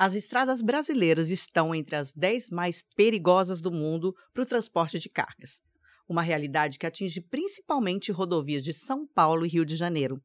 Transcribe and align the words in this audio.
As 0.00 0.14
estradas 0.14 0.62
brasileiras 0.62 1.28
estão 1.28 1.74
entre 1.74 1.96
as 1.96 2.12
10 2.12 2.50
mais 2.50 2.84
perigosas 2.94 3.60
do 3.60 3.72
mundo 3.72 4.14
para 4.32 4.44
o 4.44 4.46
transporte 4.46 4.96
de 4.96 5.08
cargas. 5.08 5.60
Uma 6.08 6.22
realidade 6.22 6.78
que 6.78 6.86
atinge 6.86 7.20
principalmente 7.20 8.12
rodovias 8.12 8.62
de 8.62 8.72
São 8.72 9.04
Paulo 9.04 9.44
e 9.44 9.48
Rio 9.48 9.64
de 9.64 9.74
Janeiro. 9.74 10.22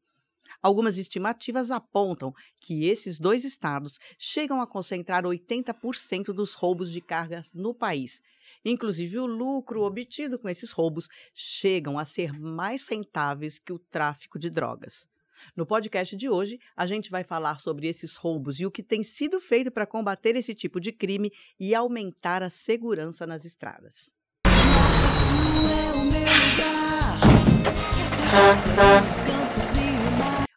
Algumas 0.62 1.00
estimativas 1.00 1.72
apontam 1.72 2.32
que 2.62 2.86
esses 2.86 3.18
dois 3.18 3.44
estados 3.44 3.98
chegam 4.20 4.62
a 4.62 4.68
concentrar 4.68 5.24
80% 5.24 6.26
dos 6.26 6.54
roubos 6.54 6.92
de 6.92 7.02
cargas 7.02 7.52
no 7.52 7.74
país. 7.74 8.22
Inclusive, 8.64 9.18
o 9.18 9.26
lucro 9.26 9.82
obtido 9.82 10.38
com 10.38 10.48
esses 10.48 10.72
roubos 10.72 11.08
chegam 11.34 11.98
a 11.98 12.06
ser 12.06 12.32
mais 12.40 12.88
rentáveis 12.88 13.58
que 13.58 13.74
o 13.74 13.80
tráfico 13.80 14.38
de 14.38 14.52
drogas. 14.52 15.12
No 15.56 15.66
podcast 15.66 16.16
de 16.16 16.30
hoje, 16.30 16.60
a 16.76 16.86
gente 16.86 17.10
vai 17.10 17.24
falar 17.24 17.60
sobre 17.60 17.88
esses 17.88 18.16
roubos 18.16 18.60
e 18.60 18.66
o 18.66 18.72
que 18.72 18.84
tem 18.84 19.04
sido 19.04 19.40
feito 19.40 19.72
para 19.72 19.86
combater 19.86 20.36
esse 20.36 20.54
tipo 20.54 20.80
de 20.80 20.92
crime 20.92 21.32
e 21.60 21.76
aumentar 21.76 22.42
a 22.44 22.50
segurança 22.50 23.26
nas 23.28 23.46
estradas. 23.46 24.12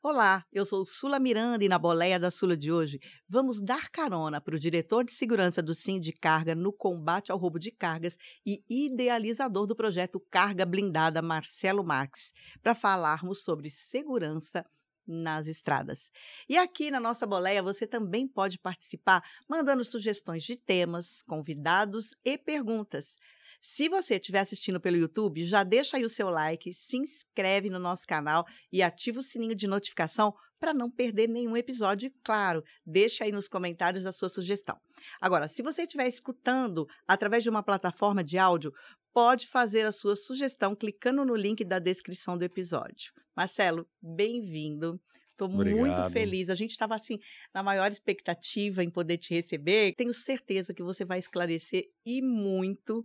Olá, 0.03 0.45
eu 0.53 0.65
sou 0.65 0.87
Sula 0.87 1.19
Miranda 1.19 1.65
e 1.65 1.69
na 1.69 1.79
boleia 1.79 2.19
da 2.19 2.31
Sula 2.31 2.57
de 2.57 2.71
hoje 2.73 3.01
vamos 3.29 3.61
dar 3.61 3.91
carona 3.91 4.41
para 4.41 4.55
o 4.55 4.59
diretor 4.59 5.05
de 5.05 5.13
segurança 5.13 5.61
do 5.61 5.75
Sim 5.75 6.01
de 6.01 6.13
Carga 6.13 6.55
no 6.55 6.73
combate 6.73 7.33
ao 7.33 7.37
roubo 7.37 7.59
de 7.59 7.71
cargas 7.71 8.17
e 8.47 8.63
idealizador 8.71 9.67
do 9.67 9.77
projeto 9.77 10.19
Carga 10.31 10.65
Blindada, 10.65 11.21
Marcelo 11.21 11.85
Marques, 11.85 12.33
para 12.63 12.75
falarmos 12.75 13.43
sobre 13.43 13.69
segurança 13.69 14.65
nas 15.07 15.47
estradas. 15.47 16.11
E 16.49 16.57
aqui 16.57 16.91
na 16.91 17.01
nossa 17.01 17.27
boleia 17.27 17.63
você 17.63 17.87
também 17.87 18.27
pode 18.27 18.59
participar 18.59 19.23
mandando 19.49 19.85
sugestões 19.85 20.45
de 20.45 20.57
temas, 20.57 21.23
convidados 21.23 22.15
e 22.25 22.37
perguntas. 22.39 23.17
Se 23.61 23.89
você 23.89 24.17
estiver 24.17 24.41
assistindo 24.41 24.81
pelo 24.81 24.97
YouTube, 24.97 25.45
já 25.45 25.65
deixa 25.65 25.97
aí 25.97 26.05
o 26.05 26.09
seu 26.09 26.29
like, 26.29 26.73
se 26.73 26.97
inscreve 26.97 27.71
no 27.71 27.79
nosso 27.79 28.07
canal 28.07 28.45
e 28.73 28.83
ativa 28.83 29.21
o 29.21 29.23
sininho 29.23 29.55
de 29.55 29.67
notificação 29.67 30.35
para 30.59 30.73
não 30.73 30.91
perder 30.91 31.29
nenhum 31.29 31.57
episódio. 31.57 32.11
Claro, 32.25 32.63
deixa 32.85 33.25
aí 33.25 33.33
nos 33.33 33.49
comentários 33.49 34.07
a 34.07 34.13
sua 34.13 34.29
sugestão. 34.29 34.77
Agora, 35.21 35.49
se 35.49 35.63
você 35.63 35.83
estiver 35.83 36.09
escutando 36.09 36.87
através 37.07 37.43
de 37.43 37.51
uma 37.51 37.63
plataforma 37.63 38.25
de 38.25 38.39
áudio, 38.39 38.73
pode 39.13 39.47
fazer 39.47 39.87
a 39.87 39.93
sua 39.93 40.17
sugestão 40.17 40.75
clicando 40.75 41.25
no 41.25 41.35
link 41.35 41.65
da 41.65 41.79
descrição 41.79 42.37
do 42.37 42.45
episódio. 42.45 43.13
Marcelo, 43.35 43.87
bem-vindo. 44.01 45.01
Estou 45.29 45.51
muito 45.51 46.09
feliz. 46.11 46.49
A 46.49 46.55
gente 46.55 46.71
estava 46.71 46.95
assim 46.95 47.19
na 47.53 47.63
maior 47.63 47.91
expectativa 47.91 48.83
em 48.83 48.91
poder 48.91 49.19
te 49.19 49.35
receber. 49.35 49.95
Tenho 49.95 50.15
certeza 50.15 50.73
que 50.73 50.83
você 50.83 51.05
vai 51.05 51.19
esclarecer 51.19 51.87
e 52.07 52.23
muito 52.23 53.05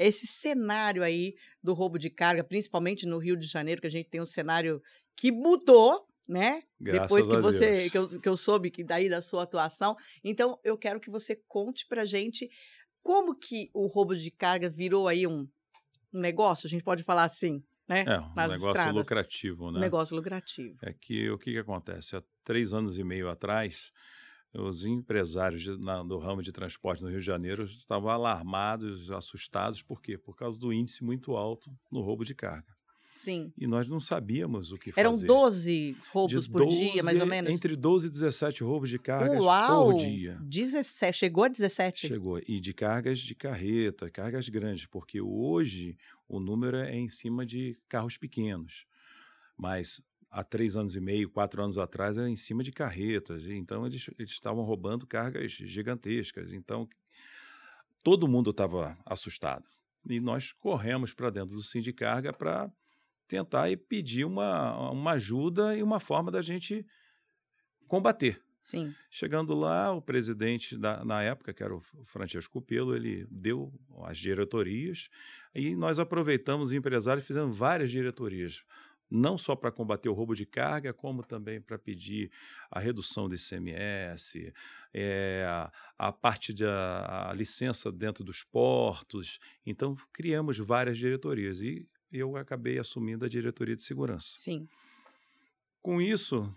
esse 0.00 0.26
cenário 0.26 1.02
aí 1.02 1.34
do 1.62 1.74
roubo 1.74 1.98
de 1.98 2.08
carga, 2.08 2.42
principalmente 2.42 3.06
no 3.06 3.18
Rio 3.18 3.36
de 3.36 3.46
Janeiro, 3.46 3.80
que 3.80 3.86
a 3.86 3.90
gente 3.90 4.08
tem 4.08 4.20
um 4.20 4.26
cenário 4.26 4.82
que 5.14 5.30
mudou, 5.30 6.06
né? 6.26 6.62
Graças 6.80 7.02
Depois 7.02 7.26
que 7.26 7.36
você 7.36 7.90
que 7.90 7.98
eu, 7.98 8.20
que 8.20 8.28
eu 8.28 8.36
soube 8.36 8.70
que 8.70 8.82
daí 8.82 9.10
da 9.10 9.20
sua 9.20 9.42
atuação. 9.42 9.94
Então, 10.24 10.58
eu 10.64 10.78
quero 10.78 10.98
que 10.98 11.10
você 11.10 11.36
conte 11.46 11.86
pra 11.86 12.04
gente 12.04 12.48
como 13.04 13.36
que 13.36 13.70
o 13.74 13.86
roubo 13.86 14.16
de 14.16 14.30
carga 14.30 14.70
virou 14.70 15.06
aí 15.06 15.26
um, 15.26 15.46
um 16.12 16.20
negócio, 16.20 16.66
a 16.66 16.70
gente 16.70 16.84
pode 16.84 17.02
falar 17.02 17.24
assim, 17.24 17.62
né? 17.88 18.04
É, 18.06 18.18
um 18.18 18.34
Nas 18.34 18.52
negócio 18.52 18.68
estradas. 18.68 18.94
lucrativo, 18.94 19.70
né? 19.70 19.78
Um 19.78 19.82
negócio 19.82 20.16
lucrativo. 20.16 20.76
É 20.82 20.92
que 20.92 21.30
o 21.30 21.38
que, 21.38 21.52
que 21.52 21.58
acontece? 21.58 22.16
Há 22.16 22.22
três 22.44 22.72
anos 22.72 22.98
e 22.98 23.04
meio 23.04 23.28
atrás, 23.28 23.90
os 24.52 24.84
empresários 24.84 25.62
de- 25.62 25.78
na- 25.78 26.02
do 26.02 26.18
ramo 26.18 26.42
de 26.42 26.50
transporte 26.52 27.02
no 27.02 27.08
Rio 27.08 27.20
de 27.20 27.24
Janeiro 27.26 27.64
estavam 27.64 28.10
alarmados, 28.10 29.10
assustados, 29.10 29.82
por 29.82 30.00
quê? 30.02 30.18
Por 30.18 30.34
causa 30.36 30.58
do 30.58 30.72
índice 30.72 31.04
muito 31.04 31.36
alto 31.36 31.70
no 31.90 32.00
roubo 32.00 32.24
de 32.24 32.34
carga. 32.34 32.74
Sim. 33.12 33.52
E 33.58 33.66
nós 33.66 33.88
não 33.88 33.98
sabíamos 34.00 34.70
o 34.72 34.78
que 34.78 34.92
Eram 34.96 35.12
fazer. 35.12 35.26
12 35.26 35.92
De 35.92 35.96
roubos 36.12 36.46
por 36.48 36.66
dia, 36.66 37.02
mais 37.02 37.16
ou 37.18 37.26
12 37.26 37.30
menos. 37.30 37.50
Entre 37.52 37.74
12 37.76 38.06
e 38.06 38.10
17 38.10 38.62
roubos 38.62 38.88
de 38.88 38.98
cargas 39.00 39.40
Uau! 39.44 39.90
por 39.92 39.98
dia. 39.98 40.38
17, 40.42 41.18
chegou 41.18 41.44
a 41.44 41.48
17. 41.48 42.06
Chegou. 42.06 42.38
E 42.46 42.60
de 42.60 42.72
cargas 42.72 43.18
de 43.18 43.34
carreta, 43.34 44.08
cargas 44.10 44.48
grandes, 44.48 44.86
porque 44.86 45.20
hoje 45.20 45.98
o 46.28 46.38
número 46.38 46.76
é 46.76 46.96
em 46.96 47.08
cima 47.08 47.44
de 47.44 47.76
carros 47.88 48.16
pequenos. 48.16 48.86
Mas 49.56 50.00
há 50.30 50.44
três 50.44 50.76
anos 50.76 50.94
e 50.94 51.00
meio, 51.00 51.30
quatro 51.30 51.62
anos 51.62 51.76
atrás, 51.76 52.16
era 52.16 52.28
em 52.28 52.36
cima 52.36 52.62
de 52.62 52.72
carretas. 52.72 53.44
e 53.44 53.54
Então 53.54 53.86
eles, 53.86 54.08
eles 54.18 54.30
estavam 54.30 54.62
roubando 54.62 55.06
cargas 55.06 55.52
gigantescas. 55.52 56.52
Então 56.52 56.88
todo 58.02 58.28
mundo 58.28 58.50
estava 58.50 58.96
assustado. 59.04 59.64
E 60.08 60.20
nós 60.20 60.52
corremos 60.52 61.12
para 61.12 61.30
dentro 61.30 61.54
do 61.54 61.62
Sindicarga 61.62 62.32
para 62.32 62.70
tentar 63.28 63.70
e 63.70 63.76
pedir 63.76 64.24
uma, 64.24 64.90
uma 64.90 65.12
ajuda 65.12 65.76
e 65.76 65.82
uma 65.82 66.00
forma 66.00 66.30
da 66.30 66.42
gente 66.42 66.84
combater. 67.86 68.42
Sim. 68.62 68.94
Chegando 69.10 69.54
lá, 69.54 69.92
o 69.92 70.02
presidente 70.02 70.76
da, 70.76 71.04
na 71.04 71.22
época, 71.22 71.52
que 71.52 71.62
era 71.62 71.74
o 71.74 71.80
Francesco 72.04 72.60
Pelo, 72.60 72.94
ele 72.94 73.26
deu 73.30 73.72
as 74.04 74.18
diretorias 74.18 75.08
e 75.54 75.74
nós 75.74 75.98
aproveitamos 75.98 76.66
os 76.66 76.72
empresários 76.72 77.24
e 77.24 77.26
fizemos 77.26 77.56
várias 77.56 77.90
diretorias, 77.90 78.62
não 79.10 79.36
só 79.36 79.56
para 79.56 79.72
combater 79.72 80.08
o 80.08 80.12
roubo 80.12 80.34
de 80.34 80.46
carga, 80.46 80.92
como 80.92 81.22
também 81.22 81.60
para 81.60 81.78
pedir 81.78 82.30
a 82.70 82.78
redução 82.78 83.28
do 83.28 83.34
ICMS, 83.34 84.52
é, 84.94 85.44
a, 85.48 85.72
a 85.98 86.12
parte 86.12 86.52
da 86.52 87.32
licença 87.34 87.90
dentro 87.90 88.22
dos 88.22 88.44
portos. 88.44 89.38
Então, 89.66 89.96
criamos 90.12 90.58
várias 90.58 90.96
diretorias 90.96 91.60
e 91.60 91.88
eu 92.12 92.36
acabei 92.36 92.78
assumindo 92.78 93.24
a 93.24 93.28
diretoria 93.28 93.74
de 93.74 93.82
segurança. 93.82 94.36
Sim. 94.38 94.68
Com 95.82 96.00
isso, 96.00 96.54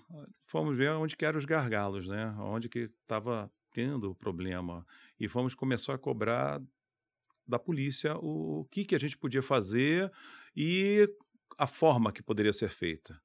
fomos 0.48 0.78
ver 0.78 0.92
onde 0.92 1.16
que 1.16 1.26
eram 1.26 1.40
os 1.40 1.46
gargalos, 1.46 2.08
né? 2.08 2.36
Onde 2.40 2.68
que 2.68 2.92
estava 3.02 3.52
tendo 3.72 4.12
o 4.12 4.16
problema. 4.16 4.86
E 5.20 5.28
fomos 5.28 5.56
começar 5.56 5.94
a 5.94 5.98
cobrar 5.98 6.62
da 7.48 7.58
polícia 7.58 8.18
o, 8.18 8.62
o 8.62 8.66
que, 8.66 8.86
que 8.86 8.96
a 8.96 9.00
gente 9.00 9.18
podia 9.18 9.42
fazer 9.42 10.12
e 10.56 11.10
a 11.58 11.68
forma 11.68 12.12
que 12.12 12.22
poderia 12.24 12.54
ser 12.54 12.70
feita. 12.70 13.20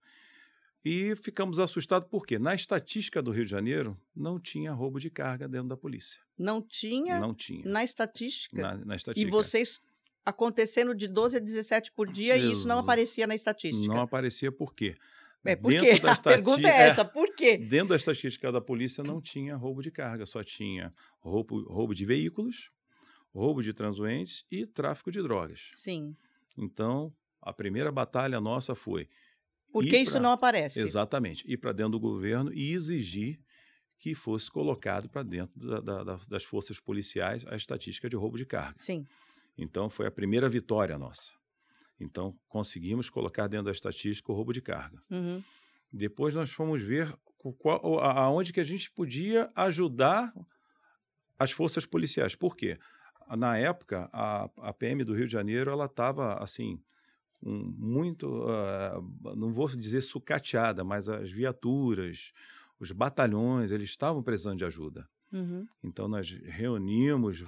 E 0.85 1.15
ficamos 1.17 1.59
assustados 1.59 2.09
porque 2.11 2.39
na 2.39 2.55
estatística 2.55 3.21
do 3.21 3.31
Rio 3.31 3.45
de 3.45 3.51
Janeiro 3.51 3.99
não 4.15 4.39
tinha 4.39 4.73
roubo 4.73 5.01
de 5.01 5.11
carga 5.11 5.49
dentro 5.49 5.69
da 5.69 5.77
polícia. 5.77 6.21
Não 6.39 6.63
tinha 6.63 7.19
Não 7.21 7.35
tinha. 7.35 7.69
na 7.69 7.83
estatística. 7.83 8.57
Na, 8.61 8.77
na 8.85 8.95
E 8.95 8.97
estatística. 8.97 9.31
vocês 9.31 9.81
acontecendo 10.25 10.95
de 10.95 11.09
12 11.09 11.37
a 11.37 11.41
17 11.41 11.91
por 11.93 12.11
dia 12.11 12.37
e 12.37 12.53
isso 12.53 12.67
não 12.69 12.77
Ex- 12.77 12.85
aparecia 12.85 13.27
na 13.27 13.35
estatística. 13.35 13.93
Não 13.93 14.01
aparecia 14.03 14.53
por 14.53 14.75
quê? 14.75 14.95
É, 15.45 15.57
por 15.57 15.71
Dentro 15.73 15.87
quê? 15.87 15.99
da 16.01 16.13
A 16.13 16.17
pergunta 16.17 16.61
estati- 16.61 16.77
é 16.79 16.87
essa, 16.87 17.05
por 17.05 17.35
quê? 17.35 17.57
Dentro 17.57 17.89
da 17.89 17.97
estatística 17.97 18.53
da 18.53 18.61
polícia 18.61 19.03
não 19.03 19.21
tinha 19.21 19.57
roubo 19.57 19.83
de 19.83 19.91
carga, 19.91 20.27
só 20.27 20.45
tinha 20.45 20.91
roubo, 21.21 21.63
roubo 21.63 21.95
de 21.95 22.05
veículos, 22.05 22.71
roubo 23.35 23.63
de 23.63 23.73
transuentes 23.73 24.45
e 24.51 24.67
tráfico 24.67 25.11
de 25.11 25.23
drogas. 25.23 25.71
Sim. 25.73 26.15
Então, 26.57 27.13
a 27.43 27.53
primeira 27.53 27.91
batalha 27.93 28.41
nossa 28.41 28.75
foi 28.75 29.09
Por 29.73 29.85
Ir 29.85 29.91
que 29.91 29.97
isso 29.99 30.13
pra- 30.13 30.21
não 30.21 30.33
aparece? 30.33 30.81
exatamente 30.81 31.45
ir 31.51 31.57
para 31.59 31.73
dentro 31.73 31.93
do 31.93 32.01
governo 32.01 32.53
e 32.53 32.73
exigir 32.73 33.39
que 33.99 34.15
fosse 34.15 34.51
colocado 34.51 35.09
para 35.09 35.23
dentro 35.23 35.59
da- 35.59 35.81
da- 35.81 36.05
da- 36.05 36.21
das 36.29 36.45
forças 36.45 36.79
policiais 36.81 37.45
a 37.49 37.57
estatística 37.57 38.09
de 38.09 38.17
roubo 38.17 38.39
de 38.39 38.47
carga. 38.47 38.79
Sim. 38.79 39.07
Então, 39.57 39.91
foi 39.91 40.07
a 40.07 40.11
primeira 40.11 40.49
vitória 40.49 40.97
nossa. 40.97 41.33
Então, 42.01 42.39
conseguimos 42.49 43.11
colocar 43.11 43.49
dentro 43.49 43.67
da 43.67 43.73
estatística 43.73 44.31
o 44.31 44.35
roubo 44.35 44.53
de 44.53 44.63
carga. 44.63 45.01
Uhum. 45.11 45.43
Depois 45.93 46.33
nós 46.35 46.51
fomos 46.51 46.81
ver 46.81 47.13
qual- 47.59 47.99
a- 47.99 48.21
aonde 48.21 48.53
que 48.53 48.61
a 48.61 48.65
gente 48.65 48.89
podia 48.91 49.51
ajudar 49.57 50.33
as 51.39 51.51
forças 51.51 51.85
policiais. 51.85 52.35
Por 52.37 52.57
quê? 52.57 52.79
Na 53.37 53.57
época, 53.59 54.09
a, 54.13 54.49
a 54.59 54.73
PM 54.73 55.03
do 55.05 55.13
Rio 55.15 55.27
de 55.27 55.33
Janeiro 55.33 55.71
ela 55.71 55.87
estava 55.87 56.35
assim 56.43 56.81
muito, 57.43 58.45
ah, 58.49 59.01
não 59.37 59.53
vou 59.53 59.69
dizer 59.69 60.01
sucateada, 60.01 60.83
mas 60.83 61.09
as 61.09 61.31
viaturas, 61.31 62.33
os 62.81 62.93
batalhões, 62.93 63.71
eles 63.71 63.91
estavam 63.91 64.23
precisando 64.23 64.59
de 64.59 64.65
ajuda. 64.65 65.09
Uhum. 65.33 65.61
Então 65.83 66.09
nós 66.09 66.31
reunimos 66.31 67.45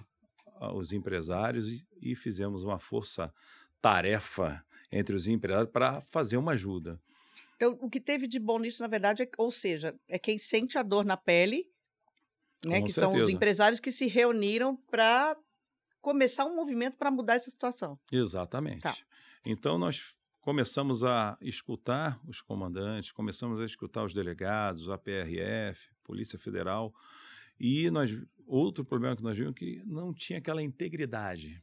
ah, 0.57 0.73
os 0.73 0.93
empresários 0.93 1.69
e, 1.69 1.87
e 2.01 2.15
fizemos 2.15 2.63
uma 2.63 2.79
força-tarefa 2.79 4.65
entre 4.93 5.15
os 5.15 5.27
empresários 5.27 5.71
para 5.71 6.01
fazer 6.01 6.37
uma 6.37 6.53
ajuda. 6.53 7.01
Então, 7.57 7.77
o 7.81 7.91
que 7.91 8.01
teve 8.01 8.27
de 8.27 8.39
bom 8.39 8.59
nisso, 8.59 8.83
na 8.83 8.89
verdade, 8.89 9.23
é, 9.23 9.29
ou 9.37 9.51
seja, 9.51 9.95
é 10.09 10.19
quem 10.19 10.39
sente 10.39 10.79
a 10.79 10.83
dor 10.83 11.05
na 11.05 11.17
pele, 11.17 11.71
né? 12.65 12.81
Com 12.81 12.87
que 12.87 12.93
são 12.93 13.11
os 13.11 13.17
certeza. 13.17 13.33
empresários 13.33 13.81
que 13.81 13.93
se 13.93 14.07
reuniram 14.07 14.77
para 14.91 15.37
começar 16.01 16.47
um 16.47 16.55
movimento 16.55 16.97
para 16.97 17.11
mudar 17.11 17.35
essa 17.35 17.51
situação. 17.51 17.99
Exatamente. 18.11 18.83
Tá. 18.83 18.97
Então 19.45 19.79
nós 19.79 20.17
começamos 20.41 21.05
a 21.05 21.37
escutar 21.41 22.21
os 22.27 22.41
comandantes, 22.41 23.13
começamos 23.13 23.61
a 23.61 23.65
escutar 23.65 24.05
os 24.05 24.15
delegados, 24.15 24.89
a 24.89 24.99
PRF, 24.99 25.91
Polícia 26.03 26.39
Federal, 26.39 26.95
E 27.59 27.91
nós, 27.91 28.11
outro 28.47 28.85
problema 28.85 29.15
que 29.15 29.23
nós 29.23 29.37
vimos 29.37 29.53
é 29.53 29.55
que 29.55 29.83
não 29.85 30.15
tinha 30.15 30.39
aquela 30.39 30.63
integridade. 30.63 31.63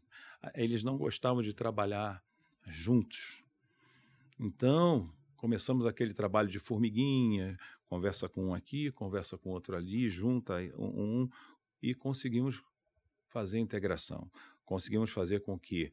Eles 0.53 0.83
não 0.83 0.95
gostavam 0.95 1.41
de 1.41 1.53
trabalhar 1.53 2.23
juntos. 2.67 3.41
Então, 4.39 5.11
começamos 5.35 5.87
aquele 5.87 6.13
trabalho 6.13 6.47
de 6.47 6.59
formiguinha, 6.59 7.57
conversa 7.87 8.29
com 8.29 8.49
um 8.49 8.53
aqui, 8.53 8.91
conversa 8.91 9.37
com 9.37 9.49
outro 9.49 9.75
ali, 9.75 10.07
junta 10.07 10.53
um, 10.77 11.23
um 11.23 11.29
e 11.81 11.95
conseguimos 11.95 12.61
fazer 13.27 13.57
a 13.57 13.61
integração. 13.61 14.29
Conseguimos 14.63 15.09
fazer 15.09 15.39
com 15.39 15.57
que 15.57 15.91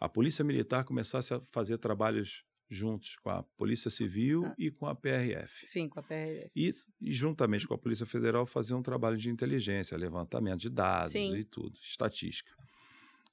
a 0.00 0.08
Polícia 0.08 0.42
Militar 0.42 0.84
começasse 0.84 1.34
a 1.34 1.40
fazer 1.40 1.76
trabalhos 1.76 2.42
juntos 2.70 3.16
com 3.16 3.28
a 3.28 3.42
Polícia 3.42 3.90
Civil 3.90 4.46
ah. 4.46 4.54
e 4.56 4.70
com 4.70 4.86
a 4.86 4.94
PRF. 4.94 5.66
Sim, 5.66 5.88
com 5.88 5.98
a 5.98 6.02
PRF. 6.02 6.50
E, 6.54 6.70
e, 7.02 7.12
juntamente 7.12 7.66
com 7.66 7.74
a 7.74 7.78
Polícia 7.78 8.06
Federal 8.06 8.46
fazer 8.46 8.74
um 8.74 8.82
trabalho 8.82 9.18
de 9.18 9.28
inteligência, 9.28 9.98
levantamento 9.98 10.60
de 10.60 10.70
dados 10.70 11.12
Sim. 11.12 11.36
e 11.36 11.44
tudo, 11.44 11.76
estatística. 11.82 12.50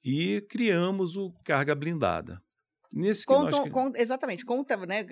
E 0.04 0.40
criamos 0.42 1.16
o 1.16 1.32
Carga 1.44 1.74
Blindada. 1.74 2.42
Nesse 2.92 3.24
conta, 3.24 3.50
nós... 3.50 3.70
con, 3.70 3.92
exatamente, 3.94 4.44
conta 4.44 4.76
né, 4.86 5.06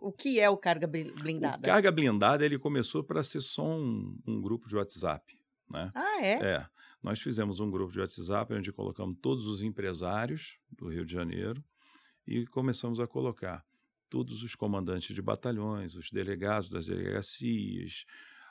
o 0.00 0.12
que 0.12 0.38
é 0.38 0.48
o 0.48 0.56
Carga 0.56 0.86
Blindada. 0.86 1.58
O 1.58 1.62
Carga 1.62 1.90
Blindada 1.90 2.44
ele 2.44 2.58
começou 2.58 3.02
para 3.02 3.22
ser 3.24 3.40
só 3.40 3.66
um, 3.66 4.16
um 4.26 4.40
grupo 4.40 4.68
de 4.68 4.76
WhatsApp. 4.76 5.34
Né? 5.68 5.90
Ah, 5.94 6.22
é? 6.22 6.32
É. 6.32 6.66
Nós 7.06 7.20
fizemos 7.20 7.60
um 7.60 7.70
grupo 7.70 7.92
de 7.92 8.00
WhatsApp 8.00 8.52
onde 8.52 8.72
colocamos 8.72 9.16
todos 9.22 9.46
os 9.46 9.62
empresários 9.62 10.58
do 10.68 10.88
Rio 10.88 11.06
de 11.06 11.12
Janeiro 11.12 11.64
e 12.26 12.44
começamos 12.48 12.98
a 12.98 13.06
colocar 13.06 13.64
todos 14.10 14.42
os 14.42 14.56
comandantes 14.56 15.14
de 15.14 15.22
batalhões, 15.22 15.94
os 15.94 16.10
delegados 16.10 16.68
das 16.68 16.86
delegacias, 16.86 18.04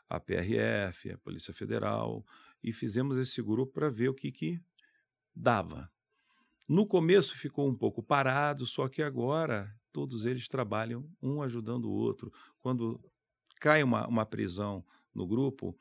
a 0.07 0.21
PRF, 0.21 1.11
a 1.11 1.17
Polícia 1.17 1.53
Federal, 1.53 2.25
e 2.63 2.71
fizemos 2.71 3.17
esse 3.17 3.41
grupo 3.41 3.73
para 3.73 3.89
ver 3.89 4.07
o 4.07 4.13
que, 4.13 4.31
que 4.31 4.61
dava. 5.35 5.91
No 6.65 6.87
começo 6.87 7.37
ficou 7.37 7.67
um 7.67 7.75
pouco 7.75 8.01
parado, 8.01 8.65
só 8.65 8.87
que 8.87 9.01
agora 9.01 9.69
todos 9.91 10.23
eles 10.23 10.47
trabalham 10.47 11.05
um 11.21 11.41
ajudando 11.41 11.91
o 11.91 11.93
outro. 11.93 12.31
Quando 12.59 13.03
cai 13.59 13.83
uma, 13.83 14.07
uma 14.07 14.25
prisão 14.25 14.81
no 15.13 15.27
grupo, 15.27 15.77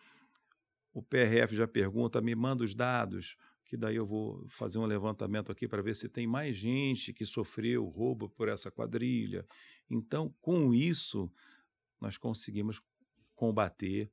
o 0.94 1.02
PRF 1.02 1.56
já 1.56 1.66
pergunta, 1.66 2.20
me 2.20 2.34
manda 2.36 2.62
os 2.62 2.74
dados, 2.74 3.36
que 3.64 3.76
daí 3.76 3.96
eu 3.96 4.06
vou 4.06 4.46
fazer 4.48 4.78
um 4.78 4.86
levantamento 4.86 5.50
aqui 5.50 5.66
para 5.66 5.82
ver 5.82 5.96
se 5.96 6.08
tem 6.08 6.24
mais 6.24 6.56
gente 6.56 7.12
que 7.12 7.26
sofreu 7.26 7.84
roubo 7.84 8.30
por 8.30 8.48
essa 8.48 8.70
quadrilha. 8.70 9.44
Então, 9.90 10.32
com 10.40 10.72
isso, 10.72 11.30
nós 12.00 12.16
conseguimos 12.16 12.80
combater 13.34 14.08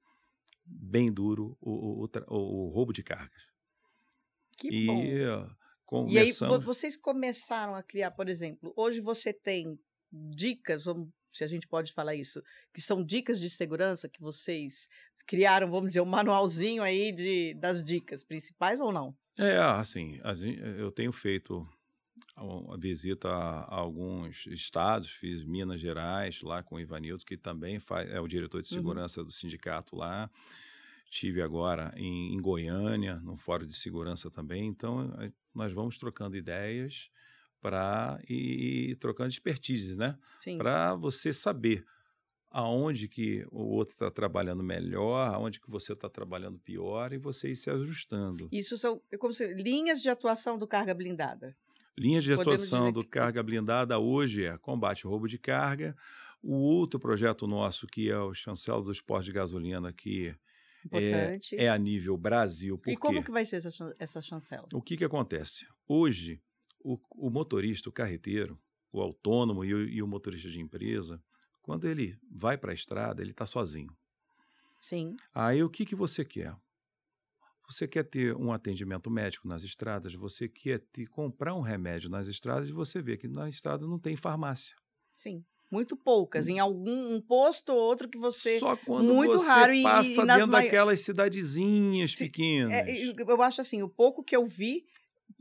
bem 0.65 1.11
duro 1.11 1.55
o, 1.61 2.03
o, 2.03 2.09
o, 2.27 2.65
o 2.65 2.69
roubo 2.69 2.91
de 2.91 3.03
cargas. 3.03 3.43
Que 4.57 4.69
e, 4.69 4.85
bom. 4.87 5.01
Começamos... 5.85 6.51
E 6.51 6.59
aí 6.59 6.65
vocês 6.65 6.97
começaram 6.97 7.75
a 7.75 7.83
criar, 7.83 8.11
por 8.11 8.27
exemplo, 8.27 8.73
hoje 8.75 8.99
você 8.99 9.31
tem 9.31 9.77
dicas, 10.11 10.85
se 11.31 11.43
a 11.43 11.47
gente 11.47 11.67
pode 11.67 11.93
falar 11.93 12.15
isso, 12.15 12.41
que 12.73 12.81
são 12.81 13.03
dicas 13.03 13.39
de 13.39 13.49
segurança 13.49 14.09
que 14.09 14.21
vocês 14.21 14.87
criaram, 15.31 15.71
vamos 15.71 15.91
dizer, 15.91 16.01
um 16.01 16.09
manualzinho 16.09 16.83
aí 16.83 17.09
de, 17.13 17.53
das 17.53 17.81
dicas 17.81 18.21
principais 18.21 18.81
ou 18.81 18.91
não? 18.91 19.15
É, 19.39 19.57
assim, 19.57 20.19
eu 20.77 20.91
tenho 20.91 21.13
feito 21.13 21.63
a 22.35 22.75
visita 22.77 23.29
a, 23.29 23.73
alguns 23.73 24.45
estados, 24.47 25.09
fiz 25.09 25.45
Minas 25.45 25.79
Gerais 25.79 26.41
lá 26.41 26.61
com 26.61 26.75
o 26.75 26.81
Ivanildo, 26.81 27.23
que 27.23 27.37
também 27.37 27.79
faz, 27.79 28.11
é 28.11 28.19
o 28.19 28.27
diretor 28.27 28.61
de 28.61 28.67
uhum. 28.73 28.77
segurança 28.77 29.21
uhum. 29.21 29.27
do 29.27 29.31
sindicato 29.31 29.95
lá. 29.95 30.29
Tive 31.09 31.41
agora 31.41 31.93
em, 31.95 32.33
em, 32.33 32.41
Goiânia, 32.41 33.15
no 33.21 33.37
Fórum 33.37 33.65
de 33.65 33.75
Segurança 33.75 34.29
também. 34.29 34.67
Então, 34.67 35.13
nós 35.55 35.71
vamos 35.71 35.97
trocando 35.97 36.35
ideias 36.35 37.09
para 37.61 38.19
e, 38.27 38.91
e 38.91 38.95
trocando 38.97 39.29
expertises, 39.29 39.95
né? 39.95 40.17
Para 40.57 40.93
você 40.93 41.31
saber 41.31 41.85
aonde 42.51 43.07
que 43.07 43.45
o 43.49 43.61
outro 43.61 43.93
está 43.93 44.11
trabalhando 44.11 44.61
melhor, 44.61 45.33
aonde 45.33 45.59
que 45.59 45.71
você 45.71 45.93
está 45.93 46.09
trabalhando 46.09 46.59
pior 46.59 47.13
e 47.13 47.17
você 47.17 47.49
ir 47.49 47.55
se 47.55 47.69
ajustando. 47.69 48.49
Isso 48.51 48.77
são 48.77 49.01
é 49.09 49.17
como 49.17 49.31
se, 49.31 49.47
linhas 49.53 50.01
de 50.01 50.09
atuação 50.09 50.57
do 50.57 50.67
carga 50.67 50.93
blindada. 50.93 51.55
Linhas 51.97 52.23
de 52.23 52.35
Podemos 52.35 52.63
atuação 52.63 52.91
do 52.91 53.07
carga 53.07 53.41
blindada 53.41 53.97
hoje 53.97 54.45
é 54.45 54.57
combate 54.57 55.05
ao 55.05 55.11
roubo 55.11 55.27
de 55.27 55.37
carga. 55.37 55.95
O 56.43 56.55
outro 56.55 56.99
projeto 56.99 57.47
nosso, 57.47 57.87
que 57.87 58.09
é 58.09 58.17
o 58.17 58.33
chancela 58.33 58.81
do 58.81 58.91
esporte 58.91 59.25
de 59.25 59.31
gasolina, 59.31 59.93
que 59.93 60.35
é, 60.91 61.39
é, 61.53 61.69
a 61.69 61.77
nível 61.77 62.17
Brasil. 62.17 62.79
e 62.87 62.97
como 62.97 63.23
que 63.23 63.31
vai 63.31 63.45
ser 63.45 63.57
essa, 63.57 63.93
essa 63.99 64.21
chancela? 64.21 64.67
O 64.73 64.81
que, 64.81 64.97
que 64.97 65.05
acontece? 65.05 65.67
Hoje, 65.87 66.41
o, 66.83 66.97
o 67.15 67.29
motorista, 67.29 67.89
o 67.89 67.93
carreteiro, 67.93 68.59
o 68.93 68.99
autônomo 68.99 69.63
e 69.63 69.73
o, 69.73 69.87
e 69.87 70.01
o 70.01 70.07
motorista 70.07 70.49
de 70.49 70.59
empresa, 70.59 71.21
quando 71.61 71.87
ele 71.87 72.17
vai 72.29 72.57
para 72.57 72.71
a 72.71 72.75
estrada, 72.75 73.21
ele 73.21 73.31
está 73.31 73.45
sozinho. 73.45 73.95
Sim. 74.81 75.15
Aí 75.33 75.63
o 75.63 75.69
que, 75.69 75.85
que 75.85 75.95
você 75.95 76.25
quer? 76.25 76.55
Você 77.69 77.87
quer 77.87 78.03
ter 78.03 78.35
um 78.35 78.51
atendimento 78.51 79.09
médico 79.09 79.47
nas 79.47 79.63
estradas, 79.63 80.13
você 80.13 80.49
quer 80.49 80.79
te 80.91 81.05
comprar 81.05 81.53
um 81.53 81.61
remédio 81.61 82.09
nas 82.09 82.27
estradas 82.27 82.67
e 82.67 82.73
você 82.73 83.01
vê 83.01 83.15
que 83.15 83.27
na 83.27 83.47
estrada 83.47 83.87
não 83.87 83.97
tem 83.97 84.15
farmácia. 84.15 84.75
Sim. 85.15 85.45
Muito 85.71 85.95
poucas, 85.95 86.49
em 86.49 86.59
algum 86.59 87.13
um 87.13 87.21
posto 87.21 87.69
ou 87.69 87.79
outro 87.79 88.09
que 88.09 88.17
você. 88.17 88.59
Só 88.59 88.75
quando 88.75 89.13
muito 89.13 89.37
você 89.37 89.47
raro, 89.47 89.71
passa 89.83 90.09
e, 90.09 90.13
e 90.15 90.25
dentro 90.25 90.47
mai... 90.49 90.65
daquelas 90.65 90.99
cidadezinhas 90.99 92.11
Sim, 92.11 92.25
pequenas. 92.25 92.73
É, 92.73 93.13
eu 93.25 93.41
acho 93.41 93.61
assim, 93.61 93.81
o 93.81 93.87
pouco 93.87 94.21
que 94.21 94.35
eu 94.35 94.45
vi, 94.45 94.85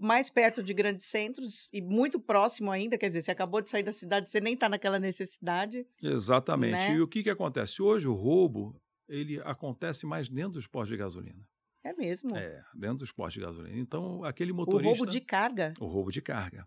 mais 0.00 0.30
perto 0.30 0.62
de 0.62 0.72
grandes 0.72 1.06
centros 1.06 1.68
e 1.72 1.80
muito 1.80 2.18
próximo 2.18 2.70
ainda, 2.70 2.96
quer 2.96 3.08
dizer, 3.08 3.22
você 3.22 3.30
acabou 3.30 3.60
de 3.60 3.68
sair 3.68 3.82
da 3.82 3.92
cidade, 3.92 4.30
você 4.30 4.40
nem 4.40 4.54
está 4.54 4.68
naquela 4.68 4.98
necessidade. 4.98 5.86
Exatamente. 6.02 6.72
Né? 6.72 6.94
E 6.94 7.00
o 7.00 7.06
que, 7.06 7.22
que 7.22 7.30
acontece? 7.30 7.82
Hoje 7.82 8.08
o 8.08 8.14
roubo 8.14 8.74
ele 9.08 9.40
acontece 9.44 10.06
mais 10.06 10.28
dentro 10.28 10.52
dos 10.52 10.66
postos 10.66 10.90
de 10.90 10.96
gasolina. 10.96 11.46
É 11.84 11.92
mesmo? 11.92 12.36
É, 12.36 12.62
dentro 12.74 12.98
dos 12.98 13.12
postos 13.12 13.34
de 13.34 13.40
gasolina. 13.40 13.78
Então, 13.78 14.24
aquele 14.24 14.52
motorista... 14.52 14.88
O 14.88 14.94
roubo 14.96 15.10
de 15.10 15.20
carga. 15.20 15.74
O 15.80 15.86
roubo 15.86 16.10
de 16.10 16.22
carga 16.22 16.66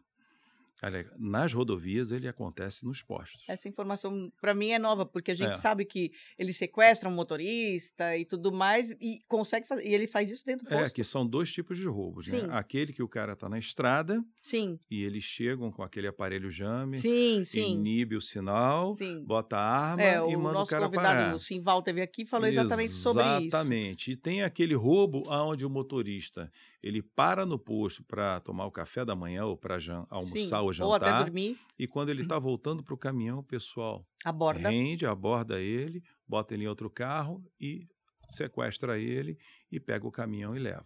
nas 1.18 1.54
rodovias 1.54 2.12
ele 2.12 2.28
acontece 2.28 2.86
nos 2.86 3.02
postos. 3.02 3.44
Essa 3.48 3.70
informação 3.70 4.32
para 4.40 4.54
mim 4.54 4.72
é 4.72 4.80
nova, 4.80 5.06
porque 5.06 5.32
a 5.32 5.36
gente 5.36 5.52
é. 5.52 5.56
sabe 5.56 5.86
que 5.86 6.12
ele 6.38 6.52
sequestra 6.52 7.10
um 7.10 7.14
motorista 7.14 8.18
e 8.18 8.26
tudo 8.26 8.52
mais 8.52 8.92
e 9.00 9.22
consegue 9.28 9.68
fazer, 9.68 9.86
e 9.86 9.94
ele 9.94 10.08
faz 10.08 10.30
isso 10.30 10.46
dentro 10.46 10.66
do 10.66 10.74
é, 10.74 10.78
posto. 10.78 10.92
É, 10.92 10.94
que 10.94 11.04
são 11.04 11.26
dois 11.26 11.52
tipos 11.52 11.78
de 11.78 11.88
roubos, 11.88 12.28
né? 12.28 12.48
Aquele 12.52 12.92
que 12.92 13.02
o 13.02 13.08
cara 13.08 13.34
está 13.34 13.48
na 13.48 13.58
estrada 13.58 14.24
sim. 14.42 14.78
e 14.90 15.04
eles 15.04 15.24
chegam 15.24 15.72
com 15.72 15.84
aquele 15.84 16.08
aparelho 16.08 16.50
jame, 16.50 16.98
sim, 16.98 17.44
sim. 17.46 17.74
inibe 17.74 18.16
o 18.16 18.22
sinal, 18.22 18.96
sim. 18.96 19.24
bota 19.24 19.58
a 19.58 19.92
arma 19.92 20.04
é, 20.04 20.18
e 20.18 20.36
manda 20.36 20.60
o, 20.60 20.64
o 20.64 20.68
cara 20.68 20.90
parar. 20.90 20.90
O 20.90 20.92
nosso 20.92 20.92
convidado, 20.92 21.36
o 21.36 21.40
Simval, 21.40 21.82
teve 21.82 22.02
aqui 22.02 22.26
falou 22.26 22.48
exatamente, 22.48 22.92
exatamente 22.92 22.92
sobre 22.92 23.46
isso. 23.46 23.56
Exatamente. 23.56 24.12
E 24.12 24.16
tem 24.16 24.44
aquele 24.44 24.76
roubo 24.76 25.24
aonde 25.28 25.66
o 25.66 25.70
motorista 25.70 26.52
ele 26.84 27.02
para 27.02 27.46
no 27.46 27.58
posto 27.58 28.04
para 28.04 28.42
tomar 28.42 28.66
o 28.66 28.72
café 28.72 29.06
da 29.06 29.16
manhã 29.16 29.46
ou 29.46 29.56
para 29.56 29.78
almoçar 30.10 30.60
Sim, 30.60 30.66
ou 30.66 30.74
jantar. 30.74 30.88
Ou 30.88 30.94
até 30.94 31.24
dormir. 31.24 31.58
E 31.80 31.88
quando 31.88 32.10
ele 32.10 32.24
está 32.24 32.38
voltando 32.38 32.84
para 32.84 32.94
o 32.94 32.98
caminhão, 32.98 33.38
o 33.38 33.44
pessoal 33.44 34.06
aborda. 34.24 34.70
rende, 34.70 35.06
aborda 35.06 35.62
ele, 35.62 36.04
bota 36.28 36.54
ele 36.54 36.66
em 36.66 36.68
outro 36.68 36.90
carro 36.90 37.42
e 37.60 37.88
sequestra 38.30 39.00
ele 39.00 39.38
e 39.72 39.80
pega 39.80 40.06
o 40.06 40.12
caminhão 40.12 40.54
e 40.58 40.60
leva. 40.60 40.86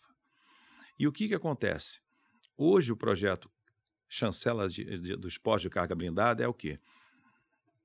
E 0.99 1.07
o 1.07 1.11
que, 1.11 1.27
que 1.27 1.33
acontece? 1.33 1.99
Hoje 2.55 2.91
o 2.91 2.97
projeto 2.97 3.49
Chancela 4.07 4.69
de, 4.69 4.99
de, 4.99 5.15
dos 5.17 5.37
postos 5.37 5.63
de 5.63 5.69
carga 5.69 5.95
blindada 5.95 6.43
é 6.43 6.47
o 6.47 6.53
quê? 6.53 6.79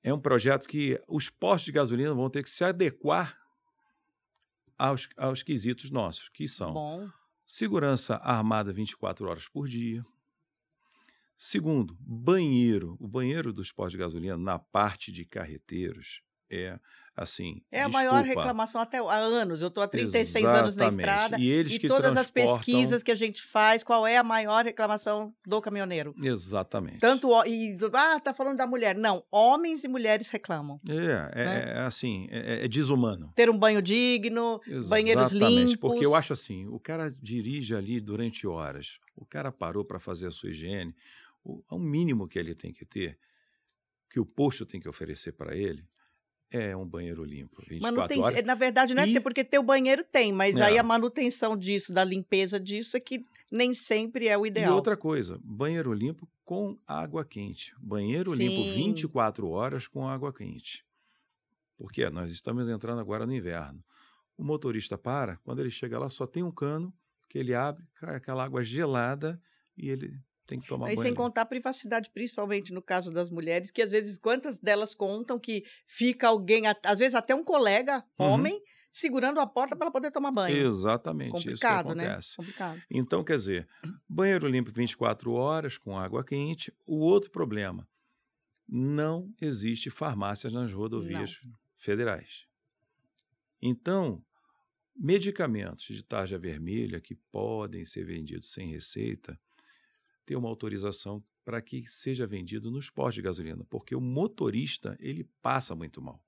É 0.02 0.12
um 0.12 0.20
projeto 0.20 0.68
que 0.68 1.00
os 1.08 1.30
postos 1.30 1.64
de 1.64 1.72
gasolina 1.72 2.14
vão 2.14 2.28
ter 2.28 2.42
que 2.42 2.50
se 2.50 2.62
adequar 2.62 3.38
aos, 4.78 5.08
aos 5.16 5.42
quesitos 5.42 5.90
nossos, 5.90 6.28
que 6.28 6.46
são 6.46 6.72
Bom 6.72 7.08
Segurança 7.54 8.16
armada 8.16 8.72
24 8.72 9.28
horas 9.28 9.46
por 9.46 9.68
dia. 9.68 10.02
Segundo, 11.36 11.94
banheiro. 12.00 12.96
O 12.98 13.06
banheiro 13.06 13.52
dos 13.52 13.70
postos 13.70 13.92
de 13.92 13.98
gasolina 13.98 14.38
na 14.38 14.58
parte 14.58 15.12
de 15.12 15.26
carreteiros 15.26 16.22
é 16.52 16.78
assim. 17.16 17.62
É 17.70 17.82
a 17.82 17.88
maior 17.88 18.24
reclamação 18.24 18.80
até 18.80 18.98
há 18.98 19.16
anos. 19.16 19.60
Eu 19.60 19.68
estou 19.68 19.82
há 19.82 19.88
36 19.88 20.28
Exatamente. 20.28 20.60
anos 20.60 20.76
na 20.76 20.88
estrada. 20.88 21.38
E, 21.38 21.48
eles 21.48 21.74
e 21.74 21.80
todas 21.80 22.16
as 22.16 22.30
pesquisas 22.30 23.02
que 23.02 23.10
a 23.10 23.14
gente 23.14 23.42
faz, 23.42 23.84
qual 23.84 24.06
é 24.06 24.16
a 24.16 24.24
maior 24.24 24.64
reclamação 24.64 25.34
do 25.46 25.60
caminhoneiro? 25.60 26.14
Exatamente. 26.22 26.98
Tanto 26.98 27.28
e 27.46 27.76
ah, 27.92 28.18
tá 28.18 28.32
falando 28.32 28.56
da 28.56 28.66
mulher. 28.66 28.96
Não, 28.96 29.24
homens 29.30 29.84
e 29.84 29.88
mulheres 29.88 30.30
reclamam. 30.30 30.80
É, 30.88 30.94
é, 30.94 31.44
né? 31.44 31.72
é 31.76 31.80
assim, 31.80 32.26
é, 32.30 32.64
é, 32.64 32.68
desumano. 32.68 33.32
Ter 33.34 33.50
um 33.50 33.58
banho 33.58 33.82
digno, 33.82 34.60
Exatamente, 34.66 34.88
banheiros 34.88 35.32
limpos. 35.32 35.76
Porque 35.76 36.06
eu 36.06 36.14
acho 36.14 36.32
assim, 36.32 36.66
o 36.68 36.78
cara 36.78 37.10
dirige 37.10 37.74
ali 37.74 38.00
durante 38.00 38.46
horas. 38.46 38.98
O 39.16 39.26
cara 39.26 39.52
parou 39.52 39.84
para 39.84 39.98
fazer 39.98 40.26
a 40.26 40.30
sua 40.30 40.50
higiene. 40.50 40.94
O, 41.44 41.58
o 41.70 41.78
mínimo 41.78 42.26
que 42.26 42.38
ele 42.38 42.54
tem 42.54 42.72
que 42.72 42.84
ter, 42.84 43.18
que 44.08 44.20
o 44.20 44.24
posto 44.24 44.64
tem 44.64 44.80
que 44.80 44.88
oferecer 44.88 45.32
para 45.32 45.56
ele, 45.56 45.84
é 46.52 46.76
um 46.76 46.86
banheiro 46.86 47.24
limpo. 47.24 47.62
24 47.66 47.82
Manutenção, 47.96 48.24
horas. 48.24 48.44
na 48.44 48.54
verdade, 48.54 48.94
não 48.94 49.02
é 49.02 49.08
E- 49.08 49.12
ter, 49.14 49.20
porque 49.20 49.42
ter 49.44 49.58
o 49.58 49.62
banheiro 49.62 50.04
tem, 50.04 50.32
mas 50.32 50.60
aí 50.60 50.76
É. 50.76 50.78
a 50.78 50.82
manutenção 50.82 51.56
disso, 51.56 51.92
da 51.92 52.04
limpeza 52.04 52.60
disso, 52.60 52.96
é 52.96 53.00
que 53.00 53.22
nem 53.50 53.74
sempre 53.74 54.28
é 54.28 54.36
o 54.36 54.44
E 54.44 54.48
ideal. 54.48 54.74
outra 54.74 54.96
coisa, 54.96 55.38
banheiro 55.44 55.92
limpo 55.92 56.28
com 56.44 56.78
água 56.86 57.24
quente. 57.24 57.74
Banheiro 57.80 58.34
limpo 58.34 58.62
Sim. 58.64 58.74
24 58.74 59.48
horas 59.48 59.86
com 59.88 60.06
água 60.08 60.32
quente. 60.32 60.84
Porque 61.76 62.08
nós 62.10 62.30
estamos 62.30 62.68
entrando 62.68 63.00
agora 63.00 63.26
no 63.26 63.34
inverno. 63.34 63.82
O 64.36 64.44
motorista 64.44 64.96
para, 64.98 65.36
quando 65.38 65.60
ele 65.60 65.70
chega 65.70 65.98
lá, 65.98 66.08
só 66.10 66.26
tem 66.26 66.42
um 66.42 66.50
cano 66.50 66.92
que 67.28 67.38
ele 67.38 67.54
abre, 67.54 67.84
cai 67.94 68.14
aquela 68.16 68.44
água 68.44 68.62
gelada 68.62 69.40
e 69.76 69.88
ele 69.88 70.14
tem 70.52 70.60
que 70.60 70.68
tomar 70.68 70.92
E 70.92 70.96
banho. 70.96 71.06
sem 71.08 71.14
contar 71.14 71.42
a 71.42 71.46
privacidade, 71.46 72.10
principalmente 72.10 72.72
no 72.72 72.82
caso 72.82 73.10
das 73.10 73.30
mulheres, 73.30 73.70
que 73.70 73.80
às 73.82 73.90
vezes, 73.90 74.18
quantas 74.18 74.58
delas 74.58 74.94
contam 74.94 75.38
que 75.38 75.64
fica 75.86 76.28
alguém, 76.28 76.64
às 76.84 76.98
vezes 76.98 77.14
até 77.14 77.34
um 77.34 77.42
colega, 77.44 78.04
Uhum. 78.18 78.26
homem, 78.26 78.62
segurando 78.90 79.40
a 79.40 79.46
porta 79.46 79.74
para 79.74 79.86
ela 79.86 79.92
poder 79.92 80.10
tomar 80.10 80.30
banho. 80.32 80.54
Exatamente, 80.66 81.28
isso 81.36 81.42
que 81.44 81.48
Complicado, 81.50 81.94
né? 81.94 82.04
acontece. 82.06 82.36
Complicado. 82.36 82.82
Então, 82.90 83.24
quer 83.24 83.36
dizer, 83.36 83.68
banheiro 84.08 84.46
limpo 84.46 84.70
24 84.70 85.32
horas 85.32 85.78
com 85.78 85.98
água 85.98 86.22
quente. 86.22 86.70
O 86.86 86.98
outro 86.98 87.30
problema, 87.30 87.88
não 88.68 89.32
existe 89.40 89.88
farmácias 89.90 90.52
nas 90.52 90.72
rodovias 90.72 91.40
federais. 91.76 92.44
Então, 93.62 94.22
medicamentos 94.94 95.84
de 95.86 96.02
tarja 96.02 96.38
vermelha 96.38 97.00
que 97.00 97.14
podem 97.14 97.84
ser 97.84 98.04
vendidos 98.04 98.52
sem 98.52 98.68
receita, 98.68 99.38
tem 100.24 100.36
uma 100.36 100.48
autorização 100.48 101.22
para 101.44 101.60
que 101.60 101.82
seja 101.88 102.26
vendido 102.26 102.70
nos 102.70 102.88
postos 102.88 103.16
de 103.16 103.22
gasolina, 103.22 103.64
porque 103.68 103.94
o 103.94 104.00
motorista 104.00 104.96
ele 105.00 105.24
passa 105.42 105.74
muito 105.74 106.00
mal. 106.00 106.22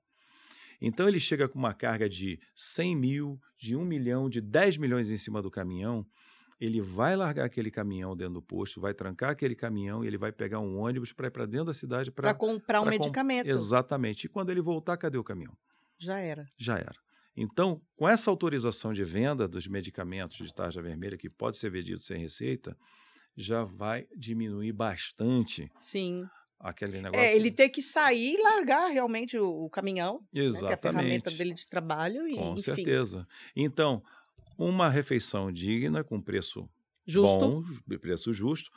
Então 0.81 1.09
ele 1.09 1.21
chega 1.21 1.49
com 1.49 1.59
uma 1.59 1.73
carga 1.73 2.09
de 2.09 2.39
100 2.55 2.97
mil, 2.97 3.41
de 3.57 3.77
1 3.77 3.85
milhão, 3.85 4.29
de 4.29 4.41
10 4.41 4.77
milhões 4.77 5.11
em 5.11 5.17
cima 5.17 5.41
do 5.41 5.51
caminhão, 5.51 6.05
ele 6.61 6.81
vai 6.81 7.17
largar 7.17 7.45
aquele 7.47 7.71
caminhão 7.71 8.17
dentro 8.17 8.35
do 8.35 8.43
posto, 8.43 8.81
vai 8.81 8.93
trancar 8.95 9.31
aquele 9.31 9.55
caminhão 9.55 10.05
e 10.05 10.07
ele 10.07 10.19
vai 10.19 10.33
pegar 10.33 10.61
um 10.61 10.79
ônibus 10.79 11.13
para 11.13 11.29
ir 11.29 11.31
para 11.31 11.47
dentro 11.47 11.67
da 11.67 11.75
cidade 11.75 12.11
Para 12.11 12.35
comprar 12.35 12.81
um 12.81 12.85
pra 12.85 12.93
com- 12.93 12.99
medicamento. 13.05 13.47
Exatamente. 13.49 14.25
E 14.25 14.29
quando 14.29 14.51
ele 14.51 14.61
voltar, 14.61 14.97
cadê 14.97 15.17
o 15.19 15.25
caminhão? 15.25 15.57
Já 15.99 16.19
era. 16.19 16.43
Já 16.57 16.77
era. 16.79 16.95
Então, 17.37 17.81
com 17.97 18.09
essa 18.09 18.31
autorização 18.31 18.93
de 18.93 19.03
venda 19.05 19.49
dos 19.49 19.67
medicamentos 19.67 20.37
de 20.47 20.55
tarja 20.55 20.81
vermelha, 20.81 21.17
que 21.19 21.29
pode 21.29 21.57
ser 21.57 21.71
vendido 21.71 21.99
sem 21.99 22.19
receita, 22.19 22.77
já 23.37 23.65
vai 23.65 24.07
diminuir 24.17 24.73
bastante 24.73 25.71
Sim. 25.79 26.25
aquele 26.61 27.01
negócio. 27.01 27.27
É, 27.27 27.35
ele 27.35 27.51
ter 27.51 27.69
que 27.69 27.83
sair 27.83 28.35
e 28.35 28.43
largar 28.43 28.89
realmente 28.89 29.37
o, 29.39 29.65
o 29.65 29.71
caminhão, 29.71 30.15
né, 30.15 30.21
que 30.31 30.37
é 30.37 30.41
a 30.41 30.47
Exatamente. 30.47 30.81
ferramenta 30.83 31.31
dele 31.31 31.55
de 31.55 31.69
trabalho, 31.69 32.29
e, 32.29 32.35
Com 32.37 32.53
enfim, 32.53 32.63
certeza. 32.63 33.27
Então, 33.57 34.03
uma 34.59 34.89
refeição 34.89 35.51
digna, 35.51 36.05
com 36.05 36.21
preço 36.21 36.69
justo. 37.07 37.39
bom, 37.39 37.99
preço 38.01 38.33
justo, 38.33 38.71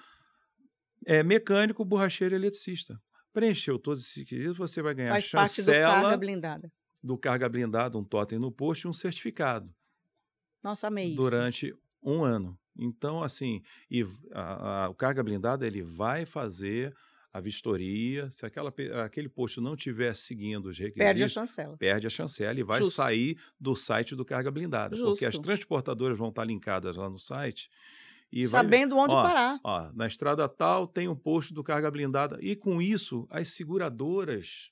é 1.05 1.23
mecânico, 1.23 1.85
borracheiro 1.85 2.35
e 2.35 2.37
eletricista. 2.37 2.99
Preencheu 3.31 3.77
todos 3.77 4.03
esses 4.03 4.15
requisitos, 4.17 4.57
você 4.57 4.81
vai 4.81 4.95
ganhar 4.95 5.11
faz 5.11 5.27
parte 5.29 5.61
do 5.61 5.65
chancela 5.65 6.01
carga 6.01 6.17
blindada. 6.17 6.71
do 7.03 7.17
carga 7.17 7.47
blindada, 7.47 7.97
um 7.97 8.03
totem 8.03 8.39
no 8.39 8.51
posto 8.51 8.85
e 8.85 8.87
um 8.89 8.93
certificado 8.93 9.71
Nossa, 10.63 10.87
amei 10.87 11.05
isso. 11.05 11.15
durante 11.15 11.73
um 12.03 12.23
ano. 12.23 12.57
Então, 12.77 13.23
assim, 13.23 13.61
e 13.89 14.05
a- 14.31 14.85
a- 14.85 14.89
o 14.89 14.93
carga 14.93 15.23
blindada 15.23 15.65
ele 15.65 15.81
vai 15.81 16.25
fazer 16.25 16.95
a 17.33 17.39
vistoria. 17.39 18.29
Se 18.31 18.45
aquela, 18.45 18.73
aquele 19.05 19.27
posto 19.29 19.61
não 19.61 19.73
estiver 19.75 20.15
seguindo 20.15 20.67
os 20.67 20.77
requisitos, 20.77 21.03
Perde 21.05 21.23
a 21.23 21.27
chancela. 21.29 21.77
perde 21.77 22.07
a 22.07 22.09
chancela 22.09 22.59
e 22.59 22.63
vai 22.63 22.79
Justo. 22.79 22.95
sair 22.95 23.37
do 23.59 23.75
site 23.75 24.15
do 24.15 24.23
Carga 24.25 24.49
Blindada. 24.51 24.95
Porque 24.97 25.25
as 25.25 25.33
Justo. 25.33 25.43
transportadoras 25.45 26.17
vão 26.17 26.29
estar 26.29 26.43
linkadas 26.45 26.95
lá 26.95 27.09
no 27.09 27.19
site 27.19 27.69
e 28.31 28.45
vai- 28.47 28.63
Sabendo 28.63 28.97
onde 28.97 29.13
Ó, 29.13 29.21
parar. 29.23 29.59
Ó, 29.63 29.91
na 29.93 30.07
estrada 30.07 30.47
tal 30.49 30.87
tem 30.87 31.07
um 31.07 31.15
posto 31.15 31.53
do 31.53 31.63
Carga 31.63 31.91
Blindada. 31.91 32.39
E 32.41 32.55
com 32.55 32.81
isso, 32.81 33.27
as 33.29 33.49
seguradoras. 33.51 34.71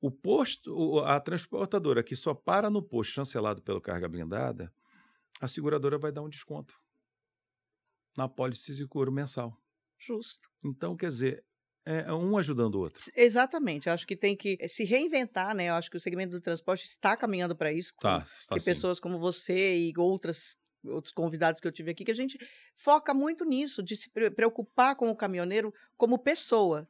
O 0.00 0.10
posto, 0.10 1.00
a 1.00 1.20
transportadora 1.20 2.02
que 2.02 2.16
só 2.16 2.32
para 2.32 2.70
no 2.70 2.80
posto 2.82 3.12
chancelado 3.12 3.60
pelo 3.60 3.82
Carga 3.82 4.08
Blindada, 4.08 4.72
a 5.42 5.46
seguradora 5.46 5.98
vai 5.98 6.10
dar 6.10 6.22
um 6.22 6.28
desconto 6.28 6.79
na 8.16 8.28
pólice 8.28 8.72
de 8.72 8.78
seguro 8.78 9.12
mensal. 9.12 9.56
Justo. 9.98 10.48
Então, 10.64 10.96
quer 10.96 11.08
dizer, 11.08 11.44
é 11.84 12.12
um 12.12 12.36
ajudando 12.36 12.76
o 12.76 12.80
outro. 12.80 13.02
Exatamente. 13.16 13.88
Eu 13.88 13.92
acho 13.92 14.06
que 14.06 14.16
tem 14.16 14.36
que 14.36 14.56
se 14.68 14.84
reinventar, 14.84 15.54
né? 15.54 15.68
Eu 15.68 15.74
acho 15.74 15.90
que 15.90 15.96
o 15.96 16.00
segmento 16.00 16.32
do 16.32 16.40
transporte 16.40 16.86
está 16.86 17.16
caminhando 17.16 17.56
para 17.56 17.72
isso. 17.72 17.92
Tá, 18.00 18.20
tá 18.20 18.54
que 18.54 18.60
sim. 18.60 18.66
pessoas 18.66 19.00
como 19.00 19.18
você 19.18 19.76
e 19.76 19.92
outras 19.96 20.56
outros 20.82 21.12
convidados 21.12 21.60
que 21.60 21.68
eu 21.68 21.72
tive 21.72 21.90
aqui, 21.90 22.04
que 22.04 22.10
a 22.10 22.14
gente 22.14 22.38
foca 22.74 23.12
muito 23.12 23.44
nisso, 23.44 23.82
de 23.82 23.96
se 23.96 24.10
pre- 24.10 24.30
preocupar 24.30 24.96
com 24.96 25.10
o 25.10 25.16
caminhoneiro 25.16 25.70
como 25.96 26.18
pessoa. 26.18 26.88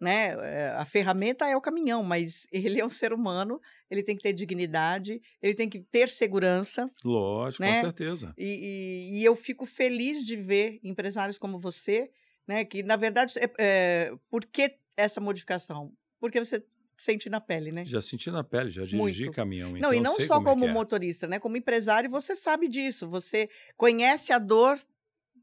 Né? 0.00 0.28
É, 0.40 0.68
A 0.78 0.84
ferramenta 0.86 1.46
é 1.46 1.54
o 1.54 1.60
caminhão, 1.60 2.02
mas 2.02 2.46
ele 2.50 2.80
é 2.80 2.84
um 2.84 2.88
ser 2.88 3.12
humano, 3.12 3.60
ele 3.90 4.02
tem 4.02 4.16
que 4.16 4.22
ter 4.22 4.32
dignidade, 4.32 5.20
ele 5.42 5.54
tem 5.54 5.68
que 5.68 5.80
ter 5.80 6.08
segurança. 6.08 6.90
Lógico, 7.04 7.62
né? 7.62 7.74
com 7.74 7.80
certeza. 7.82 8.32
E, 8.38 8.44
e- 8.44 9.18
e 9.20 9.24
eu 9.24 9.36
fico 9.36 9.66
feliz 9.66 10.24
de 10.24 10.36
ver 10.36 10.80
empresários 10.82 11.36
como 11.38 11.60
você, 11.60 12.10
né? 12.48 12.64
Que, 12.64 12.82
na 12.82 12.96
verdade, 12.96 13.34
é, 13.38 13.50
é, 13.58 14.12
por 14.30 14.46
que 14.46 14.74
essa 14.96 15.20
modificação? 15.20 15.92
Porque 16.18 16.38
você 16.42 16.64
sente 16.96 17.28
na 17.30 17.40
pele, 17.40 17.70
né? 17.70 17.84
Já 17.84 18.00
senti 18.02 18.30
na 18.30 18.42
pele, 18.44 18.70
já 18.70 18.82
dirigi 18.84 18.96
Muito. 19.24 19.32
caminhão. 19.32 19.70
Não, 19.70 19.76
então 19.78 19.92
e 19.94 19.96
eu 19.98 20.02
não 20.02 20.20
só 20.20 20.34
como, 20.34 20.46
como 20.46 20.64
é 20.64 20.66
que 20.66 20.70
é. 20.70 20.74
motorista, 20.74 21.26
né? 21.26 21.38
Como 21.38 21.56
empresário, 21.56 22.10
você 22.10 22.34
sabe 22.34 22.68
disso. 22.68 23.08
Você 23.08 23.48
conhece 23.76 24.32
a 24.32 24.38
dor, 24.38 24.78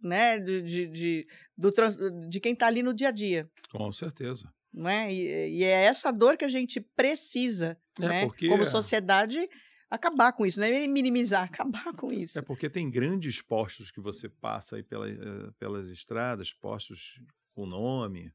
né? 0.04 0.40
De, 0.40 0.62
de, 0.62 0.88
de, 0.88 1.28
do 1.58 1.72
de 2.30 2.40
quem 2.40 2.54
está 2.54 2.68
ali 2.68 2.82
no 2.84 2.94
dia 2.94 3.10
a 3.10 3.12
dia, 3.12 3.50
Com 3.72 3.92
certeza. 3.92 4.52
não 4.74 4.90
é? 4.90 5.12
E, 5.14 5.58
e 5.60 5.64
é 5.64 5.86
essa 5.86 6.12
dor 6.12 6.38
que 6.38 6.46
a 6.46 6.50
gente 6.50 6.80
precisa, 6.80 7.78
É 8.00 8.08
né? 8.08 8.26
porque- 8.26 8.48
Como 8.48 8.66
sociedade, 8.66 9.40
acabar 9.90 10.34
com 10.34 10.46
isso, 10.46 10.60
não 10.60 10.68
é 10.68 10.88
minimizar, 10.88 11.44
acabar 11.52 11.94
com 11.94 12.12
isso. 12.12 12.38
É 12.38 12.42
porque 12.42 12.70
tem 12.70 12.90
grandes 12.90 13.42
postos 13.42 13.90
que 13.92 14.00
você 14.02 14.28
passa 14.30 14.76
aí 14.76 14.84
pela, 14.84 15.10
eh, 15.10 15.16
pelas 15.58 15.90
estradas, 15.90 16.52
postos 16.54 17.20
com 17.54 17.66
nome, 17.66 18.32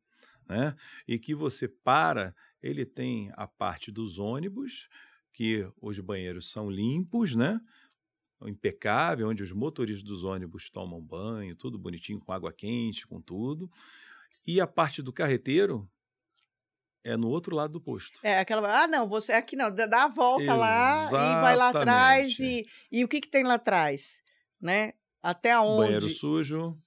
né? 0.49 0.75
E 1.07 1.19
que 1.19 1.35
você 1.35 1.69
para, 1.69 2.35
ele 2.63 2.85
tem 2.85 3.31
a 3.37 3.47
parte 3.47 3.93
dos 3.93 4.19
ônibus, 4.19 4.89
que 5.33 5.67
os 5.81 5.99
banheiros 6.01 6.51
são 6.51 6.69
limpos, 6.71 7.35
né? 7.37 7.59
Impecável, 8.49 9.29
onde 9.29 9.43
os 9.43 9.53
motoristas 9.53 10.05
dos 10.05 10.25
ônibus 10.25 10.71
tomam 10.71 11.01
banho, 11.01 11.57
tudo 11.57 11.79
bonitinho, 11.79 12.21
com 12.21 12.33
água 12.33 12.53
quente, 12.53 13.07
com 13.07 13.21
tudo. 13.21 13.71
E 14.47 14.61
a 14.61 14.67
parte 14.67 15.03
do 15.03 15.13
carreteiro 15.13 15.89
é 17.05 17.17
no 17.17 17.29
outro 17.29 17.55
lado 17.55 17.73
do 17.73 17.81
posto. 17.81 18.21
É 18.23 18.39
aquela, 18.39 18.85
ah, 18.85 18.87
não, 18.87 19.09
você 19.09 19.33
aqui 19.33 19.57
não, 19.57 19.71
dá 19.75 20.05
a 20.05 20.09
volta 20.09 20.55
lá 20.55 21.09
e 21.11 21.41
vai 21.41 21.57
lá 21.57 21.71
atrás 21.71 22.39
e, 22.39 22.43
Exatamente. 22.43 22.71
e 22.91 23.05
o 23.05 23.09
que 23.09 23.21
que 23.21 23.29
tem 23.29 23.45
lá 23.45 23.55
atrás, 23.55 24.23
né? 24.61 24.95
Até 25.23 25.53
aonde? 25.53 25.87
Banheiro 25.87 26.11
sujo, 26.11 26.79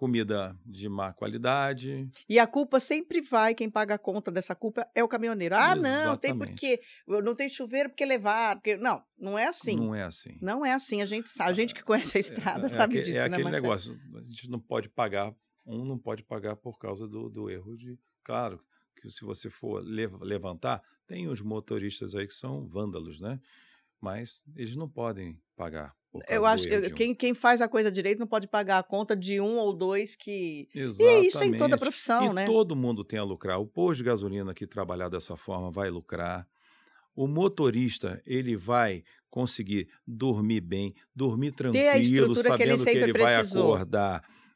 comida 0.00 0.56
de 0.64 0.88
má 0.88 1.12
qualidade. 1.12 2.08
E 2.26 2.38
a 2.38 2.46
culpa 2.46 2.80
sempre 2.80 3.20
vai, 3.20 3.54
quem 3.54 3.70
paga 3.70 3.96
a 3.96 3.98
conta 3.98 4.30
dessa 4.30 4.54
culpa 4.54 4.88
é 4.94 5.04
o 5.04 5.08
caminhoneiro. 5.08 5.54
Ah, 5.54 5.76
não, 5.76 6.16
tem 6.16 6.30
Exatamente. 6.30 6.48
porque 6.52 6.80
não 7.06 7.34
tem 7.34 7.50
chuveiro 7.50 7.90
porque 7.90 8.06
levar, 8.06 8.56
porque 8.56 8.78
não, 8.78 9.02
não 9.18 9.38
é 9.38 9.46
assim. 9.46 9.76
Não, 9.76 9.84
Não 9.88 9.94
é 9.94 10.02
assim. 10.02 10.38
é 10.64 10.72
assim, 10.72 11.02
a 11.02 11.06
gente 11.06 11.28
sabe, 11.28 11.50
a 11.50 11.52
gente 11.52 11.74
que 11.74 11.82
conhece 11.82 12.16
a 12.16 12.20
estrada 12.20 12.64
é, 12.66 12.68
sabe 12.70 12.94
aque- 12.98 13.04
disso, 13.04 13.18
é 13.18 13.20
né, 13.20 13.26
aquele 13.26 13.44
Marcelo? 13.44 13.62
negócio, 13.62 14.00
a 14.16 14.20
gente 14.22 14.48
não 14.50 14.58
pode 14.58 14.88
pagar, 14.88 15.34
um 15.66 15.84
não 15.84 15.98
pode 15.98 16.22
pagar 16.22 16.56
por 16.56 16.78
causa 16.78 17.06
do, 17.06 17.28
do 17.28 17.50
erro 17.50 17.76
de. 17.76 17.98
Claro, 18.24 18.58
que 18.96 19.10
se 19.10 19.22
você 19.22 19.50
for 19.50 19.82
lev- 19.84 20.22
levantar, 20.22 20.82
tem 21.06 21.28
os 21.28 21.42
motoristas 21.42 22.14
aí 22.14 22.26
que 22.26 22.32
são 22.32 22.66
vândalos, 22.66 23.20
né? 23.20 23.38
Mas 24.00 24.42
eles 24.56 24.76
não 24.76 24.88
podem 24.88 25.38
pagar. 25.56 25.94
Eu 26.28 26.44
acho 26.44 26.66
que 26.66 26.90
quem, 26.90 27.14
quem 27.14 27.34
faz 27.34 27.60
a 27.60 27.68
coisa 27.68 27.90
direito 27.90 28.18
não 28.18 28.26
pode 28.26 28.48
pagar 28.48 28.78
a 28.78 28.82
conta 28.82 29.14
de 29.14 29.40
um 29.40 29.58
ou 29.58 29.72
dois 29.72 30.16
que. 30.16 30.68
E 30.74 30.80
Exatamente. 30.80 31.28
isso 31.28 31.38
é 31.38 31.46
em 31.46 31.56
toda 31.56 31.78
profissão, 31.78 32.32
e 32.32 32.34
né? 32.34 32.46
todo 32.46 32.74
mundo 32.74 33.04
tem 33.04 33.18
a 33.18 33.22
lucrar. 33.22 33.60
O 33.60 33.66
posto 33.66 33.98
de 33.98 34.04
gasolina 34.04 34.52
que 34.52 34.66
trabalhar 34.66 35.08
dessa 35.08 35.36
forma 35.36 35.70
vai 35.70 35.88
lucrar. 35.88 36.48
O 37.14 37.26
motorista, 37.26 38.20
ele 38.26 38.56
vai 38.56 39.04
conseguir 39.28 39.88
dormir 40.06 40.60
bem, 40.60 40.94
dormir 41.14 41.52
tranquilo, 41.52 41.88
a 41.88 41.98
estrutura 41.98 42.56
que 42.56 42.62
ele 42.62 42.78
sabendo 42.78 42.84
que 42.84 42.98
ele, 42.98 43.12
vai 43.12 43.38
precisou. 43.38 43.78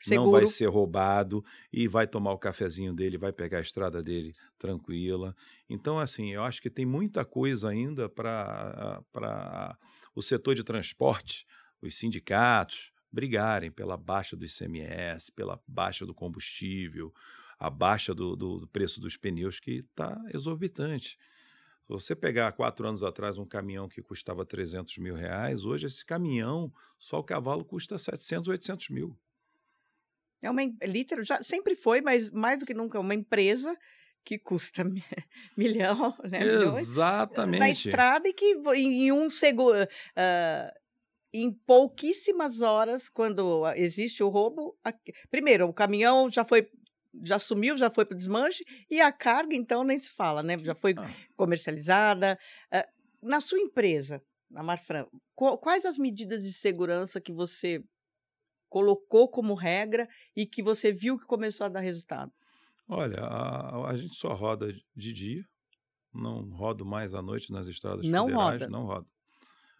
Acordar, 0.00 0.14
não 0.16 0.26
Seguro. 0.26 0.30
vai 0.30 0.46
ser 0.46 0.66
roubado 0.66 1.44
e 1.72 1.88
vai 1.88 2.06
tomar 2.06 2.32
o 2.32 2.38
cafezinho 2.38 2.92
dele, 2.94 3.18
vai 3.18 3.32
pegar 3.32 3.58
a 3.58 3.62
estrada 3.62 4.02
dele 4.02 4.34
tranquila. 4.58 5.34
Então, 5.68 5.98
assim, 5.98 6.32
eu 6.32 6.42
acho 6.42 6.60
que 6.62 6.70
tem 6.70 6.86
muita 6.86 7.24
coisa 7.24 7.68
ainda 7.70 8.08
para 8.08 9.76
o 10.14 10.22
setor 10.22 10.54
de 10.54 10.64
transporte, 10.64 11.46
os 11.82 11.94
sindicatos, 11.96 12.92
brigarem 13.12 13.70
pela 13.70 13.96
baixa 13.96 14.36
do 14.36 14.44
ICMS, 14.44 15.30
pela 15.32 15.60
baixa 15.66 16.04
do 16.04 16.14
combustível, 16.14 17.12
a 17.58 17.70
baixa 17.70 18.14
do, 18.14 18.34
do- 18.36 18.58
do 18.60 18.68
preço 18.68 19.00
dos 19.00 19.16
pneus, 19.16 19.60
que 19.60 19.84
está 19.88 20.20
exorbitante. 20.32 21.16
Se 21.86 21.88
você 21.88 22.16
pegar 22.16 22.50
quatro 22.52 22.88
anos 22.88 23.02
atrás 23.02 23.36
um 23.38 23.44
caminhão 23.46 23.88
que 23.88 24.02
custava 24.02 24.44
300 24.46 24.96
mil 24.98 25.14
reais, 25.14 25.64
hoje 25.64 25.86
esse 25.86 26.04
caminhão, 26.04 26.72
só 26.98 27.18
o 27.18 27.24
cavalo 27.24 27.64
custa 27.64 27.98
700, 27.98 28.48
800 28.48 28.88
mil. 28.88 29.16
É 30.44 30.50
uma 30.50 30.62
literal, 30.82 31.24
já 31.24 31.42
sempre 31.42 31.74
foi, 31.74 32.02
mas 32.02 32.30
mais 32.30 32.58
do 32.58 32.66
que 32.66 32.74
nunca 32.74 33.00
uma 33.00 33.14
empresa 33.14 33.74
que 34.22 34.38
custa 34.38 34.84
milhão, 35.56 36.14
né? 36.22 36.42
Exatamente. 36.42 37.60
Na 37.60 37.70
estrada 37.70 38.28
e 38.28 38.32
que 38.34 38.54
em 38.74 39.10
um 39.10 39.30
segundo, 39.30 39.74
uh, 39.82 40.78
em 41.32 41.50
pouquíssimas 41.50 42.60
horas, 42.60 43.08
quando 43.08 43.66
existe 43.74 44.22
o 44.22 44.28
roubo, 44.28 44.76
a, 44.84 44.92
primeiro 45.30 45.66
o 45.66 45.72
caminhão 45.72 46.28
já 46.28 46.44
foi 46.44 46.68
já 47.22 47.38
sumiu, 47.38 47.76
já 47.78 47.88
foi 47.88 48.04
para 48.04 48.14
o 48.14 48.16
desmanche, 48.16 48.64
e 48.90 49.00
a 49.00 49.12
carga, 49.12 49.54
então, 49.54 49.84
nem 49.84 49.96
se 49.96 50.10
fala, 50.10 50.42
né? 50.42 50.58
Já 50.58 50.74
foi 50.74 50.94
ah. 50.98 51.08
comercializada. 51.36 52.36
Uh, 52.74 53.28
na 53.28 53.40
sua 53.40 53.60
empresa, 53.60 54.20
na 54.50 54.62
Marfran, 54.62 55.06
quais 55.34 55.84
as 55.86 55.96
medidas 55.96 56.42
de 56.42 56.52
segurança 56.52 57.20
que 57.20 57.32
você 57.32 57.82
colocou 58.74 59.28
como 59.28 59.54
regra 59.54 60.08
e 60.34 60.44
que 60.44 60.60
você 60.60 60.92
viu 60.92 61.16
que 61.16 61.26
começou 61.26 61.64
a 61.64 61.68
dar 61.68 61.78
resultado? 61.78 62.32
Olha, 62.88 63.20
a, 63.20 63.88
a 63.88 63.96
gente 63.96 64.16
só 64.16 64.34
roda 64.34 64.74
de 64.96 65.12
dia, 65.12 65.46
não 66.12 66.42
rodo 66.50 66.84
mais 66.84 67.14
à 67.14 67.22
noite 67.22 67.52
nas 67.52 67.68
estradas 67.68 68.04
não 68.08 68.26
federais, 68.26 68.52
roda. 68.52 68.68
não 68.68 68.84
roda. 68.84 69.06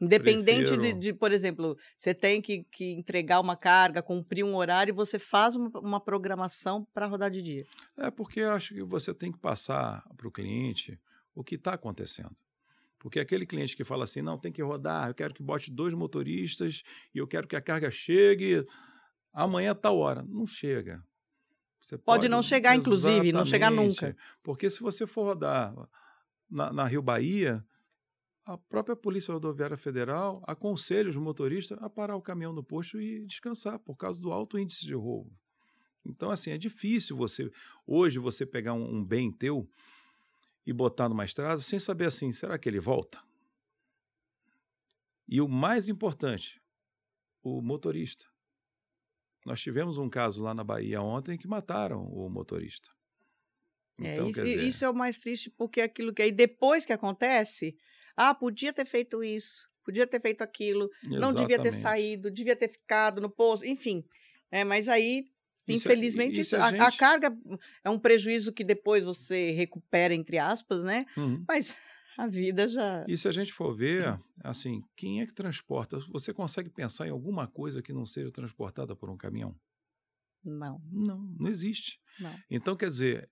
Independente 0.01 0.69
Prefiro... 0.69 0.83
de, 0.83 0.93
de, 0.93 1.13
por 1.13 1.33
exemplo, 1.33 1.77
você 1.97 2.15
tem 2.15 2.41
que, 2.41 2.63
que, 2.71 2.93
entregar 2.93 3.41
uma 3.41 3.57
carga, 3.57 4.01
cumprir 4.01 4.45
um 4.45 4.55
horário, 4.55 4.93
e 4.93 4.95
você 4.95 5.19
faz 5.19 5.57
uma, 5.57 5.71
uma 5.81 6.01
programação 6.01 6.87
para 6.95 7.09
rodar 7.09 7.33
de 7.33 7.43
dia. 7.43 7.65
É 7.99 8.13
porque 8.13 8.39
eu 8.39 8.53
acho 8.53 8.75
que 8.75 8.83
você 8.85 9.13
tem 9.13 9.33
que 9.33 9.39
passar 9.39 10.05
para 10.17 10.29
o 10.29 10.31
cliente 10.31 11.01
o 11.35 11.43
que 11.43 11.57
está 11.57 11.75
acontecendo. 11.75 12.37
Porque 13.05 13.21
aquele 13.21 13.45
cliente 13.45 13.77
que 13.77 13.85
fala 13.85 14.05
assim, 14.05 14.23
não, 14.23 14.39
tem 14.39 14.51
que 14.51 14.63
rodar, 14.63 15.09
eu 15.09 15.15
quero 15.15 15.35
que 15.35 15.43
bote 15.43 15.71
dois 15.71 15.93
motoristas 15.93 16.83
e 17.15 17.19
eu 17.19 17.27
quero 17.27 17.47
que 17.47 17.55
a 17.55 17.61
carga 17.61 17.91
chegue 17.91 18.67
amanhã 19.31 19.75
tal 19.75 19.99
hora. 19.99 20.23
Não 20.23 20.47
chega. 20.47 21.05
Você 21.79 21.99
pode, 21.99 22.21
pode 22.21 22.29
não 22.31 22.43
chegar, 22.43 22.75
inclusive, 22.75 23.31
não 23.31 23.45
chegar 23.45 23.71
nunca. 23.71 24.17
Porque 24.43 24.71
se 24.71 24.81
você 24.81 25.07
for 25.07 25.25
rodar 25.25 25.75
na, 26.51 26.73
na 26.73 26.87
Rio 26.87 27.03
Bahia, 27.03 27.63
a 28.43 28.57
própria 28.57 28.97
Polícia 28.97 29.35
Rodoviária 29.35 29.77
Federal 29.77 30.43
aconselha 30.47 31.11
os 31.11 31.17
motoristas 31.17 31.77
a 31.83 31.91
parar 31.91 32.17
o 32.17 32.23
caminhão 32.23 32.55
no 32.55 32.65
posto 32.65 32.99
e 32.99 33.27
descansar 33.27 33.79
por 33.81 33.97
causa 33.97 34.19
do 34.19 34.33
alto 34.33 34.59
índice 34.59 34.87
de 34.87 34.95
roubo. 34.95 35.31
Então, 36.07 36.31
assim, 36.31 36.53
é 36.53 36.57
difícil 36.57 37.19
você, 37.19 37.53
hoje, 37.87 38.19
você 38.19 38.47
pegar 38.47 38.73
um, 38.73 38.97
um 38.97 39.05
bem 39.05 39.31
teu 39.31 39.69
e 40.67 40.73
botar 40.73 41.09
numa 41.09 41.25
estrada 41.25 41.61
sem 41.61 41.79
saber 41.79 42.07
assim, 42.07 42.33
será 42.33 42.59
que 42.59 42.69
ele 42.69 42.81
volta? 42.81 43.21
E 45.29 45.41
o 45.41 45.49
mais 45.49 45.89
importante, 45.89 46.61
o 47.43 47.61
motorista. 47.61 48.27
Nós 49.45 49.61
tivemos 49.61 49.99
um 49.99 50.09
caso 50.09 50.43
lá 50.43 50.55
na 50.55 50.65
Bahia 50.65 51.03
ontem 51.03 51.37
que 51.37 51.47
mataram 51.47 52.07
o 52.07 52.29
motorista. 52.31 52.91
É, 54.01 54.15
então, 54.15 54.27
é, 54.27 54.31
isso, 54.31 54.43
dizer... 54.43 54.63
isso, 54.63 54.85
é 54.85 54.91
o 54.91 54.95
mais 54.95 55.19
triste, 55.19 55.51
porque 55.51 55.81
é 55.81 55.85
aquilo 55.85 56.13
que 56.13 56.23
aí 56.23 56.33
depois 56.33 56.85
que 56.85 56.93
acontece, 56.93 57.77
ah, 58.17 58.35
podia 58.35 58.73
ter 58.73 58.85
feito 58.85 59.23
isso, 59.23 59.69
podia 59.85 60.07
ter 60.07 60.21
feito 60.21 60.43
aquilo, 60.43 60.91
Exatamente. 61.03 61.21
não 61.21 61.35
devia 61.35 61.61
ter 61.61 61.73
saído, 61.73 62.31
devia 62.31 62.57
ter 62.57 62.69
ficado 62.69 63.21
no 63.21 63.31
posto, 63.31 63.65
enfim. 63.65 64.05
É, 64.51 64.65
mas 64.65 64.89
aí, 64.89 65.31
isso, 65.67 65.89
é, 65.89 65.93
infelizmente, 65.93 66.41
isso 66.41 66.57
a, 66.57 66.67
a, 66.67 66.71
gente... 66.71 66.83
a, 66.83 66.93
carga 66.93 67.37
é 67.83 67.91
um 67.91 67.99
prejuízo 67.99 68.53
que 68.53 68.65
depois 68.65 69.05
você 69.05 69.51
recupera, 69.53 70.15
entre 70.15 70.39
aspas, 70.39 70.85
né? 70.85 71.05
Uhum. 71.17 71.45
Mas 71.47 71.75
a 72.19 72.27
vida 72.27 72.69
já. 72.69 73.05
E 73.09 73.17
se 73.17 73.29
a 73.29 73.33
gente 73.33 73.53
for 73.53 73.75
ver, 73.75 74.21
assim, 74.43 74.83
quem 74.97 75.21
é 75.21 75.27
que 75.27 75.35
transporta? 75.35 75.99
Você 76.11 76.33
consegue 76.33 76.71
pensar 76.71 77.07
em 77.07 77.11
alguma 77.11 77.47
coisa 77.47 77.83
que 77.83 77.93
não 77.93 78.07
seja 78.07 78.31
transportada 78.31 78.95
por 78.95 79.11
um 79.11 79.17
caminhão? 79.17 79.55
Não. 80.45 80.81
Não, 80.93 81.19
não 81.39 81.49
existe. 81.49 81.99
Não. 82.21 82.35
Então, 82.51 82.77
quer 82.77 82.89
dizer, 82.89 83.31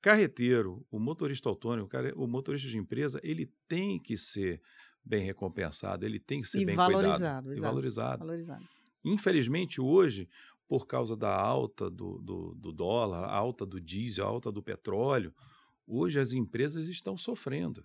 carreteiro, 0.00 0.86
o 0.90 0.98
motorista 0.98 1.48
autônomo, 1.48 1.88
o 2.16 2.26
motorista 2.26 2.68
de 2.68 2.78
empresa, 2.78 3.20
ele 3.22 3.52
tem 3.66 4.00
que 4.00 4.16
ser 4.16 4.60
bem 5.04 5.24
recompensado, 5.24 6.04
ele 6.04 6.18
tem 6.18 6.40
que 6.40 6.48
ser 6.48 6.60
e 6.60 6.64
bem 6.64 6.76
valorizado, 6.76 7.46
cuidado 7.46 7.56
e 7.56 7.60
valorizado. 7.60 8.18
valorizado. 8.20 8.64
Infelizmente, 9.04 9.80
hoje, 9.80 10.28
por 10.68 10.86
causa 10.86 11.16
da 11.16 11.34
alta 11.34 11.90
do, 11.90 12.18
do, 12.18 12.54
do 12.54 12.72
dólar, 12.72 13.24
alta 13.28 13.64
do 13.64 13.80
diesel, 13.80 14.26
alta 14.26 14.52
do 14.52 14.62
petróleo, 14.62 15.34
hoje 15.86 16.20
as 16.20 16.32
empresas 16.32 16.88
estão 16.88 17.16
sofrendo. 17.16 17.84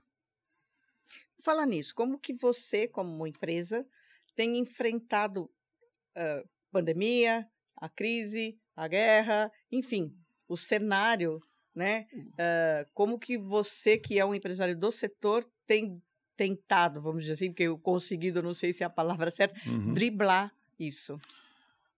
Fala 1.42 1.66
nisso, 1.66 1.96
como 1.96 2.20
que 2.20 2.34
você, 2.34 2.88
como 2.88 3.26
empresa, 3.26 3.88
tem 4.36 4.58
enfrentado 4.58 5.44
uh, 5.46 6.50
pandemia, 6.72 7.50
a 7.78 7.90
crise, 7.90 8.60
a 8.76 8.88
guerra, 8.88 9.50
enfim, 9.72 10.16
o 10.48 10.56
cenário 10.56 11.42
né? 11.76 12.06
Uh, 12.14 12.90
como 12.94 13.18
que 13.18 13.38
você, 13.38 13.98
que 13.98 14.20
é 14.20 14.26
um 14.26 14.36
empresário 14.36 14.78
do 14.78 14.92
setor, 14.92 15.46
tem 15.66 15.94
tentado, 16.36 17.02
vamos 17.02 17.24
dizer 17.24 17.34
assim, 17.34 17.50
porque 17.50 17.64
eu 17.64 17.78
conseguido, 17.78 18.42
não 18.42 18.54
sei 18.54 18.74
se 18.74 18.84
é 18.84 18.86
a 18.86 18.90
palavra 18.90 19.32
certa, 19.32 19.60
uhum. 19.68 19.94
driblar 19.94 20.54
isso? 20.80 21.20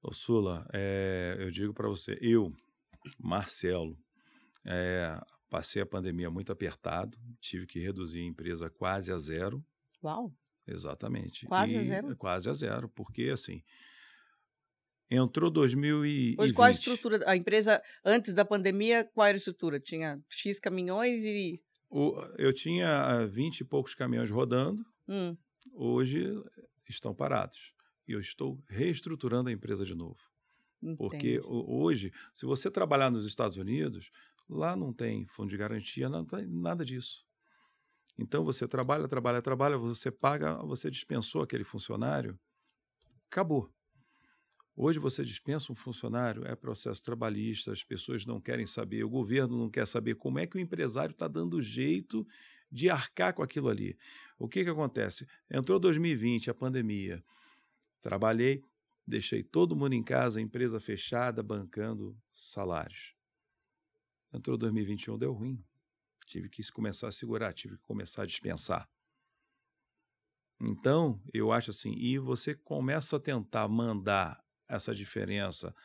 Ô 0.07 0.13
Sula, 0.13 0.67
é, 0.71 1.35
eu 1.39 1.49
digo 1.49 1.73
para 1.73 1.87
você, 1.87 2.15
eu, 2.21 2.53
Marcelo, 3.17 3.97
é, 4.63 5.19
passei 5.49 5.81
a 5.81 5.85
pandemia 5.85 6.29
muito 6.29 6.51
apertado, 6.51 7.17
tive 7.41 7.65
que 7.65 7.79
reduzir 7.79 8.19
a 8.19 8.25
empresa 8.25 8.69
quase 8.69 9.11
a 9.11 9.17
zero. 9.17 9.65
Uau! 10.03 10.31
Exatamente. 10.67 11.47
Quase 11.47 11.73
e, 11.73 11.77
a 11.77 11.81
zero? 11.81 12.15
Quase 12.17 12.47
a 12.47 12.53
zero, 12.53 12.87
porque 12.89 13.29
assim, 13.33 13.63
Entrou 15.09 15.49
2020. 15.49 16.39
Hoje, 16.39 16.53
qual 16.53 16.67
a 16.67 16.71
estrutura? 16.71 17.23
A 17.27 17.35
empresa, 17.35 17.81
antes 18.03 18.33
da 18.33 18.43
pandemia, 18.45 19.09
qual 19.13 19.27
era 19.27 19.35
a 19.35 19.37
estrutura? 19.37 19.79
Tinha 19.79 20.19
X 20.29 20.59
caminhões 20.59 21.23
e. 21.23 21.61
O, 21.89 22.13
eu 22.37 22.53
tinha 22.53 23.25
20 23.27 23.59
e 23.59 23.63
poucos 23.63 23.93
caminhões 23.93 24.29
rodando. 24.29 24.83
Hum. 25.07 25.37
Hoje 25.73 26.25
estão 26.89 27.13
parados. 27.13 27.74
E 28.07 28.11
eu 28.11 28.19
estou 28.19 28.61
reestruturando 28.67 29.49
a 29.49 29.51
empresa 29.51 29.85
de 29.85 29.95
novo. 29.95 30.19
Entendi. 30.81 30.97
Porque 30.97 31.41
hoje, 31.43 32.11
se 32.33 32.45
você 32.45 32.69
trabalhar 32.69 33.09
nos 33.09 33.25
Estados 33.25 33.57
Unidos, 33.57 34.11
lá 34.49 34.75
não 34.75 34.93
tem 34.93 35.25
fundo 35.25 35.49
de 35.49 35.57
garantia, 35.57 36.09
não 36.09 36.25
tem 36.25 36.45
nada 36.45 36.85
disso. 36.85 37.25
Então 38.17 38.45
você 38.45 38.67
trabalha, 38.67 39.07
trabalha, 39.07 39.41
trabalha, 39.41 39.77
você 39.77 40.11
paga, 40.11 40.57
você 40.63 40.89
dispensou 40.89 41.41
aquele 41.41 41.63
funcionário, 41.63 42.39
acabou. 43.29 43.69
Hoje 44.77 44.99
você 44.99 45.23
dispensa 45.23 45.71
um 45.71 45.75
funcionário, 45.75 46.45
é 46.45 46.55
processo 46.55 47.01
trabalhista, 47.01 47.71
as 47.71 47.83
pessoas 47.83 48.25
não 48.25 48.41
querem 48.41 48.67
saber, 48.67 49.03
o 49.03 49.09
governo 49.09 49.57
não 49.57 49.69
quer 49.69 49.87
saber 49.87 50.15
como 50.15 50.37
é 50.37 50.45
que 50.45 50.57
o 50.57 50.59
empresário 50.59 51.13
está 51.13 51.27
dando 51.27 51.61
jeito 51.61 52.27
de 52.69 52.89
arcar 52.89 53.33
com 53.33 53.41
aquilo 53.41 53.69
ali. 53.69 53.97
O 54.37 54.49
que, 54.49 54.63
que 54.63 54.69
acontece? 54.69 55.25
Entrou 55.49 55.79
2020, 55.79 56.49
a 56.49 56.53
pandemia. 56.53 57.23
Trabalhei, 58.05 58.63
deixei 59.07 59.41
todo 59.41 59.75
mundo 59.75 59.93
em 59.93 60.03
casa, 60.03 60.39
empresa 60.39 60.79
fechada, 60.79 61.41
bancando 61.41 62.15
salários. 62.35 63.15
Entrou 64.31 64.55
2021, 64.59 65.17
deu 65.17 65.33
ruim. 65.33 65.65
Tive 66.27 66.47
que 66.47 66.61
começar 66.71 67.07
a 67.07 67.11
segurar, 67.11 67.51
tive 67.51 67.77
que 67.77 67.81
começar 67.81 68.21
a 68.21 68.25
dispensar. 68.27 68.87
Então, 70.61 71.19
eu 71.33 71.51
acho 71.51 71.71
assim, 71.71 71.93
e 71.93 72.19
você 72.19 72.53
começa 72.53 73.15
a 73.15 73.19
tentar 73.19 73.67
mandar 73.67 74.39
essa 74.67 74.93
diferença 74.93 75.75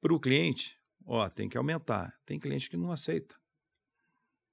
para 0.00 0.14
o 0.14 0.20
cliente, 0.20 0.80
ó, 1.04 1.28
tem 1.28 1.48
que 1.48 1.58
aumentar. 1.58 2.16
Tem 2.24 2.38
cliente 2.38 2.70
que 2.70 2.76
não 2.76 2.92
aceita. 2.92 3.34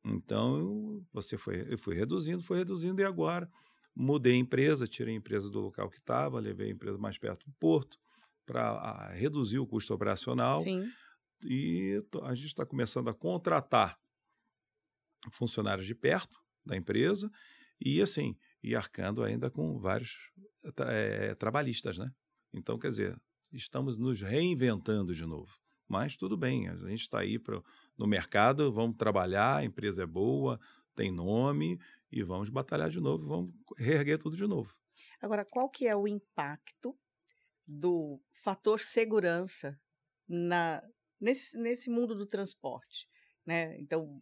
Então, 0.04 1.06
você 1.14 1.38
foi, 1.38 1.72
eu 1.72 1.78
fui 1.78 1.94
reduzindo, 1.94 2.42
foi 2.42 2.58
reduzindo, 2.58 3.00
e 3.00 3.06
agora 3.06 3.48
mudei 4.02 4.34
a 4.34 4.38
empresa, 4.38 4.88
tirei 4.88 5.14
a 5.14 5.18
empresa 5.18 5.50
do 5.50 5.60
local 5.60 5.90
que 5.90 5.98
estava, 5.98 6.40
levei 6.40 6.68
a 6.70 6.72
empresa 6.72 6.98
mais 6.98 7.18
perto 7.18 7.46
do 7.46 7.54
porto 7.54 7.98
para 8.46 9.10
reduzir 9.14 9.60
o 9.60 9.68
custo 9.68 9.94
operacional. 9.94 10.64
Sim. 10.64 10.90
E 11.44 12.04
a 12.24 12.36
gente 12.36 12.48
está 12.48 12.66
começando 12.66 13.10
a 13.10 13.14
contratar 13.14 13.98
funcionários 15.32 15.86
de 15.86 15.96
perto 15.96 16.40
da 16.66 16.76
empresa 16.76 17.32
e, 17.80 18.02
assim, 18.02 18.36
e 18.64 18.76
arcando 18.76 19.24
ainda 19.24 19.50
com 19.50 19.80
vários 19.80 20.16
é, 20.88 21.34
trabalhistas, 21.36 21.98
né? 21.98 22.12
Então, 22.54 22.78
quer 22.78 22.90
dizer, 22.90 23.20
estamos 23.52 23.98
nos 23.98 24.22
reinventando 24.22 25.16
de 25.16 25.26
novo. 25.26 25.52
Mas 25.88 26.16
tudo 26.16 26.38
bem, 26.38 26.70
a 26.70 26.76
gente 26.76 27.02
está 27.02 27.20
aí 27.20 27.38
pro, 27.38 27.64
no 27.98 28.08
mercado, 28.08 28.72
vamos 28.72 28.96
trabalhar, 28.96 29.58
a 29.58 29.66
empresa 29.66 30.04
é 30.04 30.06
boa, 30.06 30.60
tem 31.02 31.12
nome 31.12 31.80
e 32.12 32.22
vamos 32.22 32.50
batalhar 32.50 32.90
de 32.90 33.00
novo, 33.00 33.28
vamos 33.28 33.54
reerguer 33.76 34.20
tudo 34.20 34.38
de 34.38 34.46
novo. 34.46 34.72
Agora, 35.20 35.44
qual 35.44 35.68
que 35.68 35.88
é 35.88 35.96
o 35.96 36.08
impacto 36.08 36.96
do 37.66 38.22
fator 38.44 38.80
segurança 38.80 39.80
na, 40.28 40.84
nesse, 41.20 41.58
nesse 41.58 41.90
mundo 41.90 42.14
do 42.14 42.28
transporte? 42.28 43.08
Né? 43.44 43.80
Então, 43.80 44.20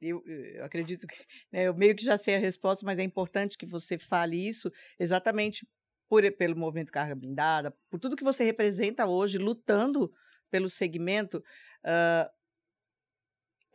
eu, 0.00 0.22
eu, 0.26 0.64
acredito 0.64 1.08
que 1.08 1.16
né, 1.50 1.64
eu 1.66 1.74
meio 1.74 1.96
que 1.96 2.04
já 2.04 2.16
sei 2.16 2.36
a 2.36 2.38
resposta, 2.38 2.86
mas 2.86 3.00
é 3.00 3.02
importante 3.02 3.58
que 3.58 3.66
você 3.66 3.98
fale 3.98 4.36
isso 4.36 4.70
exatamente 5.00 5.66
por, 6.08 6.22
pelo 6.36 6.56
movimento 6.56 6.92
carga 6.92 7.16
blindada, 7.16 7.76
por 7.90 7.98
tudo 7.98 8.14
que 8.14 8.22
você 8.22 8.44
representa 8.44 9.06
hoje, 9.06 9.38
lutando 9.38 10.12
pelo 10.52 10.70
segmento. 10.70 11.42
Uh, 11.84 12.35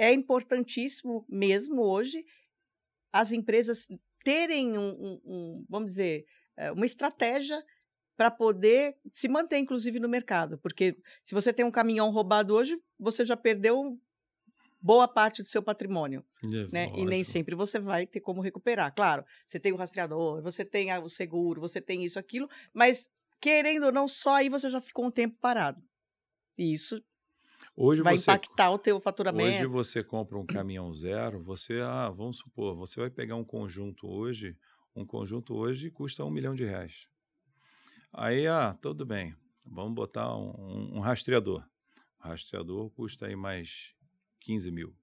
é 0.02 0.12
importantíssimo 0.12 1.24
mesmo 1.30 1.84
hoje 1.84 2.26
as 3.14 3.32
empresas 3.32 3.88
terem 4.24 4.76
um, 4.76 4.90
um, 4.90 5.22
um 5.26 5.66
vamos 5.70 5.90
dizer, 5.90 6.26
eh, 6.58 6.72
uma 6.72 6.88
estratégia 6.88 7.58
para 8.18 8.32
poder 8.32 8.98
se 9.14 9.28
manter, 9.28 9.60
inclusive, 9.60 10.00
no 10.00 10.10
mercado. 10.10 10.58
Porque 10.58 10.98
se 11.24 11.36
você 11.36 11.54
tem 11.54 11.64
um 11.64 11.72
caminhão 11.72 12.10
roubado 12.10 12.56
hoje, 12.56 12.76
você 13.00 13.24
já 13.24 13.38
perdeu 13.38 14.00
boa 14.82 15.08
parte 15.08 15.44
do 15.44 15.48
seu 15.48 15.62
patrimônio. 15.62 16.26
É, 16.44 16.68
né? 16.72 16.92
E 16.96 17.06
nem 17.06 17.24
sempre 17.24 17.54
você 17.54 17.80
vai 17.80 18.08
ter 18.08 18.22
como 18.22 18.42
recuperar. 18.42 18.94
Claro, 18.96 19.24
você 19.46 19.60
tem 19.60 19.72
o 19.72 19.76
rastreador, 19.76 20.42
você 20.42 20.66
tem 20.66 20.92
o 20.98 21.10
seguro, 21.10 21.62
você 21.62 21.80
tem 21.80 22.04
isso, 22.04 22.18
aquilo, 22.18 22.50
mas 22.74 23.08
querendo 23.40 23.86
ou 23.86 23.92
não, 23.92 24.08
só 24.08 24.36
aí 24.36 24.50
você 24.50 24.68
já 24.68 24.82
ficou 24.82 25.06
um 25.06 25.12
tempo 25.12 25.38
parado. 25.40 25.84
E 26.58 26.74
isso 26.74 27.04
hoje 27.76 28.02
vai 28.02 28.18
você, 28.18 28.32
impactar 28.32 28.72
o 28.72 28.78
teu 28.78 29.00
faturamento. 29.00 29.50
Hoje 29.50 29.66
você 29.66 30.04
compra 30.04 30.38
um 30.38 30.46
caminhão 30.46 30.94
zero, 30.94 31.44
você, 31.44 31.82
ah, 31.82 32.10
vamos 32.10 32.38
supor, 32.38 32.76
você 32.76 33.00
vai 33.00 33.10
pegar 33.10 33.36
um 33.36 33.44
conjunto 33.44 34.08
hoje, 34.08 34.58
um 34.96 35.06
conjunto 35.06 35.56
hoje 35.56 35.90
custa 35.90 36.24
um 36.24 36.30
milhão 36.30 36.56
de 36.56 36.66
reais. 36.66 37.08
Aí, 38.14 38.46
ah, 38.48 38.78
tudo 38.82 39.06
bem, 39.06 39.36
vamos 39.66 39.94
botar 39.94 40.36
um, 40.36 40.54
um, 40.58 40.98
um 40.98 41.00
rastreador. 41.00 41.64
O 42.20 42.28
rastreador 42.28 42.90
custa 42.92 43.28
aí 43.28 43.36
mais 43.36 43.94
15 44.42 44.70
mil. 44.72 44.96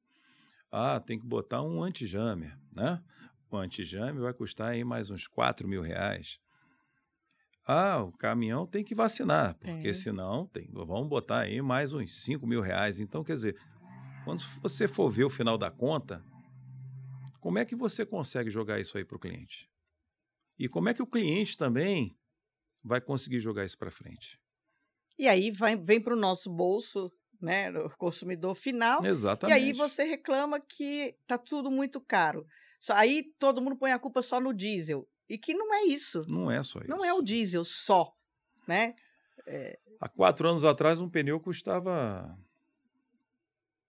Ah, 0.71 1.01
tem 1.01 1.19
que 1.19 1.27
botar 1.27 1.63
um 1.63 1.83
anti-jammer, 1.83 2.59
né? 2.71 3.03
O 3.51 3.57
anti-jammer 3.57 4.23
vai 4.23 4.35
custar 4.35 4.69
aí 4.69 4.85
mais 4.85 5.09
uns 5.09 5.27
4 5.27 5.67
mil 5.67 5.81
reais. 5.81 6.39
Ah, 7.71 8.03
o 8.03 8.11
caminhão 8.13 8.67
tem 8.67 8.83
que 8.83 8.95
vacinar, 8.95 9.55
porque 9.57 9.89
é. 9.89 9.93
senão 9.93 10.47
tem, 10.47 10.71
vamos 10.73 11.07
botar 11.07 11.41
aí 11.41 11.61
mais 11.61 11.93
uns 11.93 12.23
5 12.23 12.47
mil 12.47 12.63
reais. 12.63 12.99
Então, 12.99 13.23
quer 13.23 13.35
dizer, 13.35 13.61
quando 14.25 14.43
você 14.63 14.89
for 14.89 15.11
ver 15.11 15.25
o 15.25 15.31
final 15.31 15.59
da 15.59 15.71
conta, 15.71 16.25
como 17.41 17.59
é 17.59 17.67
que 17.67 17.77
você 17.77 18.07
consegue 18.07 18.49
jogar 18.49 18.81
isso 18.81 18.97
aí 18.97 19.05
para 19.05 19.19
o 19.19 19.21
cliente? 19.21 19.69
E 20.59 20.67
como 20.67 20.89
é 20.89 20.95
que 20.95 21.03
o 21.03 21.07
cliente 21.07 21.59
também 21.59 22.17
vai 22.83 23.03
conseguir 23.03 23.39
jogar 23.39 23.67
isso 23.67 23.77
para 23.77 23.91
frente? 23.91 24.41
E 25.19 25.29
aí 25.29 25.51
vai, 25.51 25.77
vem 25.77 26.01
para 26.01 26.15
o 26.15 26.19
nosso 26.19 26.51
bolso 26.51 27.13
né, 27.39 27.71
o 27.71 27.91
consumidor 27.99 28.55
final. 28.55 29.05
Exatamente. 29.05 29.59
E 29.59 29.63
aí 29.63 29.73
você 29.75 30.05
reclama 30.05 30.59
que 30.59 31.15
tá 31.27 31.37
tudo 31.37 31.71
muito 31.71 32.01
caro. 32.01 32.47
Só, 32.81 32.95
aí 32.95 33.25
todo 33.39 33.61
mundo 33.61 33.77
põe 33.77 33.93
a 33.93 33.99
culpa 33.99 34.23
só 34.23 34.41
no 34.41 34.55
diesel. 34.55 35.07
E 35.29 35.37
que 35.37 35.55
não 35.55 35.75
é 35.75 35.85
isso. 35.85 36.25
Não 36.29 36.51
é 36.51 36.63
só 36.63 36.81
isso. 36.81 36.89
Não 36.89 37.05
é 37.05 37.13
o 37.13 37.23
diesel 37.23 37.65
só, 37.65 38.17
né? 38.67 38.95
É... 39.47 39.79
Há 40.01 40.09
quatro 40.09 40.49
anos 40.49 40.65
atrás 40.65 41.01
um 41.01 41.09
pneu 41.09 41.41
custava 41.41 42.39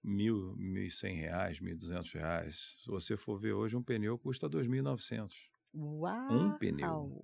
mil, 0.03 0.55
mil 0.57 0.83
e 0.83 0.91
cem 0.91 1.15
reais, 1.15 1.59
mil 1.59 1.73
e 1.73 1.77
duzentos 1.77 2.11
reais. 2.11 2.75
Se 2.83 2.87
você 2.89 3.15
for 3.15 3.39
ver 3.39 3.53
hoje, 3.53 3.75
um 3.75 3.83
pneu 3.83 4.17
custa 4.17 4.49
dois 4.49 4.67
mil 4.67 4.79
e 4.79 4.83
novecentos. 4.83 5.49
Uau! 5.73 6.31
Um 6.31 6.57
pneu. 6.57 7.23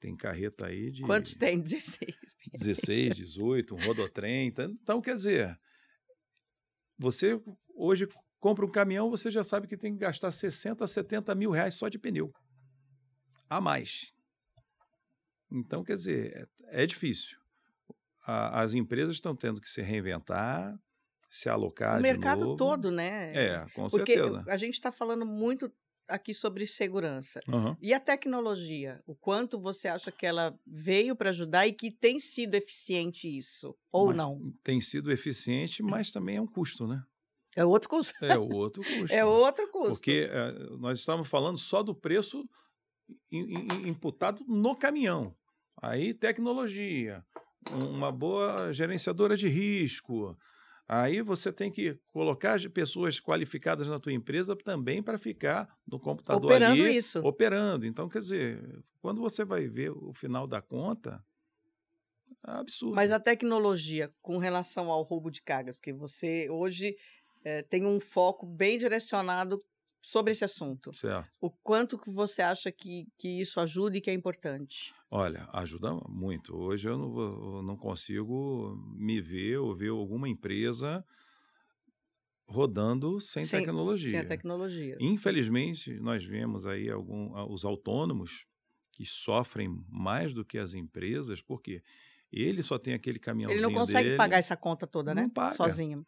Tem 0.00 0.16
carreta 0.16 0.66
aí 0.66 0.90
de. 0.90 1.02
Quantos 1.02 1.36
tem? 1.36 1.60
16. 1.60 2.16
16, 2.52 3.16
18, 3.16 3.74
um 3.74 3.84
rodotrem. 3.86 4.48
Então, 4.48 4.70
então, 4.82 5.00
quer 5.00 5.14
dizer, 5.14 5.56
você 6.98 7.40
hoje 7.74 8.08
compra 8.40 8.66
um 8.66 8.70
caminhão, 8.70 9.08
você 9.08 9.30
já 9.30 9.44
sabe 9.44 9.68
que 9.68 9.76
tem 9.76 9.92
que 9.92 10.00
gastar 10.00 10.32
60, 10.32 10.84
70 10.84 11.34
mil 11.36 11.50
reais 11.50 11.74
só 11.74 11.88
de 11.88 11.98
pneu. 11.98 12.32
A 13.52 13.60
mais. 13.60 14.12
Então, 15.50 15.84
quer 15.84 15.96
dizer, 15.96 16.48
é, 16.64 16.82
é 16.82 16.86
difícil. 16.86 17.36
A, 18.26 18.62
as 18.62 18.72
empresas 18.72 19.16
estão 19.16 19.36
tendo 19.36 19.60
que 19.60 19.70
se 19.70 19.82
reinventar, 19.82 20.74
se 21.28 21.50
alocar. 21.50 21.98
O 21.98 22.02
mercado 22.02 22.56
todo, 22.56 22.90
né? 22.90 23.30
É, 23.34 23.66
com 23.74 23.88
Porque 23.88 24.14
certeza. 24.14 24.44
A 24.48 24.56
gente 24.56 24.72
está 24.72 24.90
falando 24.90 25.26
muito 25.26 25.70
aqui 26.08 26.32
sobre 26.32 26.64
segurança. 26.64 27.40
Uhum. 27.46 27.76
E 27.78 27.92
a 27.92 28.00
tecnologia? 28.00 29.02
O 29.06 29.14
quanto 29.14 29.60
você 29.60 29.86
acha 29.86 30.10
que 30.10 30.24
ela 30.24 30.58
veio 30.66 31.14
para 31.14 31.28
ajudar 31.28 31.66
e 31.66 31.74
que 31.74 31.90
tem 31.90 32.18
sido 32.18 32.54
eficiente 32.54 33.28
isso? 33.28 33.76
Ou 33.90 34.06
mas 34.06 34.16
não? 34.16 34.54
Tem 34.64 34.80
sido 34.80 35.12
eficiente, 35.12 35.82
mas 35.82 36.10
também 36.10 36.36
é 36.36 36.40
um 36.40 36.46
custo, 36.46 36.86
né? 36.86 37.02
É 37.54 37.66
outro 37.66 37.90
custo. 37.90 38.14
É 38.24 38.38
outro 38.38 38.82
custo. 38.82 39.14
é 39.14 39.22
outro 39.22 39.70
custo. 39.70 39.94
Porque 39.96 40.26
é, 40.30 40.52
nós 40.78 40.98
estávamos 40.98 41.28
falando 41.28 41.58
só 41.58 41.82
do 41.82 41.94
preço 41.94 42.48
imputado 43.32 44.44
no 44.46 44.76
caminhão. 44.76 45.34
Aí, 45.80 46.14
tecnologia, 46.14 47.24
uma 47.70 48.12
boa 48.12 48.72
gerenciadora 48.72 49.36
de 49.36 49.48
risco, 49.48 50.36
Aí 50.88 51.22
você 51.22 51.50
tem 51.50 51.70
que 51.70 51.98
colocar 52.12 52.60
pessoas 52.70 53.18
qualificadas 53.18 53.88
na 53.88 53.98
tua 53.98 54.12
empresa 54.12 54.54
também 54.54 55.02
para 55.02 55.16
ficar 55.16 55.66
no 55.86 55.98
computador 55.98 56.44
operando 56.44 56.82
ali, 56.82 56.96
isso. 56.98 57.18
operando. 57.20 57.86
Então, 57.86 58.10
quer 58.10 58.18
dizer, 58.18 58.84
quando 59.00 59.18
você 59.18 59.42
vai 59.42 59.66
ver 59.66 59.90
o 59.90 60.12
final 60.12 60.46
da 60.46 60.60
conta, 60.60 61.24
é 62.46 62.50
absurdo. 62.50 62.94
Mas 62.94 63.10
a 63.10 63.18
tecnologia 63.18 64.10
com 64.20 64.36
relação 64.36 64.90
ao 64.90 65.02
roubo 65.02 65.30
de 65.30 65.40
cargas, 65.40 65.76
porque 65.76 65.94
você 65.94 66.50
hoje 66.50 66.94
é, 67.42 67.62
tem 67.62 67.86
um 67.86 67.98
foco 67.98 68.44
bem 68.44 68.76
direcionado 68.76 69.58
sobre 70.02 70.32
esse 70.32 70.44
assunto. 70.44 70.92
Certo. 70.92 71.30
O 71.40 71.48
quanto 71.48 71.96
que 71.96 72.10
você 72.10 72.42
acha 72.42 72.72
que, 72.72 73.06
que 73.16 73.40
isso 73.40 73.60
ajuda 73.60 73.96
e 73.96 74.00
que 74.00 74.10
é 74.10 74.12
importante? 74.12 74.92
Olha, 75.08 75.48
ajuda 75.52 75.94
muito. 76.08 76.56
Hoje 76.56 76.88
eu 76.88 76.98
não, 76.98 77.18
eu 77.56 77.62
não 77.62 77.76
consigo 77.76 78.76
me 78.96 79.20
ver 79.20 79.58
ou 79.58 79.74
ver 79.74 79.90
alguma 79.90 80.28
empresa 80.28 81.04
rodando 82.48 83.20
sem, 83.20 83.44
sem, 83.44 83.60
tecnologia. 83.60 84.10
Sem 84.10 84.18
a 84.18 84.26
tecnologia. 84.26 84.96
Infelizmente, 85.00 85.98
nós 86.00 86.24
vemos 86.24 86.66
aí 86.66 86.90
algum, 86.90 87.32
os 87.50 87.64
autônomos 87.64 88.44
que 88.90 89.06
sofrem 89.06 89.82
mais 89.88 90.34
do 90.34 90.44
que 90.44 90.58
as 90.58 90.74
empresas, 90.74 91.40
porque 91.40 91.82
ele 92.30 92.62
só 92.62 92.78
tem 92.78 92.92
aquele 92.92 93.18
caminhãozinho 93.18 93.58
Ele 93.58 93.62
não 93.62 93.72
consegue 93.72 94.04
dele, 94.04 94.16
pagar 94.16 94.38
essa 94.38 94.56
conta 94.56 94.86
toda, 94.86 95.14
né? 95.14 95.22
Não 95.22 95.30
paga. 95.30 95.54
Sozinho. 95.54 96.04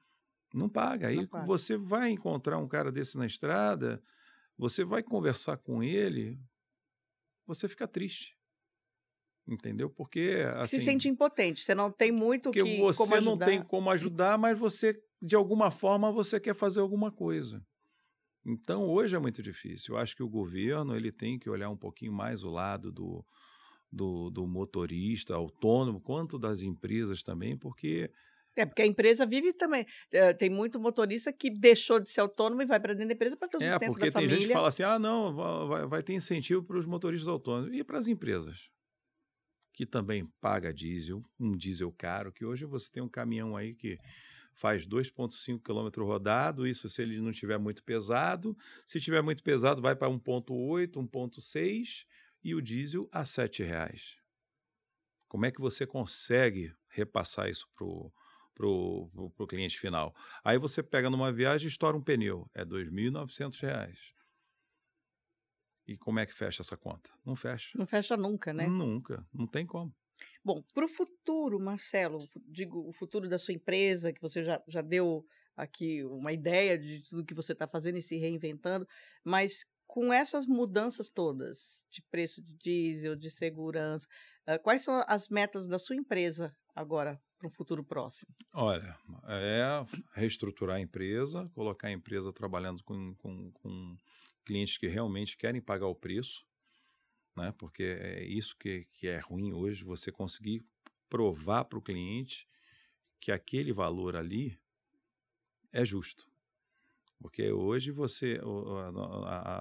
Não 0.54 0.68
paga. 0.68 1.08
Aí 1.08 1.16
não 1.16 1.26
paga. 1.26 1.44
você 1.44 1.76
vai 1.76 2.10
encontrar 2.10 2.58
um 2.58 2.68
cara 2.68 2.92
desse 2.92 3.18
na 3.18 3.26
estrada, 3.26 4.00
você 4.56 4.84
vai 4.84 5.02
conversar 5.02 5.56
com 5.56 5.82
ele, 5.82 6.40
você 7.44 7.68
fica 7.68 7.88
triste. 7.88 8.38
Entendeu? 9.46 9.90
Porque 9.90 10.46
assim, 10.54 10.78
se 10.78 10.84
sente 10.84 11.08
impotente, 11.08 11.62
você 11.62 11.74
não 11.74 11.90
tem 11.90 12.10
muito 12.10 12.50
que 12.50 12.62
você 12.80 12.98
como 12.98 13.20
não 13.20 13.36
tem 13.36 13.62
como 13.62 13.90
ajudar, 13.90 14.38
mas 14.38 14.58
você 14.58 14.98
de 15.20 15.34
alguma 15.34 15.70
forma 15.70 16.10
você 16.12 16.40
quer 16.40 16.54
fazer 16.54 16.80
alguma 16.80 17.10
coisa. 17.10 17.62
Então 18.46 18.88
hoje 18.88 19.16
é 19.16 19.18
muito 19.18 19.42
difícil. 19.42 19.94
Eu 19.94 20.00
acho 20.00 20.16
que 20.16 20.22
o 20.22 20.28
governo 20.28 20.96
ele 20.96 21.10
tem 21.10 21.38
que 21.38 21.50
olhar 21.50 21.68
um 21.68 21.76
pouquinho 21.76 22.12
mais 22.12 22.42
o 22.42 22.50
lado 22.50 22.92
do, 22.92 23.24
do, 23.92 24.30
do 24.30 24.46
motorista 24.46 25.34
autônomo, 25.34 26.00
quanto 26.00 26.38
das 26.38 26.62
empresas 26.62 27.22
também, 27.22 27.56
porque 27.56 28.10
é, 28.56 28.64
porque 28.64 28.82
a 28.82 28.86
empresa 28.86 29.26
vive 29.26 29.52
também. 29.52 29.86
É, 30.12 30.32
tem 30.32 30.48
muito 30.48 30.78
motorista 30.78 31.32
que 31.32 31.50
deixou 31.50 31.98
de 31.98 32.08
ser 32.08 32.20
autônomo 32.20 32.62
e 32.62 32.66
vai 32.66 32.78
para 32.78 32.94
dentro 32.94 33.08
da 33.08 33.14
empresa 33.14 33.36
para 33.36 33.48
ter 33.48 33.56
o 33.56 33.62
é, 33.62 33.70
sustento 33.70 33.92
porque 33.92 34.06
da 34.06 34.12
família. 34.12 34.30
tem 34.30 34.40
gente 34.40 34.48
que 34.48 34.54
fala 34.54 34.68
assim: 34.68 34.82
ah, 34.82 34.98
não, 34.98 35.34
vai, 35.66 35.86
vai 35.86 36.02
ter 36.02 36.14
incentivo 36.14 36.62
para 36.62 36.78
os 36.78 36.86
motoristas 36.86 37.28
autônomos. 37.28 37.74
E 37.74 37.82
para 37.82 37.98
as 37.98 38.06
empresas? 38.06 38.68
Que 39.72 39.84
também 39.84 40.26
paga 40.40 40.72
diesel, 40.72 41.22
um 41.38 41.56
diesel 41.56 41.92
caro, 41.92 42.32
que 42.32 42.44
hoje 42.44 42.64
você 42.64 42.90
tem 42.92 43.02
um 43.02 43.08
caminhão 43.08 43.56
aí 43.56 43.74
que 43.74 43.98
faz 44.52 44.86
2,5 44.86 45.60
km 45.60 46.02
rodado, 46.04 46.66
isso 46.66 46.88
se 46.88 47.02
ele 47.02 47.20
não 47.20 47.32
tiver 47.32 47.58
muito 47.58 47.82
pesado. 47.82 48.56
Se 48.86 49.00
tiver 49.00 49.20
muito 49.20 49.42
pesado, 49.42 49.82
vai 49.82 49.96
para 49.96 50.08
1,8, 50.08 50.92
1,6 50.92 52.06
e 52.42 52.54
o 52.54 52.62
diesel 52.62 53.08
a 53.10 53.22
R$ 53.22 53.64
reais. 53.64 54.16
Como 55.26 55.44
é 55.44 55.50
que 55.50 55.60
você 55.60 55.84
consegue 55.84 56.72
repassar 56.88 57.48
isso 57.48 57.66
para 57.74 57.84
o 57.84 58.12
para 58.54 58.66
o 58.66 59.46
cliente 59.48 59.78
final. 59.78 60.14
Aí 60.44 60.58
você 60.58 60.82
pega 60.82 61.10
numa 61.10 61.32
viagem 61.32 61.66
e 61.66 61.70
estoura 61.70 61.96
um 61.96 62.02
pneu, 62.02 62.48
é 62.54 62.60
R$ 62.60 62.66
2.900. 62.66 63.96
E 65.86 65.96
como 65.98 66.18
é 66.18 66.24
que 66.24 66.32
fecha 66.32 66.62
essa 66.62 66.76
conta? 66.76 67.10
Não 67.24 67.36
fecha. 67.36 67.76
Não 67.76 67.86
fecha 67.86 68.16
nunca, 68.16 68.54
né? 68.54 68.66
Nunca, 68.66 69.26
não 69.32 69.46
tem 69.46 69.66
como. 69.66 69.94
Bom, 70.42 70.62
para 70.72 70.84
o 70.84 70.88
futuro, 70.88 71.60
Marcelo, 71.60 72.18
digo, 72.46 72.86
o 72.86 72.92
futuro 72.92 73.28
da 73.28 73.38
sua 73.38 73.52
empresa, 73.52 74.12
que 74.12 74.20
você 74.20 74.44
já, 74.44 74.62
já 74.66 74.80
deu 74.80 75.26
aqui 75.56 76.04
uma 76.04 76.32
ideia 76.32 76.78
de 76.78 77.02
tudo 77.02 77.24
que 77.24 77.34
você 77.34 77.52
está 77.52 77.66
fazendo 77.66 77.98
e 77.98 78.02
se 78.02 78.16
reinventando, 78.16 78.86
mas 79.22 79.66
com 79.86 80.12
essas 80.12 80.46
mudanças 80.46 81.10
todas 81.10 81.84
de 81.90 82.02
preço 82.02 82.42
de 82.42 82.56
diesel, 82.56 83.14
de 83.14 83.30
segurança, 83.30 84.08
quais 84.62 84.82
são 84.82 85.04
as 85.06 85.28
metas 85.28 85.68
da 85.68 85.78
sua 85.78 85.96
empresa 85.96 86.56
agora 86.74 87.20
para 87.38 87.46
um 87.46 87.50
futuro 87.50 87.84
próximo? 87.84 88.34
Olha, 88.52 88.96
é 89.24 89.64
reestruturar 90.12 90.76
a 90.76 90.80
empresa, 90.80 91.50
colocar 91.54 91.88
a 91.88 91.92
empresa 91.92 92.32
trabalhando 92.32 92.82
com, 92.82 93.14
com, 93.16 93.50
com 93.52 93.96
clientes 94.44 94.76
que 94.76 94.86
realmente 94.86 95.36
querem 95.36 95.60
pagar 95.60 95.86
o 95.86 95.94
preço, 95.94 96.46
né? 97.36 97.52
porque 97.58 97.82
é 97.82 98.24
isso 98.24 98.56
que, 98.56 98.86
que 98.92 99.08
é 99.08 99.18
ruim 99.18 99.52
hoje, 99.52 99.84
você 99.84 100.12
conseguir 100.12 100.64
provar 101.08 101.64
para 101.64 101.78
o 101.78 101.82
cliente 101.82 102.48
que 103.20 103.32
aquele 103.32 103.72
valor 103.72 104.16
ali 104.16 104.58
é 105.72 105.84
justo. 105.84 106.28
Porque 107.18 107.50
hoje 107.50 107.90
você, 107.90 108.38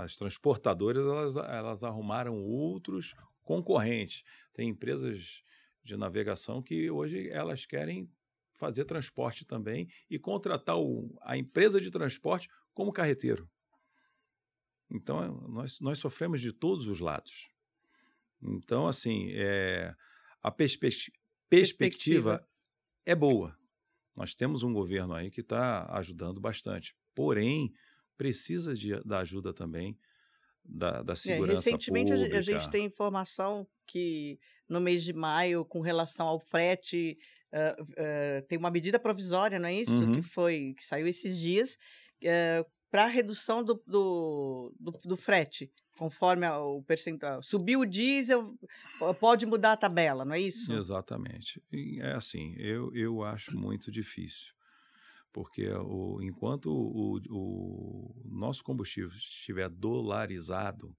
as 0.02 0.18
transportadoras, 0.18 1.06
elas, 1.06 1.36
elas 1.36 1.84
arrumaram 1.84 2.44
outros 2.44 3.16
concorrentes. 3.42 4.24
Tem 4.54 4.70
empresas 4.70 5.42
de 5.84 5.98
navegação 5.98 6.62
que 6.62 6.90
hoje 6.90 7.30
elas 7.30 7.66
querem 7.66 8.10
fazer 8.54 8.86
transporte 8.86 9.46
também 9.46 9.90
e 10.10 10.18
contratar 10.18 10.78
o, 10.78 11.14
a 11.22 11.38
empresa 11.38 11.82
de 11.82 11.92
transporte 11.92 12.50
como 12.74 12.94
carreteiro. 12.94 13.50
Então, 14.90 15.48
nós, 15.50 15.80
nós 15.80 16.00
sofremos 16.00 16.40
de 16.40 16.54
todos 16.54 16.88
os 16.88 17.00
lados. 17.00 17.50
Então, 18.42 18.88
assim, 18.88 19.32
é, 19.32 19.96
a 20.42 20.52
perspe 20.52 20.80
perspectiva, 20.80 21.18
perspectiva 21.50 22.48
é 23.06 23.16
boa. 23.16 23.58
Nós 24.16 24.34
temos 24.34 24.64
um 24.64 24.72
governo 24.72 25.14
aí 25.14 25.32
que 25.32 25.42
está 25.42 25.92
ajudando 25.98 26.40
bastante. 26.40 26.96
Porém, 27.16 27.74
precisa 28.16 28.76
de, 28.76 29.02
da 29.04 29.20
ajuda 29.20 29.54
também 29.54 29.98
da, 30.64 31.02
da 31.02 31.14
é, 31.14 31.16
segurança 31.16 31.70
é, 31.70 31.72
recentemente 31.72 32.12
pública. 32.12 32.38
a 32.38 32.42
gente 32.42 32.70
tem 32.70 32.86
informação 32.86 33.68
que 33.86 34.40
no 34.68 34.80
mês 34.80 35.04
de 35.04 35.14
maio, 35.14 35.66
com 35.66 35.82
relação 35.82 36.28
ao 36.28 36.40
frete, 36.40 37.18
uh, 37.54 37.84
uh, 37.84 38.48
tem 38.48 38.58
uma 38.58 38.72
medida 38.72 38.98
provisória, 38.98 39.60
não 39.60 39.68
é 39.68 39.76
isso? 39.76 39.92
Uhum. 39.92 40.14
Que 40.14 40.22
foi 40.22 40.74
que 40.76 40.84
saiu 40.84 41.08
esses 41.08 41.38
dias 41.38 41.78
uh, 42.24 42.66
para 42.90 43.06
a 43.06 43.08
redução 43.08 43.64
do, 43.64 43.82
do, 43.88 44.74
do, 44.80 44.92
do, 44.92 45.18
frete, 45.18 45.72
conforme 45.98 46.48
o 46.48 46.82
percentual. 46.84 47.42
Subiu 47.42 47.82
o 47.82 47.86
diesel, 47.86 48.56
pode 49.20 49.46
mudar 49.46 49.74
a 49.74 49.78
tabela, 49.78 50.24
não 50.24 50.36
é 50.36 50.40
isso? 50.40 50.72
Exatamente. 50.72 51.62
E 51.72 52.00
é 52.02 52.14
assim, 52.14 52.56
eu, 52.58 52.94
eu 52.96 53.24
acho 53.24 53.58
muito 53.58 53.92
difícil 53.92 54.54
porque 55.34 55.68
o, 55.68 56.22
enquanto 56.22 56.68
o, 56.72 57.20
o, 57.30 58.16
nosso 58.24 58.64
combustível 58.64 59.10
estiver 59.10 59.68
dolarizado, 59.68 60.96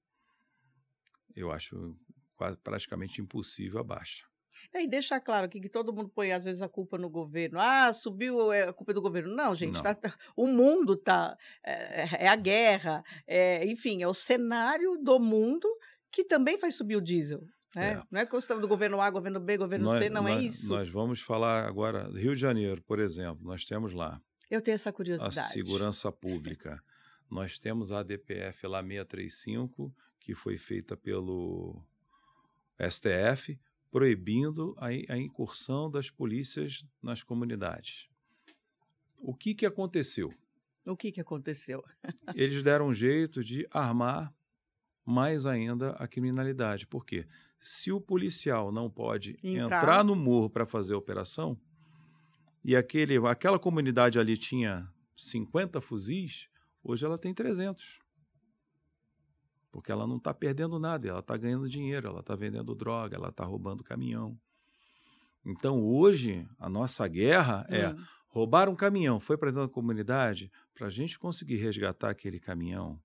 eu 1.36 1.52
acho 1.52 1.96
quase, 2.34 2.56
praticamente 2.58 3.22
impossível 3.22 3.80
a 3.80 3.84
baixa. 3.84 4.24
É, 4.72 4.82
e 4.82 4.88
deixar 4.88 5.20
claro 5.20 5.46
aqui 5.46 5.60
que 5.60 5.68
todo 5.68 5.92
mundo 5.92 6.08
põe, 6.08 6.32
às 6.32 6.44
vezes, 6.44 6.62
a 6.62 6.68
culpa 6.68 6.98
no 6.98 7.08
governo. 7.08 7.58
Ah, 7.60 7.92
subiu, 7.92 8.52
é 8.52 8.64
a 8.64 8.72
culpa 8.72 8.92
do 8.92 9.02
governo. 9.02 9.34
Não, 9.34 9.54
gente, 9.54 9.74
Não. 9.74 9.82
Tá, 9.82 9.94
tá 9.94 10.14
o 10.36 10.46
mundo 10.46 10.96
tá. 10.96 11.36
É, 11.62 12.24
é 12.24 12.28
a 12.28 12.36
guerra, 12.36 13.04
é, 13.26 13.64
enfim, 13.66 14.02
é 14.02 14.08
o 14.08 14.14
cenário 14.14 14.96
do 14.98 15.18
mundo 15.18 15.68
que 16.10 16.24
também 16.24 16.58
faz 16.58 16.76
subir 16.76 16.96
o 16.96 17.00
diesel. 17.00 17.44
Né? 17.74 17.92
É. 17.92 18.02
Não 18.10 18.20
é 18.20 18.26
questão 18.26 18.60
do 18.60 18.68
governo 18.68 19.00
A, 19.00 19.10
governo 19.10 19.40
B, 19.40 19.56
governo 19.56 19.86
nós, 19.86 20.02
C, 20.02 20.10
não 20.10 20.28
é 20.28 20.34
nós, 20.34 20.42
é 20.42 20.46
isso. 20.46 20.68
Nós 20.68 20.88
vamos 20.90 21.20
falar 21.20 21.66
agora, 21.66 22.08
Rio 22.10 22.34
de 22.34 22.40
Janeiro, 22.40 22.82
por 22.82 22.98
exemplo, 22.98 23.44
nós 23.44 23.64
temos 23.64 23.92
lá. 23.92 24.20
Eu 24.50 24.60
tenho 24.60 24.74
essa 24.74 24.92
curiosidade. 24.92 25.38
A 25.38 25.42
segurança 25.42 26.12
pública. 26.12 26.82
nós 27.30 27.58
temos 27.58 27.90
a 27.90 28.02
DPF 28.02 28.66
lá 28.66 28.82
635, 28.82 29.92
que 30.20 30.34
foi 30.34 30.56
feita 30.56 30.96
pelo 30.96 31.82
STF, 32.78 33.58
proibindo 33.90 34.74
a, 34.78 34.86
a 34.86 35.18
incursão 35.18 35.90
das 35.90 36.10
polícias 36.10 36.84
nas 37.02 37.22
comunidades. 37.22 38.08
O 39.18 39.34
que, 39.34 39.54
que 39.54 39.64
aconteceu? 39.64 40.32
O 40.84 40.96
que, 40.96 41.10
que 41.10 41.20
aconteceu? 41.20 41.82
Eles 42.34 42.62
deram 42.62 42.88
um 42.88 42.94
jeito 42.94 43.42
de 43.42 43.66
armar 43.70 44.32
mais 45.04 45.46
ainda 45.46 45.90
a 45.92 46.06
criminalidade. 46.06 46.86
Por 46.86 47.04
quê? 47.04 47.26
Se 47.66 47.90
o 47.90 47.98
policial 47.98 48.70
não 48.70 48.90
pode 48.90 49.38
entrar, 49.42 49.78
entrar 49.78 50.04
no 50.04 50.14
morro 50.14 50.50
para 50.50 50.66
fazer 50.66 50.92
a 50.92 50.98
operação, 50.98 51.56
e 52.62 52.76
aquele, 52.76 53.16
aquela 53.26 53.58
comunidade 53.58 54.18
ali 54.18 54.36
tinha 54.36 54.86
50 55.16 55.80
fuzis, 55.80 56.46
hoje 56.82 57.06
ela 57.06 57.16
tem 57.16 57.32
300. 57.32 58.00
Porque 59.72 59.90
ela 59.90 60.06
não 60.06 60.18
está 60.18 60.34
perdendo 60.34 60.78
nada, 60.78 61.08
ela 61.08 61.20
está 61.20 61.38
ganhando 61.38 61.66
dinheiro, 61.66 62.06
ela 62.06 62.20
está 62.20 62.36
vendendo 62.36 62.74
droga, 62.74 63.16
ela 63.16 63.30
está 63.30 63.46
roubando 63.46 63.82
caminhão. 63.82 64.38
Então 65.42 65.82
hoje 65.82 66.46
a 66.58 66.68
nossa 66.68 67.08
guerra 67.08 67.64
é 67.70 67.88
hum. 67.88 67.96
roubar 68.28 68.68
um 68.68 68.76
caminhão, 68.76 69.18
foi 69.18 69.38
para 69.38 69.50
dentro 69.50 69.68
da 69.68 69.72
comunidade, 69.72 70.52
para 70.74 70.88
a 70.88 70.90
gente 70.90 71.18
conseguir 71.18 71.56
resgatar 71.56 72.10
aquele 72.10 72.38
caminhão 72.38 73.00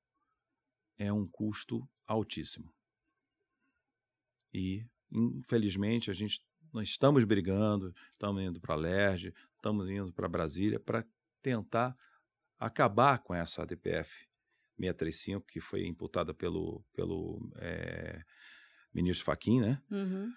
é 0.97 1.13
um 1.13 1.25
custo 1.25 1.87
altíssimo. 2.05 2.69
E, 4.53 4.85
infelizmente, 5.11 6.09
a 6.09 6.13
gente 6.13 6.41
nós 6.71 6.89
estamos 6.89 7.23
brigando, 7.23 7.93
estamos 8.11 8.43
indo 8.43 8.59
para 8.61 8.75
a 8.75 8.77
LERJ, 8.77 9.33
estamos 9.55 9.89
indo 9.89 10.13
para 10.13 10.27
Brasília 10.27 10.79
para 10.79 11.05
tentar 11.41 11.97
acabar 12.57 13.19
com 13.19 13.33
essa 13.33 13.63
ADPF 13.63 14.27
635, 14.77 15.45
que 15.47 15.59
foi 15.59 15.85
imputada 15.85 16.33
pelo, 16.33 16.83
pelo 16.93 17.39
é, 17.57 18.23
ministro 18.93 19.25
Faquim, 19.25 19.61
né? 19.61 19.81
Uhum. 19.89 20.31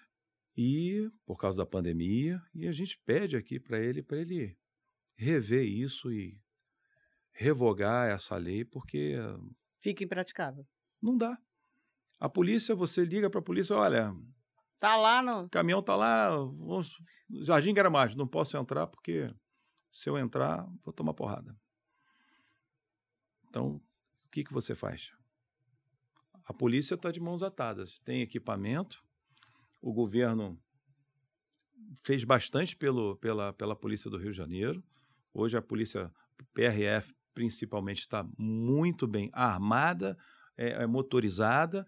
E 0.55 1.09
por 1.25 1.37
causa 1.37 1.57
da 1.57 1.65
pandemia, 1.65 2.41
e 2.53 2.67
a 2.67 2.71
gente 2.71 2.97
pede 3.05 3.35
aqui 3.35 3.59
para 3.59 3.79
ele, 3.79 4.01
para 4.01 4.17
ele 4.17 4.57
rever 5.15 5.65
isso 5.65 6.11
e 6.11 6.39
revogar 7.31 8.09
essa 8.09 8.35
lei, 8.37 8.63
porque. 8.63 9.15
Fica 9.79 10.03
impraticável. 10.03 10.65
Não 11.01 11.17
dá. 11.17 11.37
A 12.23 12.29
polícia, 12.29 12.73
você 12.73 13.03
liga 13.03 13.29
para 13.29 13.41
a 13.41 13.43
polícia, 13.43 13.75
olha, 13.75 14.15
Tá 14.83 14.97
lá 14.97 15.21
no. 15.21 15.43
O 15.45 15.49
caminhão 15.49 15.81
tá 15.81 15.95
lá, 15.95 16.29
vamos, 16.29 17.01
Jardim 17.29 17.73
Gramacho, 17.73 18.17
não 18.17 18.27
posso 18.27 18.57
entrar 18.57 18.85
porque 18.85 19.33
se 19.89 20.09
eu 20.09 20.17
entrar, 20.17 20.67
vou 20.83 20.93
tomar 20.93 21.13
porrada. 21.13 21.57
Então, 23.47 23.75
o 24.25 24.29
que, 24.29 24.43
que 24.43 24.51
você 24.51 24.75
faz? 24.75 25.09
A 26.43 26.53
polícia 26.53 26.95
está 26.95 27.11
de 27.11 27.21
mãos 27.21 27.41
atadas, 27.41 27.97
tem 28.03 28.21
equipamento, 28.21 29.01
o 29.81 29.93
governo 29.93 30.61
fez 32.03 32.25
bastante 32.25 32.75
pelo, 32.75 33.15
pela, 33.15 33.53
pela 33.53 33.77
Polícia 33.77 34.11
do 34.11 34.17
Rio 34.17 34.31
de 34.31 34.37
Janeiro. 34.37 34.83
Hoje 35.33 35.55
a 35.55 35.61
polícia 35.61 36.11
PRF, 36.53 37.15
principalmente, 37.33 37.99
está 37.99 38.27
muito 38.37 39.07
bem 39.07 39.29
armada, 39.31 40.17
é, 40.57 40.83
é 40.83 40.85
motorizada 40.85 41.87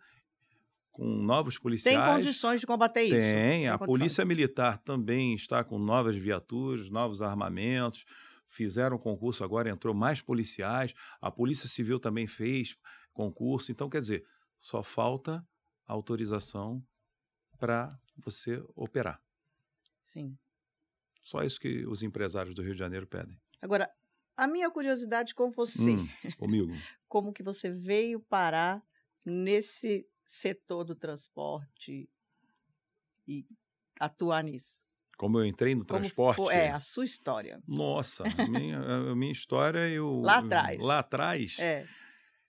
com 0.96 1.04
novos 1.06 1.58
policiais. 1.58 1.98
Tem 1.98 2.06
condições 2.06 2.62
de 2.62 2.66
combater 2.66 3.04
isso? 3.04 3.18
Tem. 3.18 3.68
a 3.68 3.78
Polícia 3.78 4.24
Militar 4.24 4.78
também 4.78 5.34
está 5.34 5.62
com 5.62 5.78
novas 5.78 6.16
viaturas, 6.16 6.90
novos 6.90 7.22
armamentos. 7.22 8.06
Fizeram 8.48 8.98
concurso, 8.98 9.44
agora 9.44 9.70
entrou 9.70 9.94
mais 9.94 10.22
policiais. 10.22 10.94
A 11.20 11.30
Polícia 11.30 11.68
Civil 11.68 12.00
também 12.00 12.28
fez 12.28 12.78
concurso. 13.12 13.74
Então, 13.74 13.90
quer 13.90 14.00
dizer, 14.00 14.26
só 14.58 14.82
falta 14.82 15.46
autorização 15.86 16.82
para 17.60 18.00
você 18.16 18.64
operar. 18.74 19.22
Sim. 20.06 20.38
Só 21.22 21.44
isso 21.44 21.60
que 21.60 21.86
os 21.86 22.04
empresários 22.04 22.56
do 22.56 22.62
Rio 22.62 22.74
de 22.74 22.80
Janeiro 22.80 23.06
pedem. 23.06 23.38
Agora, 23.62 23.92
a 24.38 24.48
minha 24.48 24.72
curiosidade 24.72 25.36
com 25.36 25.52
você. 25.52 25.92
Hum, 25.92 26.08
comigo. 26.38 26.72
Como 27.10 27.34
que 27.34 27.44
você 27.44 27.70
veio 27.70 28.22
parar 28.22 28.82
nesse 29.26 30.08
setor 30.26 30.84
do 30.84 30.96
transporte 30.96 32.10
e 33.28 33.46
atuar 34.00 34.44
nisso? 34.44 34.84
Como 35.18 35.40
eu 35.40 35.46
entrei 35.46 35.76
no 35.76 35.86
Como 35.86 36.00
transporte? 36.00 36.38
Foi, 36.38 36.54
é, 36.54 36.72
a 36.72 36.80
sua 36.80 37.06
história. 37.06 37.62
Nossa, 37.68 38.24
a 38.28 38.48
minha, 38.48 38.80
a 38.80 39.16
minha 39.16 39.32
história 39.32 39.88
eu... 39.88 40.20
Lá 40.22 40.40
atrás. 40.40 40.84
Lá 40.84 41.00
atrás, 41.00 41.58
é. 41.60 41.86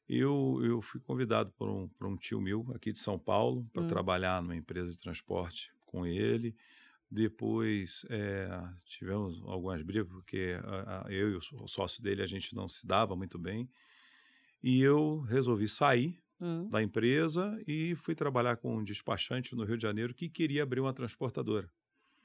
eu, 0.09 0.61
eu 0.65 0.83
fui 0.83 1.01
convidado 1.01 1.53
por 1.53 1.69
um, 1.69 1.89
por 1.89 2.09
um 2.09 2.17
tio 2.17 2.41
meu 2.41 2.67
aqui 2.75 2.91
de 2.91 2.99
São 2.99 3.19
Paulo 3.19 3.69
para 3.73 3.83
hum. 3.83 3.87
trabalhar 3.87 4.43
numa 4.43 4.57
empresa 4.57 4.91
de 4.91 4.99
transporte 4.99 5.73
com 5.85 6.05
ele. 6.05 6.57
Depois 7.09 8.05
é, 8.11 8.49
tivemos 8.85 9.41
algumas 9.47 9.81
brigas, 9.83 10.09
porque 10.09 10.59
a, 10.65 11.07
a, 11.07 11.12
eu 11.12 11.31
e 11.31 11.37
o 11.37 11.69
sócio 11.69 12.03
dele 12.03 12.21
a 12.21 12.27
gente 12.27 12.53
não 12.53 12.69
se 12.69 12.85
dava 12.85 13.15
muito 13.15 13.39
bem. 13.39 13.71
E 14.61 14.81
eu 14.81 15.21
resolvi 15.21 15.69
sair 15.69 16.21
hum. 16.40 16.68
da 16.68 16.83
empresa 16.83 17.57
e 17.66 17.94
fui 17.96 18.14
trabalhar 18.14 18.57
com 18.57 18.77
um 18.77 18.85
despachante 18.85 19.55
no 19.55 19.64
Rio 19.64 19.77
de 19.77 19.83
Janeiro 19.83 20.14
que 20.14 20.29
queria 20.29 20.62
abrir 20.62 20.81
uma 20.81 20.92
transportadora. 20.92 21.70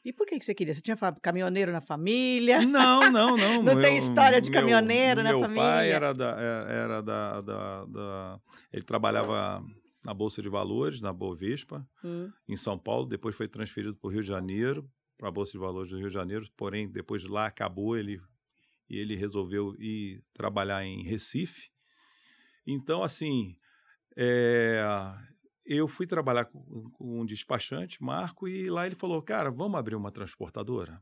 E 0.03 0.11
por 0.11 0.25
que, 0.25 0.39
que 0.39 0.45
você 0.45 0.55
queria? 0.55 0.73
Você 0.73 0.81
tinha 0.81 0.97
caminhoneiro 1.21 1.71
na 1.71 1.81
família? 1.81 2.61
Não, 2.65 3.11
não, 3.11 3.37
não. 3.37 3.61
não 3.61 3.75
meu, 3.75 3.81
tem 3.81 3.97
história 3.97 4.41
de 4.41 4.49
meu, 4.49 4.59
caminhoneiro 4.59 5.21
meu 5.21 5.33
na 5.33 5.39
família? 5.39 5.63
Meu 5.63 5.71
pai 5.71 5.91
era, 5.91 6.11
da, 6.11 6.35
é, 6.39 6.73
era 6.75 7.01
da, 7.01 7.41
da, 7.41 7.85
da, 7.85 8.39
Ele 8.73 8.83
trabalhava 8.83 9.63
na 10.03 10.13
Bolsa 10.13 10.41
de 10.41 10.49
Valores, 10.49 11.01
na 11.01 11.13
Bovespa, 11.13 11.87
hum. 12.03 12.31
em 12.49 12.57
São 12.57 12.79
Paulo. 12.79 13.05
Depois 13.05 13.35
foi 13.35 13.47
transferido 13.47 13.95
para 13.95 14.07
o 14.07 14.11
Rio 14.11 14.21
de 14.21 14.27
Janeiro 14.27 14.89
para 15.21 15.29
a 15.29 15.31
Bolsa 15.31 15.51
de 15.51 15.59
Valores 15.59 15.91
do 15.91 15.99
Rio 15.99 16.07
de 16.07 16.13
Janeiro, 16.15 16.49
porém, 16.57 16.89
depois 16.89 17.21
de 17.21 17.27
lá 17.27 17.45
acabou, 17.45 17.95
ele, 17.95 18.19
e 18.89 18.97
ele 18.97 19.15
resolveu 19.15 19.75
ir 19.77 20.23
trabalhar 20.33 20.83
em 20.83 21.03
Recife. 21.03 21.69
Então, 22.65 23.03
assim, 23.03 23.55
é, 24.15 24.83
eu 25.65 25.87
fui 25.87 26.05
trabalhar 26.05 26.45
com, 26.45 26.89
com, 26.91 27.21
um 27.21 27.25
despachante, 27.25 28.01
Marco, 28.03 28.47
e 28.47 28.69
lá 28.69 28.85
ele 28.85 28.95
falou, 28.95 29.21
cara, 29.21 29.49
vamos 29.49 29.79
abrir 29.79 29.95
uma 29.95 30.11
transportadora? 30.11 31.01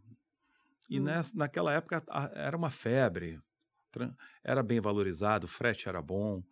E 0.90 1.00
hum. 1.00 1.04
nessa, 1.04 1.38
naquela 1.38 1.74
época 1.74 2.04
era 2.34 2.56
uma 2.56 2.70
febre, 2.70 3.40
era 4.44 4.62
bem 4.62 4.80
valorizado, 4.80 5.46
o 5.46 5.50
frete 5.50 5.90
era 5.90 6.02
bom, 6.02 6.44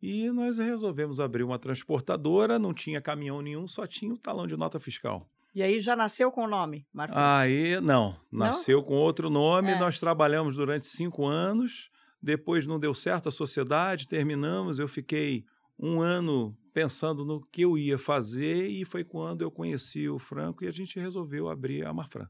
e 0.00 0.30
nós 0.30 0.58
resolvemos 0.58 1.20
abrir 1.20 1.42
uma 1.42 1.58
transportadora, 1.58 2.58
não 2.58 2.74
tinha 2.74 3.00
caminhão 3.00 3.40
nenhum, 3.40 3.66
só 3.66 3.86
tinha 3.86 4.12
o 4.12 4.18
talão 4.18 4.46
de 4.46 4.56
nota 4.56 4.78
fiscal. 4.78 5.28
E 5.54 5.62
aí 5.62 5.80
já 5.80 5.96
nasceu 5.96 6.30
com 6.30 6.44
o 6.44 6.46
nome, 6.46 6.86
Marcos? 6.92 7.16
Aí, 7.16 7.80
não. 7.80 8.14
Nasceu 8.30 8.76
não? 8.76 8.84
com 8.84 8.94
outro 8.94 9.30
nome. 9.30 9.70
É. 9.70 9.78
Nós 9.78 9.98
trabalhamos 9.98 10.54
durante 10.54 10.86
cinco 10.86 11.26
anos. 11.26 11.90
Depois 12.22 12.66
não 12.66 12.78
deu 12.78 12.92
certo 12.92 13.30
a 13.30 13.32
sociedade, 13.32 14.06
terminamos. 14.06 14.78
Eu 14.78 14.86
fiquei 14.86 15.46
um 15.78 16.00
ano 16.00 16.56
pensando 16.72 17.24
no 17.24 17.40
que 17.46 17.62
eu 17.62 17.76
ia 17.76 17.98
fazer 17.98 18.68
e 18.68 18.84
foi 18.84 19.04
quando 19.04 19.42
eu 19.42 19.50
conheci 19.50 20.08
o 20.08 20.18
Franco 20.18 20.64
e 20.64 20.68
a 20.68 20.72
gente 20.72 20.98
resolveu 20.98 21.48
abrir 21.48 21.86
a 21.86 21.92
Marfran. 21.92 22.28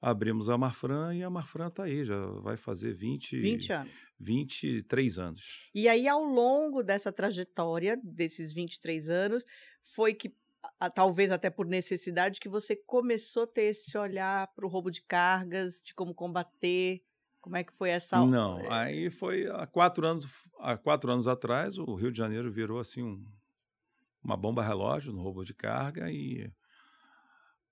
Abrimos 0.00 0.48
a 0.48 0.56
Marfran 0.56 1.14
e 1.14 1.24
a 1.24 1.30
Marfran 1.30 1.66
está 1.66 1.84
aí, 1.84 2.04
já 2.04 2.24
vai 2.40 2.56
fazer 2.56 2.92
20, 2.92 3.40
20 3.40 3.72
anos. 3.72 4.08
23 4.20 5.18
anos. 5.18 5.70
E 5.74 5.88
aí, 5.88 6.06
ao 6.06 6.22
longo 6.22 6.84
dessa 6.84 7.12
trajetória, 7.12 8.00
desses 8.04 8.52
23 8.52 9.10
anos, 9.10 9.44
foi 9.80 10.14
que 10.14 10.32
talvez 10.94 11.32
até 11.32 11.50
por 11.50 11.66
necessidade, 11.66 12.38
que 12.38 12.48
você 12.48 12.76
começou 12.76 13.44
a 13.44 13.46
ter 13.48 13.62
esse 13.62 13.96
olhar 13.98 14.46
para 14.54 14.64
o 14.64 14.68
roubo 14.68 14.90
de 14.90 15.02
cargas, 15.02 15.82
de 15.82 15.94
como 15.94 16.14
combater? 16.14 17.02
Como 17.48 17.56
é 17.56 17.64
que 17.64 17.72
foi 17.72 17.88
essa? 17.88 18.18
Não, 18.26 18.60
aí 18.70 19.08
foi 19.08 19.46
há 19.48 19.66
quatro 19.66 20.06
anos, 20.06 20.26
há 20.60 20.76
quatro 20.76 21.10
anos 21.10 21.26
atrás, 21.26 21.78
o 21.78 21.94
Rio 21.94 22.12
de 22.12 22.18
Janeiro 22.18 22.52
virou 22.52 22.78
assim 22.78 23.02
um, 23.02 23.24
uma 24.22 24.36
bomba 24.36 24.62
relógio 24.62 25.14
no 25.14 25.22
roubo 25.22 25.42
de 25.42 25.54
carga 25.54 26.12
e 26.12 26.52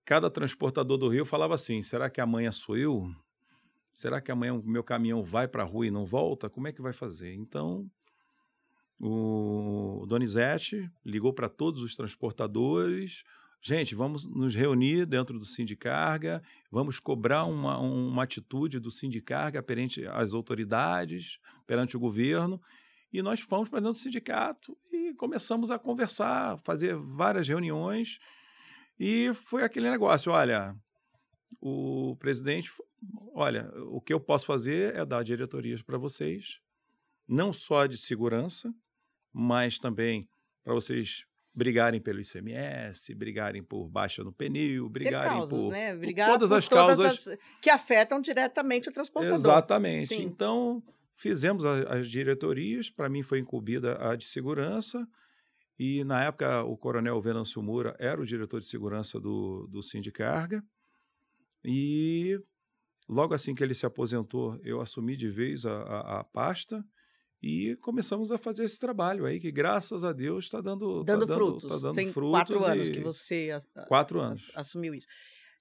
cada 0.03 0.31
transportador 0.31 0.97
do 0.97 1.11
Rio 1.11 1.27
falava 1.27 1.55
assim: 1.55 1.83
será 1.83 2.09
que 2.09 2.23
amanhã 2.23 2.51
sou 2.51 2.75
eu? 2.79 3.15
Será 3.93 4.19
que 4.19 4.33
amanhã 4.33 4.55
o 4.55 4.63
meu 4.63 4.83
caminhão 4.83 5.23
vai 5.23 5.47
para 5.47 5.63
a 5.63 5.67
rua 5.67 5.87
e 5.87 5.91
não 5.91 6.07
volta? 6.07 6.49
Como 6.49 6.67
é 6.67 6.73
que 6.73 6.81
vai 6.81 6.95
fazer? 6.95 7.35
Então 7.35 7.87
o 8.99 10.07
Donizete 10.09 10.91
ligou 11.05 11.35
para 11.35 11.51
todos 11.51 11.83
os 11.83 11.95
transportadores. 11.95 13.25
Gente, 13.69 13.97
vamos 13.97 14.25
nos 14.25 14.55
reunir 14.55 15.05
dentro 15.07 15.37
do 15.37 15.45
Sindicarga, 15.45 16.41
vamos 16.71 17.01
cobrar 17.01 17.47
uma, 17.47 17.77
uma 17.81 18.23
atitude 18.23 18.79
do 18.79 18.93
Sindicarga 18.93 19.61
perante 19.61 20.07
as 20.07 20.33
autoridades, 20.33 21.41
perante 21.67 21.97
o 21.97 21.99
governo. 21.99 22.63
E 23.13 23.21
nós 23.23 23.41
fomos 23.41 23.69
para 23.69 23.81
dentro 23.81 23.95
do 23.95 23.99
sindicato 23.99 24.79
e 24.93 25.13
começamos 25.15 25.73
a 25.73 25.81
conversar, 25.81 26.57
fazer 26.59 26.95
várias 26.95 27.49
reuniões. 27.49 28.21
E 29.01 29.35
foi 29.35 29.65
aquele 29.65 29.91
negócio: 29.91 30.31
olha, 30.31 30.73
o 31.61 32.15
presidente, 32.21 32.71
olha, 33.35 33.69
o 33.91 34.01
que 34.01 34.13
eu 34.13 34.21
posso 34.21 34.47
fazer 34.47 34.95
é 34.95 35.05
dar 35.05 35.25
diretorias 35.25 35.83
para 35.83 35.99
vocês, 35.99 36.61
não 37.27 37.53
só 37.53 37.87
de 37.87 37.99
segurança, 37.99 38.73
mas 39.33 39.77
também 39.81 40.29
para 40.63 40.73
vocês 40.73 41.27
brigarem 41.57 41.99
pelo 41.99 42.21
ICMS, 42.21 43.15
brigarem 43.15 43.63
por 43.63 43.89
baixa 43.89 44.23
no 44.23 44.31
pneu, 44.31 44.91
brigarem 44.91 45.39
causas, 45.39 45.59
por, 45.59 45.71
né? 45.71 45.97
Brigar 45.97 46.29
por 46.29 46.33
todas 46.35 46.51
por 46.51 46.57
as 46.57 46.69
todas 46.69 46.99
causas 46.99 47.29
as, 47.29 47.39
que 47.63 47.71
afetam 47.71 48.21
diretamente 48.21 48.91
o 48.91 48.93
transportador. 48.93 49.39
Exatamente. 49.39 50.09
Sim. 50.09 50.25
Então, 50.25 50.83
fizemos 51.15 51.65
as, 51.65 51.87
as 51.87 52.11
diretorias, 52.11 52.91
para 52.91 53.09
mim 53.09 53.23
foi 53.23 53.39
incumbida 53.39 53.97
a 54.07 54.15
de 54.15 54.27
segurança, 54.27 55.09
e 55.79 56.05
na 56.05 56.25
época 56.25 56.63
o 56.63 56.77
coronel 56.77 57.21
Venâncio 57.23 57.63
Moura 57.63 57.97
era 57.99 58.21
o 58.21 58.27
diretor 58.27 58.61
de 58.61 58.67
segurança 58.67 59.19
do, 59.19 59.67
do 59.69 59.83
Sindicarga, 59.83 60.63
e 61.65 62.39
logo 63.09 63.33
assim 63.33 63.55
que 63.55 63.65
ele 63.65 63.75
se 63.75 63.87
aposentou, 63.87 64.61
eu 64.63 64.79
assumi 64.79 65.17
de 65.17 65.31
vez 65.31 65.65
a, 65.65 65.73
a, 65.73 66.21
a 66.21 66.25
pasta, 66.25 66.85
e 67.47 67.77
começamos 67.77 68.33
a 68.33 68.39
fazer 68.39 68.65
esse 68.65 68.81
trabalho 68.81 69.25
aí, 69.25 69.39
que 69.39 69.53
graças 69.53 70.03
a 70.03 70.13
Deus 70.13 70.47
está 70.47 70.61
dando, 70.61 71.05
tá 71.05 71.13
dando 71.13 71.29
tá 71.29 71.35
frutos. 71.37 71.71
Tá 71.71 71.79
dando 71.79 71.95
Tem 71.95 72.13
frutos 72.13 72.33
quatro 72.33 72.65
anos 72.65 72.91
que 72.91 72.99
você 72.99 73.51
quatro 73.87 74.21
anos. 74.21 74.51
assumiu 74.57 74.93
isso. 74.93 75.07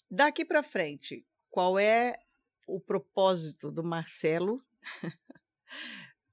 Daqui 0.09 0.43
para 0.43 0.63
frente, 0.63 1.23
qual 1.47 1.77
é 1.77 2.17
o 2.65 2.79
propósito 2.79 3.71
do 3.71 3.83
Marcelo 3.83 4.55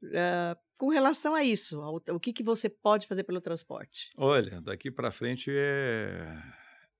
uh, 0.02 0.56
com 0.78 0.88
relação 0.88 1.34
a 1.34 1.44
isso? 1.44 1.82
Ao, 1.82 1.96
o 1.96 2.18
que, 2.18 2.32
que 2.32 2.42
você 2.42 2.70
pode 2.70 3.06
fazer 3.06 3.22
pelo 3.24 3.42
transporte? 3.42 4.10
Olha, 4.16 4.58
daqui 4.62 4.90
para 4.90 5.10
frente 5.10 5.50
é, 5.50 6.34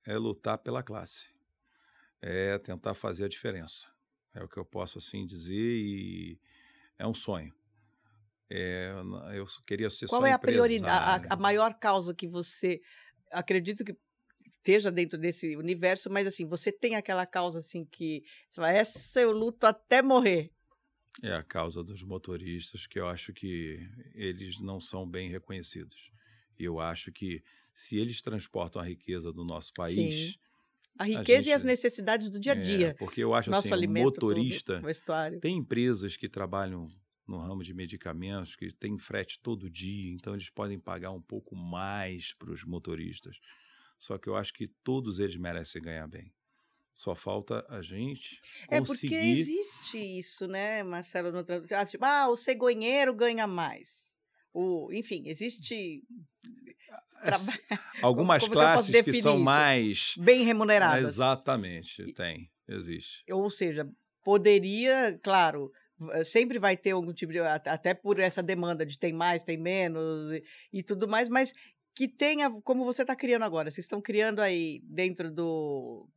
é 0.05 0.19
lutar 0.19 0.59
pela 0.59 0.83
classe, 0.83 1.31
é 2.21 2.59
tentar 2.59 2.93
fazer 2.93 3.25
a 3.25 3.29
diferença. 3.29 3.91
É 4.35 4.45
o 4.45 4.49
que 4.49 4.59
eu 4.59 4.65
posso 4.65 4.99
assim 4.99 5.25
dizer 5.25 5.57
e 5.57 6.39
é 6.99 7.07
um 7.07 7.15
sonho 7.15 7.51
é, 8.55 8.93
eu 9.35 9.47
queria 9.67 9.89
ser 9.89 10.07
Qual 10.07 10.21
só 10.21 10.27
é 10.27 10.33
a 10.33 10.39
prioridade, 10.39 11.27
a, 11.27 11.35
a, 11.35 11.37
maior 11.37 11.73
causa 11.73 12.15
que 12.15 12.29
você 12.29 12.83
acredito 13.31 13.83
que 13.83 13.97
esteja 14.57 14.93
dentro 14.93 15.19
desse 15.19 15.57
universo, 15.57 16.11
mas 16.11 16.27
assim, 16.27 16.47
você 16.47 16.71
tem 16.71 16.95
aquela 16.95 17.27
causa 17.27 17.61
assim 17.61 17.87
que 17.87 18.23
você 18.47 18.61
fala, 18.61 18.73
essa 18.73 19.21
eu 19.21 19.33
luto 19.33 19.67
até 19.67 20.03
morrer. 20.03 20.51
É 21.23 21.33
a 21.33 21.43
causa 21.43 21.83
dos 21.83 22.03
motoristas, 22.03 22.87
que 22.87 23.01
eu 23.01 23.07
acho 23.09 23.33
que 23.33 23.89
eles 24.15 24.61
não 24.61 24.81
são 24.81 25.09
bem 25.09 25.31
reconhecidos. 25.31 26.11
E 26.59 26.65
eu 26.65 26.79
acho 26.79 27.11
que 27.11 27.43
se 27.73 27.97
eles 27.97 28.21
transportam 28.21 28.83
a 28.83 28.85
riqueza 28.85 29.33
do 29.33 29.45
nosso 29.45 29.73
país, 29.73 30.33
Sim. 30.33 30.39
A 30.99 31.05
riqueza 31.05 31.23
a 31.23 31.43
gente, 31.43 31.49
e 31.49 31.53
as 31.55 31.65
necessidades 31.65 32.31
do 32.31 32.39
dia 32.39 32.53
a 32.53 32.55
dia. 32.55 32.89
É, 32.89 32.95
porque 32.95 33.25
eu 33.25 33.33
acho 33.35 33.51
Nosso 33.51 33.73
assim, 33.73 33.87
o 33.87 33.91
motorista. 33.91 34.83
Tem 35.41 35.57
empresas 35.57 36.19
que 36.19 36.29
trabalham 36.29 36.91
no 37.27 37.39
ramo 37.39 37.63
de 37.63 37.73
medicamentos, 37.73 38.57
que 38.57 38.73
tem 38.73 38.99
frete 38.99 39.39
todo 39.41 39.71
dia, 39.71 40.13
então 40.13 40.35
eles 40.35 40.51
podem 40.51 40.79
pagar 40.79 41.11
um 41.11 41.21
pouco 41.21 41.55
mais 41.55 42.33
para 42.35 42.51
os 42.51 42.65
motoristas. 42.65 43.39
Só 43.99 44.19
que 44.19 44.29
eu 44.29 44.37
acho 44.37 44.53
que 44.53 44.67
todos 44.83 45.19
eles 45.19 45.37
merecem 45.37 45.81
ganhar 45.81 46.09
bem. 46.09 46.33
Só 46.95 47.15
falta 47.15 47.65
a 47.69 47.81
gente 47.81 48.41
conseguir... 48.69 48.77
É 48.77 48.81
porque 48.83 49.15
existe 49.15 49.99
isso, 50.19 50.47
né, 50.47 50.83
Marcelo? 50.83 51.33
No... 51.33 51.45
Ah, 51.71 51.87
tipo, 51.87 52.05
ah, 52.05 52.29
o 52.29 52.37
cegonheiro 52.37 53.15
ganha 53.15 53.47
mais. 53.47 54.17
O, 54.53 54.93
enfim, 54.93 55.29
existe 55.29 56.05
algumas 58.03 58.43
como, 58.43 58.55
como 58.55 58.67
classes 58.67 59.03
que 59.03 59.23
são 59.23 59.37
isso? 59.37 59.45
mais 59.45 60.15
bem 60.19 60.45
remuneradas. 60.45 61.15
Exatamente, 61.15 62.13
tem, 62.13 62.51
existe. 62.69 63.25
Ou 63.33 63.49
seja, 63.49 63.89
poderia, 64.23 65.19
claro, 65.23 65.73
sempre 66.25 66.59
vai 66.59 66.77
ter 66.77 66.93
algum 66.93 67.13
tipo 67.13 67.33
de. 67.33 67.39
Até 67.41 67.95
por 67.95 68.19
essa 68.19 68.43
demanda 68.43 68.85
de 68.85 68.99
tem 68.99 69.13
mais, 69.13 69.43
tem 69.43 69.57
menos 69.57 70.33
e, 70.33 70.43
e 70.73 70.83
tudo 70.83 71.09
mais, 71.09 71.29
mas 71.29 71.55
que 71.95 72.09
tenha, 72.09 72.51
como 72.63 72.85
você 72.85 73.03
está 73.03 73.15
criando 73.15 73.45
agora, 73.45 73.71
vocês 73.71 73.85
estão 73.85 74.01
criando 74.01 74.41
aí 74.41 74.81
dentro 74.85 75.31
do, 75.31 76.09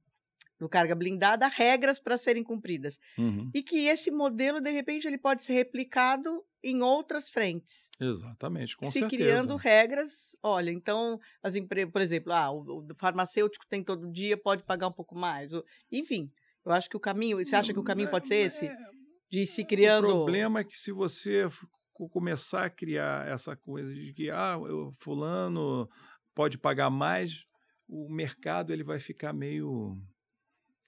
do 0.60 0.70
carga 0.70 0.96
blindada 0.96 1.48
regras 1.48 2.00
para 2.00 2.18
serem 2.18 2.44
cumpridas. 2.44 3.00
Uhum. 3.18 3.50
E 3.54 3.62
que 3.62 3.88
esse 3.88 4.10
modelo, 4.10 4.62
de 4.62 4.72
repente, 4.72 5.06
ele 5.08 5.18
pode 5.18 5.42
ser 5.42 5.54
replicado 5.54 6.44
em 6.64 6.82
outras 6.82 7.30
frentes. 7.30 7.90
Exatamente, 8.00 8.76
com 8.76 8.88
Se 8.88 9.00
certeza. 9.00 9.24
criando 9.24 9.56
regras, 9.56 10.36
olha, 10.42 10.72
então, 10.72 11.20
as 11.44 11.56
empresas, 11.56 11.92
por 11.92 12.02
exemplo, 12.02 12.34
ah, 12.34 12.52
o, 12.52 12.80
o, 12.80 12.96
farmacêutico 12.96 13.68
tem 13.68 13.84
todo 13.84 14.12
dia, 14.12 14.38
pode 14.38 14.64
pagar 14.64 14.88
um 14.88 14.94
pouco 14.94 15.16
mais. 15.16 15.54
O, 15.54 15.64
enfim, 15.92 16.32
eu 16.66 16.72
acho 16.72 16.90
que 16.90 16.98
o 16.98 17.00
caminho, 17.00 17.38
você 17.38 17.56
acha 17.56 17.74
que 17.74 17.80
o 17.80 17.84
caminho 17.84 18.10
pode 18.10 18.28
ser 18.28 18.38
esse? 18.38 18.66
É, 18.66 18.78
de 19.30 19.46
se 19.46 19.66
criando. 19.66 20.08
O 20.08 20.14
problema 20.14 20.60
é 20.60 20.64
que 20.64 20.78
se 20.78 20.92
você 20.92 21.48
começar 22.12 22.66
a 22.66 22.70
criar 22.70 23.28
essa 23.28 23.56
coisa 23.56 23.94
de 23.94 24.14
que 24.14 24.30
ah, 24.30 24.58
eu, 24.68 24.92
fulano 25.00 25.90
pode 26.34 26.58
pagar 26.58 26.90
mais, 26.90 27.46
o 27.88 28.10
mercado 28.10 28.74
ele 28.74 28.84
vai 28.84 29.00
ficar 29.00 29.32
meio 29.32 29.98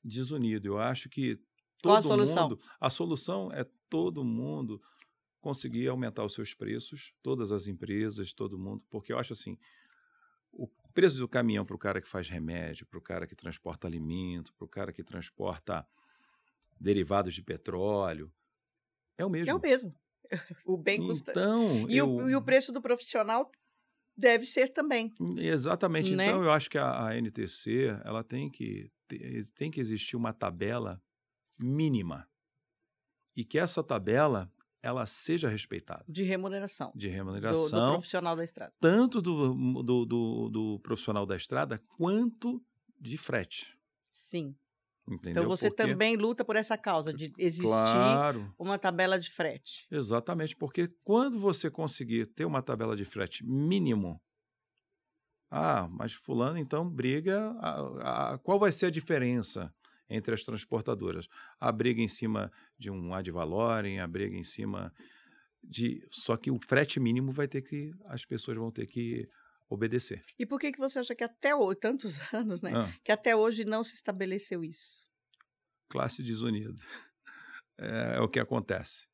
desunido. 0.04 0.68
Eu 0.68 0.80
acho 0.80 1.10
que 1.10 1.38
todo 1.82 1.92
Qual 1.92 1.98
a 1.98 2.02
solução? 2.02 2.50
mundo, 2.50 2.60
a 2.80 2.90
solução 2.90 3.52
é 3.54 3.66
todo 3.90 4.24
mundo 4.24 4.82
conseguir 5.40 5.88
aumentar 5.88 6.26
os 6.26 6.34
seus 6.34 6.54
preços, 6.54 7.14
todas 7.24 7.52
as 7.52 7.68
empresas, 7.68 8.34
todo 8.34 8.60
mundo, 8.60 8.84
porque 8.90 9.14
eu 9.14 9.20
acho 9.20 9.32
assim, 9.32 9.58
o 10.52 10.68
preço 10.94 11.18
do 11.18 11.28
caminhão 11.28 11.66
para 11.66 11.76
o 11.76 11.80
cara 11.80 12.02
que 12.02 12.08
faz 12.08 12.28
remédio, 12.28 12.86
para 12.88 13.00
o 13.00 13.02
cara 13.02 13.28
que 13.28 13.36
transporta 13.36 13.88
alimento, 13.88 14.54
para 14.56 14.66
o 14.66 14.68
cara 14.68 14.92
que 14.92 15.04
transporta 15.04 15.88
derivados 16.80 17.34
de 17.34 17.42
petróleo. 17.42 18.32
É 19.18 19.26
o 19.26 19.30
mesmo. 19.30 19.52
É 19.52 19.56
o 19.56 19.60
mesmo. 19.60 19.90
O 20.66 20.76
bem 20.76 20.98
custa. 20.98 21.32
Então, 21.32 21.90
e, 21.90 21.98
eu... 21.98 22.10
o, 22.10 22.30
e 22.30 22.36
o 22.36 22.42
preço 22.42 22.74
do 22.74 22.82
profissional 22.82 23.50
deve 24.16 24.44
ser 24.44 24.68
também. 24.74 25.14
Exatamente. 25.38 26.14
Né? 26.16 26.28
Então, 26.28 26.44
eu 26.44 26.52
acho 26.52 26.70
que 26.70 26.78
a, 26.78 27.08
a, 27.08 27.16
NTC 27.16 27.98
ela 28.04 28.24
tem 28.24 28.50
que 28.50 28.92
tem 29.56 29.72
que 29.72 29.80
existir 29.80 30.18
uma 30.18 30.34
tabela 30.34 31.02
mínima 31.58 32.28
e 33.34 33.46
que 33.46 33.58
essa 33.58 33.82
tabela 33.82 34.52
ela 34.82 35.06
seja 35.06 35.48
respeitada. 35.48 36.04
De 36.08 36.24
remuneração. 36.24 36.92
De 36.96 37.08
remuneração. 37.08 37.80
Do, 37.80 37.86
do 37.86 37.92
profissional 37.94 38.36
da 38.36 38.44
estrada. 38.44 38.72
Tanto 38.80 39.22
do, 39.22 39.84
do, 39.84 40.06
do, 40.06 40.50
do, 40.50 40.80
profissional 40.80 41.26
da 41.26 41.36
estrada 41.36 41.82
quanto 41.98 42.62
de 43.00 43.18
frete. 43.18 43.78
Sim. 44.12 44.56
Entendeu? 45.08 45.44
Então 45.44 45.46
você 45.48 45.70
porque... 45.70 45.84
também 45.84 46.18
luta 46.18 46.44
por 46.44 46.58
essa 46.58 46.78
causa 46.78 47.14
de 47.14 47.32
existir 47.38 47.64
claro. 47.64 48.54
uma 48.60 48.78
tabela 48.78 49.18
de 49.18 49.32
frete. 49.32 49.88
Exatamente, 49.90 50.56
porque 50.56 50.90
quando 51.04 51.40
você 51.40 51.72
conseguir 51.72 52.26
ter 52.26 52.44
uma 52.44 52.62
tabela 52.62 52.96
de 52.96 53.06
frete 53.06 53.46
mínimo, 53.46 54.22
ah, 55.50 55.88
mas 55.90 56.14
fulano 56.14 56.58
então 56.58 56.90
briga. 56.90 57.52
A, 57.60 58.34
a, 58.34 58.38
qual 58.40 58.60
vai 58.60 58.72
ser 58.72 58.88
a 58.88 58.92
diferença 58.92 59.74
entre 60.10 60.34
as 60.34 60.44
transportadoras? 60.44 61.28
A 61.60 61.72
briga 61.72 62.02
em 62.02 62.10
cima 62.10 62.52
de 62.78 62.92
um 62.92 63.14
ad 63.14 63.32
valorem, 63.32 64.00
a 64.00 64.08
briga 64.08 64.36
em 64.36 64.44
cima 64.44 64.94
de. 65.64 66.06
Só 66.12 66.36
que 66.36 66.52
o 66.52 66.60
frete 66.60 67.00
mínimo 67.00 67.32
vai 67.32 67.48
ter 67.48 67.62
que. 67.62 67.94
As 68.08 68.26
pessoas 68.26 68.58
vão 68.58 68.72
ter 68.72 68.88
que 68.88 69.26
obedecer. 69.70 70.22
E 70.38 70.46
por 70.46 70.60
que, 70.60 70.72
que 70.72 70.80
você 70.80 71.00
acha 71.00 71.16
que 71.16 71.24
até 71.24 71.56
hoje, 71.56 71.80
tantos 71.80 72.18
anos, 72.34 72.62
né? 72.62 72.72
Ah. 72.76 72.92
Que 73.04 73.12
até 73.12 73.36
hoje 73.36 73.66
não 73.66 73.84
se 73.84 73.96
estabeleceu 73.96 74.64
isso? 74.64 75.02
Classe 75.90 76.24
desunida. 76.24 76.76
É, 77.80 78.16
é 78.16 78.20
o 78.20 78.28
que 78.28 78.40
acontece 78.40 79.08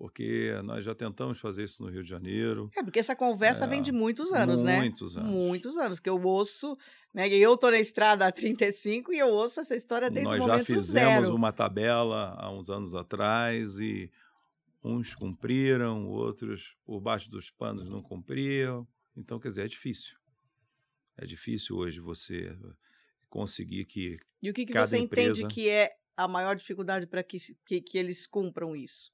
porque 0.00 0.50
nós 0.64 0.82
já 0.82 0.94
tentamos 0.94 1.38
fazer 1.38 1.64
isso 1.64 1.82
no 1.82 1.90
Rio 1.90 2.02
de 2.02 2.08
Janeiro. 2.08 2.70
É, 2.74 2.82
porque 2.82 2.98
essa 2.98 3.14
conversa 3.14 3.66
é, 3.66 3.68
vem 3.68 3.82
de 3.82 3.92
muitos 3.92 4.32
anos, 4.32 4.62
muitos 4.62 4.64
né? 4.64 4.78
Muitos 4.78 5.16
anos. 5.18 5.30
Muitos 5.30 5.76
anos, 5.76 6.00
que 6.00 6.08
eu 6.08 6.18
ouço, 6.22 6.74
né? 7.12 7.28
Eu 7.28 7.54
tô 7.54 7.70
na 7.70 7.78
estrada 7.78 8.26
há 8.26 8.32
35 8.32 9.12
e 9.12 9.18
eu 9.18 9.28
ouço 9.28 9.60
essa 9.60 9.76
história 9.76 10.08
desde 10.10 10.24
nós 10.24 10.38
o 10.38 10.40
momento 10.40 10.58
Nós 10.58 10.66
já 10.66 10.74
fizemos 10.74 11.24
zero. 11.26 11.36
uma 11.36 11.52
tabela 11.52 12.34
há 12.38 12.50
uns 12.50 12.70
anos 12.70 12.94
atrás 12.94 13.78
e 13.78 14.10
uns 14.82 15.14
cumpriram, 15.14 16.08
outros 16.08 16.74
por 16.82 16.98
baixo 16.98 17.30
dos 17.30 17.50
panos 17.50 17.86
não 17.86 18.00
cumpriam. 18.02 18.88
Então, 19.20 19.38
quer 19.38 19.50
dizer, 19.50 19.64
é 19.66 19.68
difícil. 19.68 20.16
É 21.16 21.26
difícil 21.26 21.76
hoje 21.76 22.00
você 22.00 22.56
conseguir 23.28 23.84
que 23.84 24.18
E 24.42 24.48
o 24.48 24.54
que, 24.54 24.64
que 24.64 24.72
cada 24.72 24.86
você 24.86 24.98
empresa... 24.98 25.32
entende 25.32 25.54
que 25.54 25.68
é 25.68 25.94
a 26.16 26.26
maior 26.26 26.56
dificuldade 26.56 27.06
para 27.06 27.22
que, 27.22 27.38
que, 27.66 27.82
que 27.82 27.98
eles 27.98 28.26
cumpram 28.26 28.74
isso? 28.74 29.12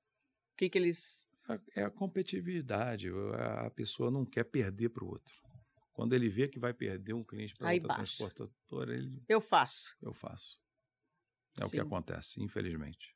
O 0.53 0.57
que, 0.57 0.71
que 0.71 0.79
eles. 0.79 1.27
É 1.75 1.83
a 1.83 1.91
competitividade. 1.91 3.09
A 3.65 3.71
pessoa 3.71 4.11
não 4.11 4.25
quer 4.25 4.45
perder 4.45 4.91
para 4.91 5.05
o 5.05 5.09
outro. 5.09 5.35
Quando 5.93 6.13
ele 6.13 6.29
vê 6.29 6.49
que 6.49 6.59
vai 6.59 6.73
perder 6.73 7.13
um 7.13 7.25
cliente 7.25 7.55
para 7.55 7.73
outra 7.73 7.89
baixa. 7.89 8.17
transportadora, 8.17 8.95
ele. 8.97 9.23
Eu 9.29 9.41
faço. 9.41 9.97
Eu 10.01 10.13
faço. 10.13 10.59
É 11.59 11.63
Sim. 11.63 11.67
o 11.67 11.71
que 11.71 11.81
acontece, 11.81 12.43
infelizmente. 12.43 13.16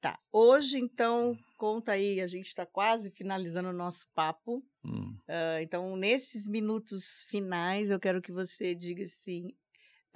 Tá. 0.00 0.18
Hoje, 0.32 0.78
então, 0.78 1.36
conta 1.58 1.92
aí, 1.92 2.22
a 2.22 2.26
gente 2.26 2.46
está 2.46 2.64
quase 2.64 3.10
finalizando 3.10 3.68
o 3.68 3.72
nosso 3.72 4.06
papo. 4.14 4.64
Hum. 4.82 5.14
Uh, 5.28 5.60
então, 5.60 5.94
nesses 5.94 6.48
minutos 6.48 7.26
finais, 7.28 7.90
eu 7.90 8.00
quero 8.00 8.22
que 8.22 8.32
você 8.32 8.74
diga 8.74 9.04
assim: 9.04 9.48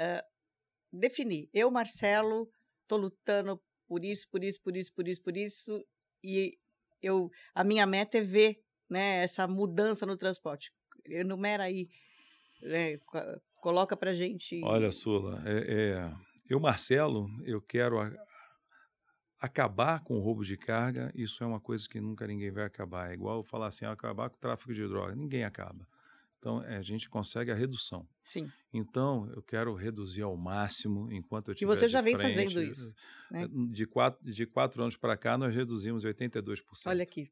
uh, 0.00 0.24
definir. 0.90 1.50
Eu, 1.52 1.70
Marcelo, 1.70 2.48
estou 2.82 2.98
lutando 2.98 3.60
por 3.86 4.02
isso, 4.02 4.26
por 4.30 4.42
isso, 4.42 4.62
por 4.62 4.74
isso, 4.74 4.92
por 4.94 5.06
isso, 5.06 5.22
por 5.22 5.36
isso, 5.36 5.84
e 6.22 6.56
eu, 7.02 7.30
a 7.54 7.62
minha 7.62 7.86
meta 7.86 8.16
é 8.16 8.22
ver 8.22 8.62
né, 8.88 9.22
essa 9.22 9.46
mudança 9.46 10.06
no 10.06 10.16
transporte. 10.16 10.72
Enumera 11.04 11.64
aí, 11.64 11.86
né, 12.62 12.98
coloca 13.60 13.94
para 13.94 14.14
gente. 14.14 14.62
Olha, 14.64 14.90
Sula, 14.90 15.42
é, 15.44 15.74
é, 15.74 16.12
eu, 16.48 16.58
Marcelo, 16.58 17.26
eu 17.44 17.60
quero 17.60 17.98
acabar 19.44 20.02
com 20.02 20.16
o 20.16 20.20
roubo 20.20 20.44
de 20.44 20.56
carga, 20.56 21.12
isso 21.14 21.42
é 21.44 21.46
uma 21.46 21.60
coisa 21.60 21.88
que 21.88 22.00
nunca 22.00 22.26
ninguém 22.26 22.50
vai 22.50 22.64
acabar. 22.64 23.10
É 23.10 23.14
igual 23.14 23.42
falar 23.44 23.68
assim, 23.68 23.84
acabar 23.84 24.30
com 24.30 24.36
o 24.36 24.40
tráfico 24.40 24.72
de 24.72 24.86
droga. 24.88 25.14
Ninguém 25.14 25.44
acaba. 25.44 25.86
Então, 26.38 26.62
é, 26.62 26.76
a 26.76 26.82
gente 26.82 27.08
consegue 27.08 27.50
a 27.50 27.54
redução. 27.54 28.06
Sim. 28.22 28.50
Então, 28.72 29.30
eu 29.34 29.42
quero 29.42 29.74
reduzir 29.74 30.22
ao 30.22 30.36
máximo 30.36 31.10
enquanto 31.10 31.48
eu 31.48 31.54
tiver 31.54 31.72
E 31.72 31.76
você 31.76 31.88
já 31.88 32.02
vem 32.02 32.16
frente, 32.16 32.34
fazendo 32.34 32.62
isso. 32.62 32.94
Né? 33.30 33.46
De, 33.70 33.86
quatro, 33.86 34.30
de 34.30 34.46
quatro 34.46 34.82
anos 34.82 34.96
para 34.96 35.16
cá, 35.16 35.38
nós 35.38 35.54
reduzimos 35.54 36.04
82%. 36.04 36.62
Olha 36.86 37.02
aqui, 37.02 37.30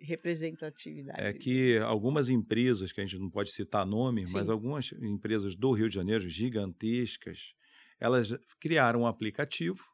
representatividade. 0.00 1.20
É 1.20 1.32
que 1.32 1.78
algumas 1.78 2.28
empresas, 2.28 2.92
que 2.92 3.00
a 3.00 3.04
gente 3.04 3.18
não 3.18 3.30
pode 3.30 3.50
citar 3.50 3.84
nome, 3.84 4.26
Sim. 4.26 4.34
mas 4.34 4.48
algumas 4.48 4.92
empresas 5.02 5.56
do 5.56 5.72
Rio 5.72 5.88
de 5.88 5.94
Janeiro, 5.96 6.28
gigantescas, 6.28 7.54
elas 7.98 8.32
criaram 8.60 9.00
um 9.02 9.06
aplicativo, 9.06 9.84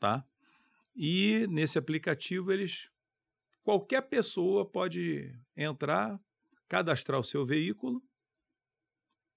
tá? 0.00 0.26
E 0.94 1.46
nesse 1.48 1.78
aplicativo 1.78 2.52
eles 2.52 2.88
qualquer 3.62 4.02
pessoa 4.02 4.64
pode 4.64 5.34
entrar, 5.56 6.20
cadastrar 6.68 7.18
o 7.18 7.24
seu 7.24 7.44
veículo. 7.44 8.02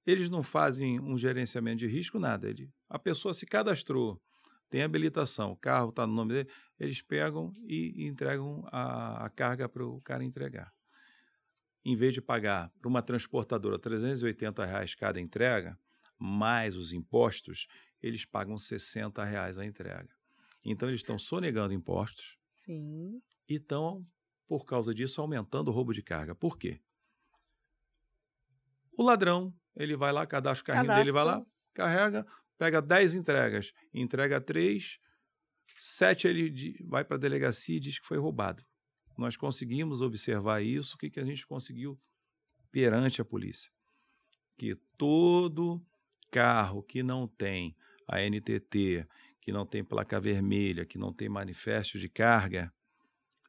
Eles 0.05 0.29
não 0.29 0.43
fazem 0.43 0.99
um 0.99 1.17
gerenciamento 1.17 1.79
de 1.79 1.87
risco, 1.87 2.19
nada. 2.19 2.49
Ele, 2.49 2.71
a 2.87 2.99
pessoa 2.99 3.33
se 3.33 3.45
cadastrou, 3.45 4.21
tem 4.69 4.83
habilitação, 4.83 5.51
o 5.51 5.57
carro 5.57 5.89
está 5.89 6.05
no 6.05 6.13
nome 6.13 6.33
dele, 6.33 6.49
eles 6.79 7.01
pegam 7.01 7.51
e 7.65 8.05
entregam 8.05 8.67
a, 8.71 9.25
a 9.25 9.29
carga 9.29 9.67
para 9.67 9.85
o 9.85 10.01
cara 10.01 10.23
entregar. 10.23 10.73
Em 11.83 11.95
vez 11.95 12.13
de 12.13 12.21
pagar 12.21 12.69
para 12.79 12.89
uma 12.89 13.01
transportadora 13.01 13.79
380 13.79 14.65
reais 14.65 14.93
cada 14.93 15.19
entrega, 15.19 15.79
mais 16.19 16.75
os 16.75 16.91
impostos, 16.91 17.67
eles 18.01 18.25
pagam 18.25 18.57
60 18.57 19.23
reais 19.23 19.57
a 19.57 19.65
entrega. 19.65 20.16
Então, 20.69 20.89
eles 20.89 20.99
estão 20.99 21.17
sonegando 21.17 21.73
impostos 21.73 22.37
Sim. 22.51 23.21
e 23.47 23.55
estão, 23.55 24.03
por 24.45 24.65
causa 24.65 24.93
disso, 24.93 25.21
aumentando 25.21 25.69
o 25.69 25.73
roubo 25.73 25.93
de 25.93 26.03
carga. 26.03 26.35
Por 26.35 26.57
quê? 26.57 26.81
O 28.91 29.03
ladrão, 29.03 29.53
ele 29.75 29.95
vai 29.95 30.11
lá, 30.11 30.27
cadastra 30.27 30.63
o 30.63 30.65
carrinho 30.65 30.87
Cadastro. 30.87 31.05
dele, 31.05 31.13
vai 31.13 31.23
lá, 31.23 31.45
carrega, 31.73 32.25
pega 32.57 32.81
10 32.81 33.15
entregas, 33.15 33.71
entrega 33.93 34.41
3, 34.41 34.99
7 35.77 36.27
ele 36.27 36.85
vai 36.85 37.05
para 37.05 37.15
a 37.15 37.19
delegacia 37.19 37.77
e 37.77 37.79
diz 37.79 37.99
que 37.99 38.07
foi 38.07 38.17
roubado. 38.17 38.63
Nós 39.17 39.37
conseguimos 39.37 40.01
observar 40.01 40.61
isso, 40.61 40.95
o 40.95 40.97
que, 40.97 41.09
que 41.09 41.19
a 41.19 41.25
gente 41.25 41.45
conseguiu 41.47 41.99
perante 42.71 43.21
a 43.21 43.25
polícia? 43.25 43.71
Que 44.57 44.75
todo 44.97 45.81
carro 46.29 46.83
que 46.83 47.01
não 47.01 47.27
tem 47.27 47.75
a 48.07 48.19
NTT, 48.21 49.07
que 49.47 49.51
não 49.53 49.65
tem 49.65 49.81
placa 49.81 50.19
vermelha, 50.19 50.85
que 50.85 50.97
não 50.97 51.13
tem 51.13 51.29
manifesto 51.29 51.97
de 51.97 52.09
carga, 52.09 52.69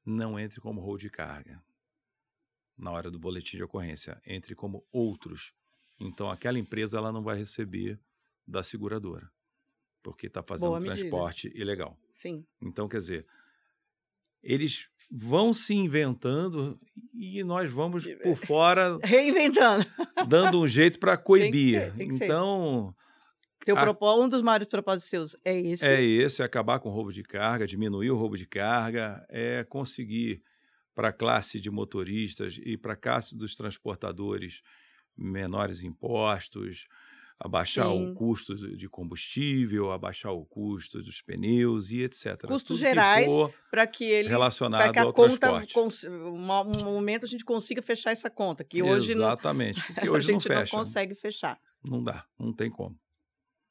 não 0.07 0.38
entre 0.38 0.61
como 0.61 0.80
roubo 0.80 1.01
de 1.01 1.11
carga 1.11 1.61
na 2.78 2.92
hora 2.92 3.11
do 3.11 3.18
boletim 3.18 3.57
de 3.57 3.64
ocorrência, 3.64 4.22
entre 4.24 4.55
como 4.55 4.86
outros. 4.92 5.53
Então, 5.99 6.30
aquela 6.30 6.57
empresa 6.57 6.99
ela 6.99 7.11
não 7.11 7.20
vai 7.20 7.36
receber 7.36 7.99
da 8.46 8.62
seguradora, 8.62 9.28
porque 10.01 10.28
está 10.28 10.40
fazendo 10.40 10.72
um 10.72 10.78
transporte 10.78 11.51
ilegal. 11.53 11.99
Sim. 12.12 12.46
Então, 12.62 12.86
quer 12.86 12.99
dizer, 12.99 13.26
eles 14.40 14.88
vão 15.11 15.53
se 15.53 15.74
inventando 15.74 16.78
e 17.12 17.42
nós 17.42 17.68
vamos 17.68 18.05
por 18.22 18.36
fora 18.36 18.96
reinventando, 19.03 19.84
dando 20.28 20.61
um 20.61 20.66
jeito 20.68 21.01
para 21.01 21.16
coibir. 21.16 21.92
Ser, 21.92 22.01
então, 22.01 22.94
Teu 23.68 23.76
a... 23.76 24.14
um 24.18 24.28
dos 24.30 24.40
maiores 24.40 24.66
propósitos 24.66 25.10
seus 25.10 25.36
é 25.44 25.60
esse? 25.60 25.84
É 25.84 26.02
esse, 26.02 26.40
é 26.40 26.44
acabar 26.46 26.78
com 26.78 26.88
o 26.88 26.92
roubo 26.92 27.12
de 27.12 27.22
carga, 27.22 27.66
diminuir 27.66 28.10
o 28.10 28.16
roubo 28.16 28.38
de 28.38 28.46
carga, 28.46 29.26
é 29.28 29.62
conseguir 29.62 30.42
para 30.94 31.08
a 31.08 31.12
classe 31.12 31.60
de 31.60 31.70
motoristas 31.70 32.58
e 32.64 32.78
para 32.78 32.94
a 32.94 32.96
classe 32.96 33.36
dos 33.36 33.54
transportadores 33.54 34.62
menores 35.14 35.82
impostos, 35.82 36.86
abaixar 37.38 37.88
Sim. 37.88 38.10
o 38.10 38.14
custo 38.14 38.56
de 38.74 38.88
combustível, 38.88 39.92
abaixar 39.92 40.32
o 40.32 40.46
custo 40.46 41.02
dos 41.02 41.20
pneus 41.20 41.90
e 41.90 42.04
etc. 42.04 42.46
Custos 42.46 42.78
Tudo 42.78 42.78
gerais 42.78 43.30
para 43.70 43.86
que 43.86 44.04
ele 44.04 44.30
relacionado 44.30 44.92
que 44.92 44.98
a 44.98 45.02
ao 45.02 45.12
conta, 45.12 45.38
transporte. 45.38 46.08
Um 46.08 46.38
momento 46.84 47.26
a 47.26 47.28
gente 47.28 47.44
consiga 47.44 47.82
fechar 47.82 48.12
essa 48.12 48.30
conta, 48.30 48.64
que 48.64 48.82
hoje 48.82 49.12
Exatamente, 49.12 49.78
não, 49.90 49.94
porque 49.94 50.08
hoje 50.08 50.30
a 50.30 50.32
gente 50.32 50.48
não 50.48 50.56
fecha. 50.56 50.76
não 50.76 50.84
consegue 50.84 51.14
fechar. 51.14 51.60
Não 51.84 52.02
dá, 52.02 52.24
não 52.38 52.50
tem 52.50 52.70
como. 52.70 52.98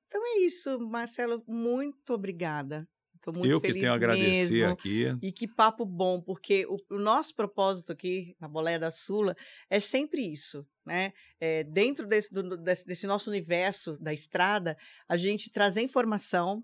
Então 0.07 0.21
é 0.25 0.39
isso, 0.39 0.79
Marcelo, 0.79 1.37
muito 1.47 2.13
obrigada. 2.13 2.87
Estou 3.15 3.33
muito 3.33 3.51
Eu 3.51 3.59
feliz 3.59 3.75
que 3.75 3.79
tenho 3.81 3.91
a 3.91 3.95
agradecer 3.95 4.53
mesmo. 4.53 4.71
aqui. 4.71 5.05
E 5.21 5.31
que 5.31 5.47
papo 5.47 5.85
bom, 5.85 6.21
porque 6.21 6.65
o, 6.65 6.77
o, 6.91 6.97
nosso 6.97 7.35
propósito 7.35 7.91
aqui 7.91 8.35
na 8.39 8.47
Boleia 8.47 8.79
da 8.79 8.89
Sula 8.89 9.35
é 9.69 9.79
sempre 9.79 10.21
isso, 10.21 10.65
né? 10.85 11.11
É, 11.39 11.63
dentro 11.63 12.07
desse, 12.07 12.31
do, 12.31 12.55
desse, 12.55 12.85
desse, 12.85 13.05
nosso 13.05 13.29
universo 13.29 13.97
da 13.99 14.13
estrada, 14.13 14.77
a 15.09 15.17
gente 15.17 15.51
trazer 15.51 15.81
informação, 15.81 16.63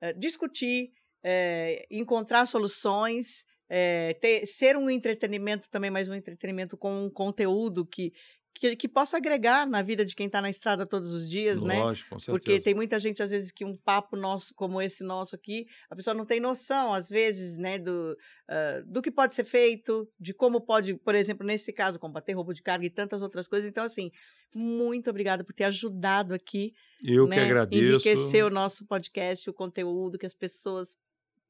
é, 0.00 0.12
discutir, 0.12 0.92
é, 1.22 1.86
encontrar 1.90 2.46
soluções, 2.46 3.46
é, 3.68 4.12
ter, 4.14 4.44
ser 4.46 4.76
um 4.76 4.90
entretenimento 4.90 5.70
também, 5.70 5.90
mas 5.90 6.08
um 6.08 6.14
entretenimento 6.14 6.76
com 6.76 7.06
um 7.06 7.10
conteúdo 7.10 7.86
que, 7.86 8.12
que, 8.54 8.76
que 8.76 8.88
possa 8.88 9.16
agregar 9.16 9.66
na 9.66 9.82
vida 9.82 10.04
de 10.04 10.14
quem 10.14 10.26
está 10.26 10.40
na 10.40 10.50
estrada 10.50 10.86
todos 10.86 11.12
os 11.12 11.28
dias, 11.28 11.56
Lógico, 11.56 11.68
né? 11.68 11.82
Lógico, 11.82 12.10
com 12.10 12.18
certeza. 12.18 12.38
Porque 12.38 12.60
tem 12.60 12.74
muita 12.74 13.00
gente, 13.00 13.22
às 13.22 13.30
vezes, 13.30 13.50
que 13.50 13.64
um 13.64 13.76
papo 13.76 14.16
nosso, 14.16 14.54
como 14.54 14.80
esse 14.80 15.02
nosso 15.02 15.34
aqui, 15.34 15.66
a 15.90 15.96
pessoa 15.96 16.14
não 16.14 16.24
tem 16.24 16.40
noção, 16.40 16.92
às 16.92 17.08
vezes, 17.08 17.56
né, 17.56 17.78
do, 17.78 18.16
uh, 18.48 18.86
do 18.86 19.02
que 19.02 19.10
pode 19.10 19.34
ser 19.34 19.44
feito, 19.44 20.08
de 20.20 20.32
como 20.32 20.60
pode, 20.60 20.94
por 20.94 21.14
exemplo, 21.14 21.46
nesse 21.46 21.72
caso, 21.72 21.98
combater 21.98 22.32
roubo 22.34 22.52
de 22.52 22.62
carga 22.62 22.86
e 22.86 22.90
tantas 22.90 23.22
outras 23.22 23.48
coisas. 23.48 23.68
Então, 23.68 23.84
assim, 23.84 24.10
muito 24.54 25.08
obrigada 25.08 25.42
por 25.42 25.54
ter 25.54 25.64
ajudado 25.64 26.34
aqui. 26.34 26.74
Eu 27.02 27.26
né, 27.26 27.36
que 27.36 27.42
agradeço. 27.42 27.82
Enriquecer 27.82 28.44
o 28.44 28.50
nosso 28.50 28.86
podcast, 28.86 29.48
o 29.48 29.54
conteúdo, 29.54 30.18
que 30.18 30.26
as 30.26 30.34
pessoas 30.34 30.96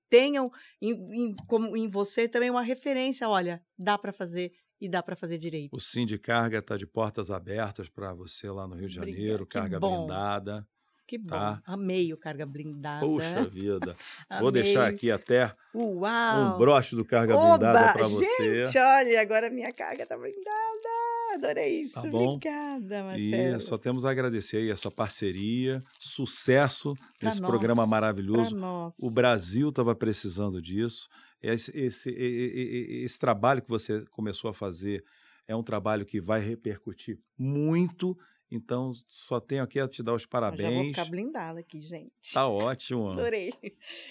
tenham 0.09 0.51
em, 0.81 0.93
em, 0.93 1.35
como 1.47 1.77
em 1.77 1.89
você 1.89 2.29
também 2.29 2.51
uma 2.51 2.63
referência. 2.63 3.29
Olha, 3.29 3.63
dá 3.79 3.99
para 3.99 4.13
fazer 4.13 4.53
e 4.83 4.89
dá 4.89 5.01
para 5.01 5.14
fazer 5.14 5.39
direito. 5.39 5.76
O 5.76 5.78
Sim 5.78 6.05
de 6.05 6.18
Carga 6.18 6.59
está 6.59 6.76
de 6.76 6.85
portas 6.85 7.30
abertas 7.30 7.89
para 7.89 8.12
você 8.12 8.51
lá 8.51 8.66
no 8.66 8.74
Rio 8.74 8.89
de 8.89 8.97
Janeiro, 8.97 9.47
carga 9.47 9.78
bom. 9.78 9.99
blindada. 9.99 10.66
Que 11.07 11.16
bom. 11.16 11.28
Tá? 11.28 11.62
Amei 11.64 12.12
o 12.12 12.16
carga 12.16 12.45
blindada. 12.45 12.99
Puxa 12.99 13.45
vida. 13.45 13.95
Vou 14.41 14.51
deixar 14.51 14.89
aqui 14.89 15.09
até 15.12 15.55
Uau. 15.72 16.57
um 16.57 16.59
broche 16.59 16.97
do 16.97 17.05
carga 17.05 17.37
Oba, 17.37 17.59
blindada 17.59 17.93
para 17.93 18.09
você. 18.09 18.64
Gente, 18.64 18.78
olha, 18.78 19.20
agora 19.20 19.51
minha 19.51 19.72
carga 19.72 20.05
tá 20.05 20.16
blindada. 20.16 20.43
Adorei 21.35 21.83
isso. 21.83 21.93
Tá 21.93 22.03
bom? 22.03 22.35
Obrigada, 22.35 23.05
Marcelo. 23.05 23.57
E 23.57 23.61
só 23.61 23.78
temos 23.78 24.05
a 24.05 24.11
agradecer 24.11 24.57
aí 24.57 24.70
essa 24.70 24.91
parceria, 24.91 25.80
sucesso 25.97 26.95
pra 27.20 27.28
nesse 27.28 27.41
nós, 27.41 27.51
programa 27.51 27.87
maravilhoso. 27.87 28.57
O 28.99 29.11
Brasil 29.12 29.68
estava 29.68 29.95
precisando 29.95 30.61
disso. 30.61 31.09
Esse, 31.43 31.76
esse, 31.76 32.11
esse, 32.11 33.18
trabalho 33.18 33.61
que 33.61 33.68
você 33.68 34.05
começou 34.11 34.49
a 34.49 34.55
fazer 34.55 35.05
é 35.49 35.57
um 35.57 35.62
trabalho 35.62 36.07
que 36.07 36.20
vai 36.20 36.40
repercutir 36.40 37.18
muito 37.36 38.16
então, 38.55 38.93
só 39.09 39.41
tenho 39.41 39.63
aqui 39.63 39.81
a 39.81 39.89
te 39.89 40.03
dar 40.03 40.13
os 40.13 40.27
parabéns. 40.27 40.61
Eu 40.61 40.71
já 40.71 40.77
vou 40.77 40.87
ficar 40.89 41.05
blindada 41.07 41.61
aqui, 41.61 41.81
gente. 41.81 42.13
Tá 42.35 42.47
ótimo. 42.47 43.09
Adorei. 43.11 43.51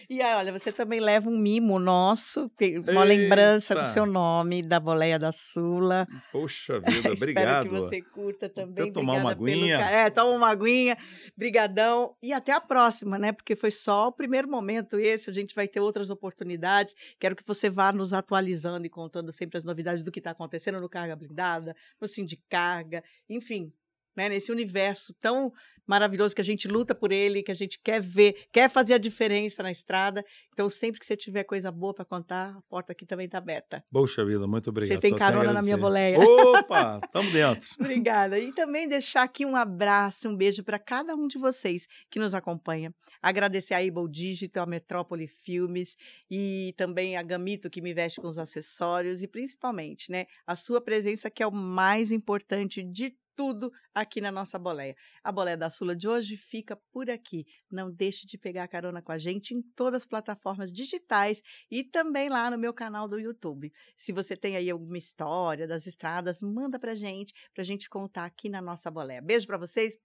E 0.10 0.20
olha, 0.24 0.52
você 0.52 0.72
também 0.72 1.00
leva 1.00 1.30
um 1.30 1.38
mimo 1.38 1.78
nosso, 1.78 2.52
uma 2.60 2.60
Eita. 2.60 3.04
lembrança 3.04 3.76
do 3.76 3.88
seu 3.88 4.06
nome, 4.06 4.64
da 4.64 4.80
Boleia 4.80 5.20
da 5.20 5.32
Sula. 5.32 6.08
Poxa 6.32 6.80
vida, 6.82 7.12
obrigado. 7.12 7.66
Espero 7.66 7.70
que 7.70 7.70
você 7.70 8.02
curta 8.02 8.50
também. 8.50 8.86
Quer 8.86 8.92
tomar 8.92 9.14
uma 9.18 9.30
aguinha? 9.32 9.78
Pelo... 9.78 9.90
É, 9.90 10.10
toma 10.10 10.32
uma 10.32 10.50
aguinha. 10.50 10.98
Brigadão. 11.38 12.16
E 12.22 12.34
até 12.34 12.52
a 12.52 12.60
próxima, 12.60 13.20
né? 13.20 13.32
Porque 13.32 13.56
foi 13.56 13.70
só 13.70 14.08
o 14.08 14.12
primeiro 14.12 14.50
momento 14.50 14.98
esse, 14.98 15.30
a 15.30 15.34
gente 15.34 15.54
vai 15.54 15.68
ter 15.68 15.80
outras 15.80 16.10
oportunidades. 16.10 16.96
Quero 17.20 17.36
que 17.36 17.44
você 17.46 17.70
vá 17.70 17.92
nos 17.92 18.12
atualizando 18.12 18.88
e 18.88 18.90
contando 18.90 19.32
sempre 19.32 19.60
as 19.60 19.64
novidades 19.64 20.02
do 20.02 20.12
que 20.12 20.20
está 20.20 20.32
acontecendo 20.32 20.82
no 20.82 20.90
Carga 20.90 21.16
Blindada, 21.16 21.76
no 22.00 22.08
Sindicarga, 22.08 23.04
enfim, 23.30 23.72
né, 24.16 24.30
nesse 24.30 24.52
universo 24.52 25.14
tão 25.20 25.52
maravilhoso 25.92 26.34
que 26.34 26.42
a 26.42 26.44
gente 26.44 26.68
luta 26.68 26.96
por 26.96 27.12
ele, 27.12 27.44
que 27.44 27.52
a 27.52 27.56
gente 27.56 27.78
quer 27.78 28.02
ver, 28.02 28.48
quer 28.52 28.70
fazer 28.70 28.94
a 28.94 28.98
diferença 28.98 29.62
na 29.62 29.72
estrada. 29.72 30.24
Então, 30.54 30.70
sempre 30.70 31.00
que 31.00 31.06
você 31.06 31.18
tiver 31.18 31.44
coisa 31.44 31.72
boa 31.72 31.94
para 31.94 32.06
contar, 32.06 32.56
a 32.58 32.62
porta 32.70 32.94
aqui 32.94 33.06
também 33.06 33.26
está 33.26 33.40
aberta. 33.40 33.84
Poxa 33.92 34.24
vida, 34.24 34.48
muito 34.48 34.70
obrigado. 34.70 34.96
Você 34.96 35.02
tem 35.02 35.12
Só 35.12 35.18
carona 35.18 35.52
na 35.52 35.62
minha 35.62 35.78
boleia. 35.78 36.18
Opa, 36.18 37.02
estamos 37.04 37.32
dentro. 37.34 37.68
Obrigada. 37.80 38.40
E 38.40 38.54
também 38.54 38.88
deixar 38.88 39.24
aqui 39.24 39.46
um 39.46 39.56
abraço, 39.56 40.30
um 40.30 40.36
beijo 40.36 40.64
para 40.64 40.80
cada 40.80 41.14
um 41.14 41.28
de 41.28 41.38
vocês 41.38 41.88
que 42.10 42.20
nos 42.20 42.34
acompanha. 42.34 42.94
Agradecer 43.22 43.74
a 43.74 43.80
Able 43.80 44.10
Digital, 44.10 44.64
a 44.64 44.68
Metrópole 44.68 45.28
Filmes 45.28 45.98
e 46.30 46.74
também 46.78 47.18
a 47.18 47.24
Gamito 47.24 47.70
que 47.70 47.82
me 47.82 47.94
veste 47.94 48.22
com 48.22 48.28
os 48.28 48.38
acessórios 48.38 49.22
e 49.24 49.28
principalmente, 49.28 50.12
né, 50.12 50.26
a 50.48 50.56
sua 50.56 50.80
presença 50.80 51.30
que 51.30 51.44
é 51.44 51.48
o 51.48 51.52
mais 51.52 52.12
importante 52.12 52.82
de 52.82 53.14
tudo 53.42 53.72
aqui 53.92 54.22
na 54.22 54.32
nossa 54.32 54.60
boleia. 54.60 54.96
A 55.24 55.32
boleia 55.32 55.58
da 55.58 55.68
Sula 55.68 55.96
de 55.96 56.08
hoje 56.08 56.38
fica 56.38 56.76
por 56.92 57.10
aqui. 57.10 57.44
Não 57.72 57.92
deixe 57.92 58.28
de 58.28 58.38
pegar 58.38 58.68
carona 58.68 59.02
com 59.02 59.12
a 59.12 59.18
gente 59.18 59.56
em 59.56 59.64
todas 59.76 60.04
as 60.04 60.08
plataformas 60.08 60.72
digitais 60.72 61.42
e 61.72 61.84
também 61.84 62.30
lá 62.30 62.52
no 62.52 62.58
meu 62.60 62.72
canal 62.72 63.08
do 63.08 63.18
YouTube. 63.18 63.74
Se 63.98 64.12
você 64.12 64.38
tem 64.38 64.56
aí 64.56 64.70
alguma 64.70 65.00
história 65.00 65.68
das 65.68 65.88
estradas, 65.88 66.40
manda 66.40 66.78
pra 66.78 66.94
gente, 66.94 67.34
pra 67.52 67.64
gente 67.64 67.90
contar 67.90 68.26
aqui 68.26 68.48
na 68.48 68.62
nossa 68.62 68.92
boleia. 68.92 69.24
Beijo 69.24 69.48
para 69.48 69.58
vocês. 69.58 69.98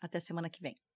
Até 0.00 0.18
semana 0.18 0.48
que 0.48 0.62
vem. 0.62 0.87